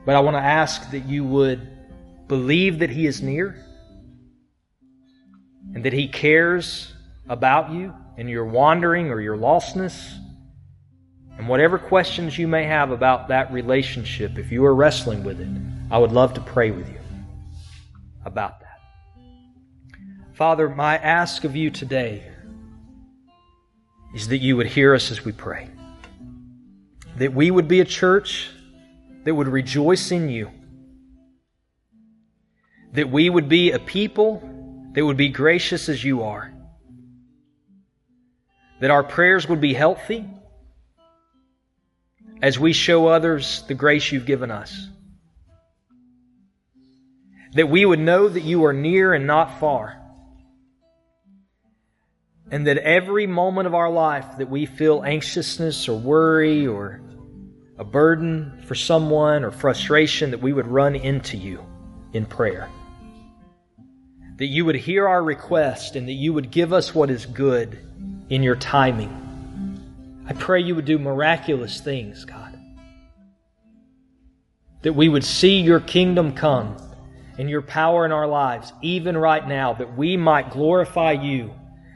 But 0.09 0.17
I 0.17 0.21
want 0.21 0.37
to 0.37 0.43
ask 0.43 0.91
that 0.93 1.05
you 1.05 1.23
would 1.23 1.69
believe 2.29 2.79
that 2.79 2.89
He 2.89 3.07
is 3.07 3.21
near 3.21 3.63
and 5.75 5.85
that 5.85 5.93
He 5.93 6.09
cares 6.09 6.95
about 7.29 7.73
you 7.73 7.93
and 8.17 8.27
your 8.27 8.47
wandering 8.47 9.11
or 9.11 9.21
your 9.21 9.37
lostness. 9.37 10.15
And 11.37 11.47
whatever 11.47 11.79
questions 11.79 12.39
you 12.39 12.49
may 12.49 12.65
have 12.65 12.91
about 12.91 13.29
that 13.29 13.53
relationship, 13.53 14.39
if 14.39 14.51
you 14.51 14.65
are 14.65 14.75
wrestling 14.75 15.25
with 15.25 15.43
it, 15.43 15.49
I 15.91 15.99
would 15.99 16.13
love 16.13 16.33
to 16.33 16.41
pray 16.41 16.71
with 16.71 16.89
you 16.89 17.01
about 18.25 18.61
that. 18.61 18.81
Father, 20.33 20.71
my 20.71 20.97
ask 20.97 21.45
of 21.45 21.55
you 21.55 21.69
today 21.71 22.23
is 24.15 24.29
that 24.29 24.39
you 24.39 24.57
would 24.57 24.69
hear 24.69 24.95
us 24.95 25.11
as 25.11 25.23
we 25.23 25.33
pray. 25.33 25.69
That 27.19 27.35
we 27.35 27.51
would 27.51 27.69
be 27.69 27.81
a 27.81 27.85
church 27.85 28.53
that 29.29 29.35
would 29.35 29.49
rejoice 29.49 30.11
in 30.11 30.31
you. 30.31 30.51
That 32.95 33.11
we 33.11 33.29
would 33.29 33.47
be 33.47 33.73
a 33.73 33.79
people 33.79 34.41
that 34.95 35.05
would 35.05 35.19
be 35.19 35.29
gracious 35.29 35.91
as 35.91 36.03
you 36.03 36.23
are. 36.23 36.51
That 38.81 38.91
our 38.91 39.05
prayers 39.05 39.47
would 39.47 39.61
be 39.61 39.75
healthy 39.75 40.25
as 42.41 42.59
we 42.59 42.73
show 42.73 43.09
others 43.09 43.65
the 43.69 43.75
grace 43.75 44.11
you've 44.11 44.25
given 44.25 44.51
us. 44.51 44.89
That 47.53 47.69
we 47.69 47.85
would 47.85 48.01
know 48.01 48.31
that 48.31 48.45
you 48.45 48.65
are 48.65 48.73
near 48.73 49.13
and 49.13 49.27
not 49.27 49.61
far 49.61 50.03
and 52.51 52.67
that 52.67 52.79
every 52.79 53.27
moment 53.27 53.67
of 53.67 53.75
our 53.75 53.91
life 53.91 54.39
that 54.39 54.49
we 54.49 54.65
feel 54.65 55.05
anxiousness 55.05 55.87
or 55.87 55.99
worry 55.99 56.67
or 56.67 57.03
a 57.79 57.85
burden 57.85 58.63
for 58.67 58.75
someone 58.75 59.45
or 59.45 59.51
frustration, 59.51 60.33
that 60.33 60.41
we 60.41 60.53
would 60.53 60.67
run 60.67 60.97
into 60.97 61.37
you 61.37 61.65
in 62.13 62.27
prayer. 62.27 62.69
That 64.37 64.47
you 64.47 64.65
would 64.65 64.77
hear 64.77 65.07
our 65.07 65.23
request 65.23 65.97
and 65.97 66.09
that 66.09 66.13
you 66.13 66.33
would 66.33 66.51
give 66.51 66.73
us 66.73 66.95
what 66.95 67.11
is 67.11 67.27
good 67.27 67.79
in 68.29 68.43
your 68.43 68.57
timing. 68.57 69.25
I 70.27 70.33
pray 70.33 70.61
you 70.61 70.75
would 70.75 70.85
do 70.85 70.99
miraculous 70.99 71.81
things, 71.81 72.25
God. 72.25 72.59
That 74.83 74.93
we 74.93 75.09
would 75.09 75.25
see 75.25 75.61
your 75.61 75.81
kingdom 75.81 76.35
come 76.35 76.77
and 77.39 77.49
your 77.49 77.63
power 77.63 78.05
in 78.05 78.13
our 78.13 78.27
lives, 78.27 78.73
even 78.83 79.17
right 79.17 79.47
now, 79.47 79.73
that 79.75 79.97
we 79.97 80.17
might 80.17 80.51
glorify 80.51 81.13
you 81.13 81.53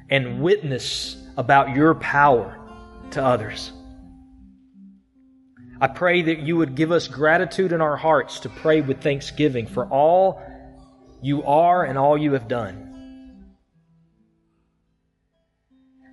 and 0.09 0.41
witness 0.41 1.17
about 1.37 1.75
your 1.75 1.95
power 1.95 2.59
to 3.11 3.25
others. 3.25 3.73
I 5.83 5.89
pray 5.89 6.23
that 6.23 6.39
you 6.39 6.59
would 6.59 6.77
give 6.77 6.93
us 6.93 7.09
gratitude 7.09 7.73
in 7.73 7.81
our 7.81 7.97
hearts 7.97 8.39
to 8.41 8.49
pray 8.49 8.83
with 8.83 9.03
thanksgiving 9.03 9.67
for 9.67 9.85
all 9.85 10.41
you 11.21 11.43
are 11.43 11.83
and 11.83 11.99
all 11.99 12.17
you 12.17 12.35
have 12.35 12.47
done. 12.47 13.49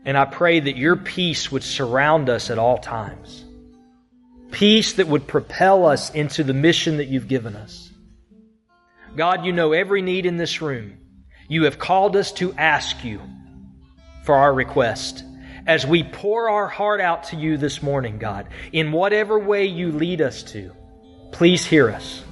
And 0.06 0.18
I 0.18 0.26
pray 0.26 0.60
that 0.60 0.76
your 0.76 0.96
peace 0.96 1.52
would 1.52 1.62
surround 1.62 2.30
us 2.30 2.50
at 2.50 2.58
all 2.58 2.80
times. 2.80 3.46
Peace 4.50 4.94
that 4.94 5.08
would 5.08 5.28
propel 5.28 5.86
us 5.86 6.10
into 6.10 6.44
the 6.44 6.56
mission 6.56 6.98
that 6.98 7.10
you've 7.10 7.28
given 7.28 7.56
us. 7.56 7.92
God, 9.16 9.46
you 9.46 9.52
know 9.52 9.74
every 9.74 10.02
need 10.02 10.26
in 10.26 10.38
this 10.38 10.64
room. 10.64 10.98
You 11.48 11.66
have 11.66 11.78
called 11.78 12.16
us 12.16 12.32
to 12.34 12.54
ask 12.54 13.04
you 13.04 13.22
for 14.24 14.34
our 14.34 14.52
request. 14.52 15.24
As 15.68 15.86
we 15.86 16.04
pour 16.04 16.50
our 16.50 16.68
heart 16.68 17.02
out 17.02 17.26
to 17.26 17.36
you 17.36 17.58
this 17.58 17.84
morning, 17.84 18.18
God, 18.18 18.48
in 18.72 18.92
whatever 18.92 19.38
way 19.38 19.66
you 19.66 19.92
lead 19.92 20.22
us 20.22 20.44
to, 20.44 20.72
please 21.32 21.66
hear 21.66 21.90
us. 21.90 22.24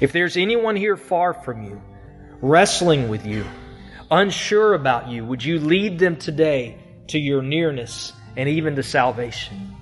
If 0.00 0.12
there's 0.12 0.36
anyone 0.36 0.76
here 0.76 0.96
far 0.96 1.34
from 1.34 1.64
you, 1.64 1.80
wrestling 2.40 3.08
with 3.08 3.26
you, 3.26 3.44
unsure 4.10 4.74
about 4.74 5.08
you, 5.08 5.24
would 5.24 5.44
you 5.44 5.58
lead 5.58 5.98
them 5.98 6.16
today 6.16 6.78
to 7.08 7.18
your 7.18 7.42
nearness 7.42 8.12
and 8.36 8.48
even 8.48 8.76
to 8.76 8.82
salvation? 8.82 9.74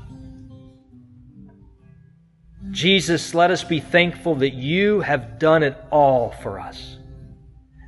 Jesus, 2.70 3.34
let 3.34 3.50
us 3.50 3.62
be 3.62 3.80
thankful 3.80 4.36
that 4.36 4.54
you 4.54 5.00
have 5.00 5.38
done 5.38 5.62
it 5.62 5.76
all 5.90 6.32
for 6.42 6.58
us. 6.58 6.95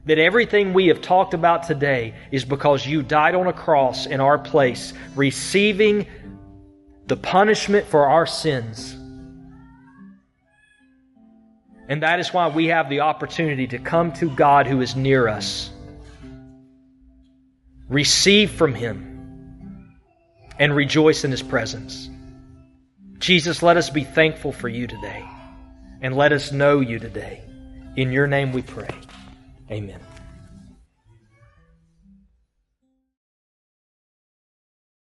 That 0.08 0.18
everything 0.18 0.72
we 0.72 0.86
have 0.86 1.02
talked 1.02 1.34
about 1.34 1.64
today 1.64 2.14
is 2.32 2.42
because 2.42 2.86
you 2.86 3.02
died 3.02 3.34
on 3.34 3.46
a 3.46 3.52
cross 3.52 4.06
in 4.06 4.20
our 4.20 4.38
place, 4.38 4.94
receiving 5.14 6.06
the 7.08 7.16
punishment 7.16 7.86
for 7.86 8.06
our 8.06 8.24
sins. 8.24 8.94
And 11.88 12.02
that 12.02 12.20
is 12.20 12.32
why 12.32 12.48
we 12.48 12.68
have 12.68 12.88
the 12.88 13.00
opportunity 13.00 13.66
to 13.66 13.78
come 13.78 14.10
to 14.14 14.30
God 14.30 14.66
who 14.66 14.80
is 14.80 14.96
near 14.96 15.28
us, 15.28 15.70
receive 17.90 18.50
from 18.50 18.74
Him, 18.74 19.94
and 20.58 20.74
rejoice 20.74 21.24
in 21.24 21.30
His 21.30 21.42
presence. 21.42 22.08
Jesus, 23.18 23.62
let 23.62 23.76
us 23.76 23.90
be 23.90 24.04
thankful 24.04 24.52
for 24.52 24.70
you 24.70 24.86
today 24.86 25.22
and 26.00 26.16
let 26.16 26.32
us 26.32 26.50
know 26.50 26.80
you 26.80 26.98
today. 26.98 27.42
In 27.96 28.10
your 28.10 28.26
name 28.26 28.52
we 28.52 28.62
pray. 28.62 28.88
Amen. 29.70 30.07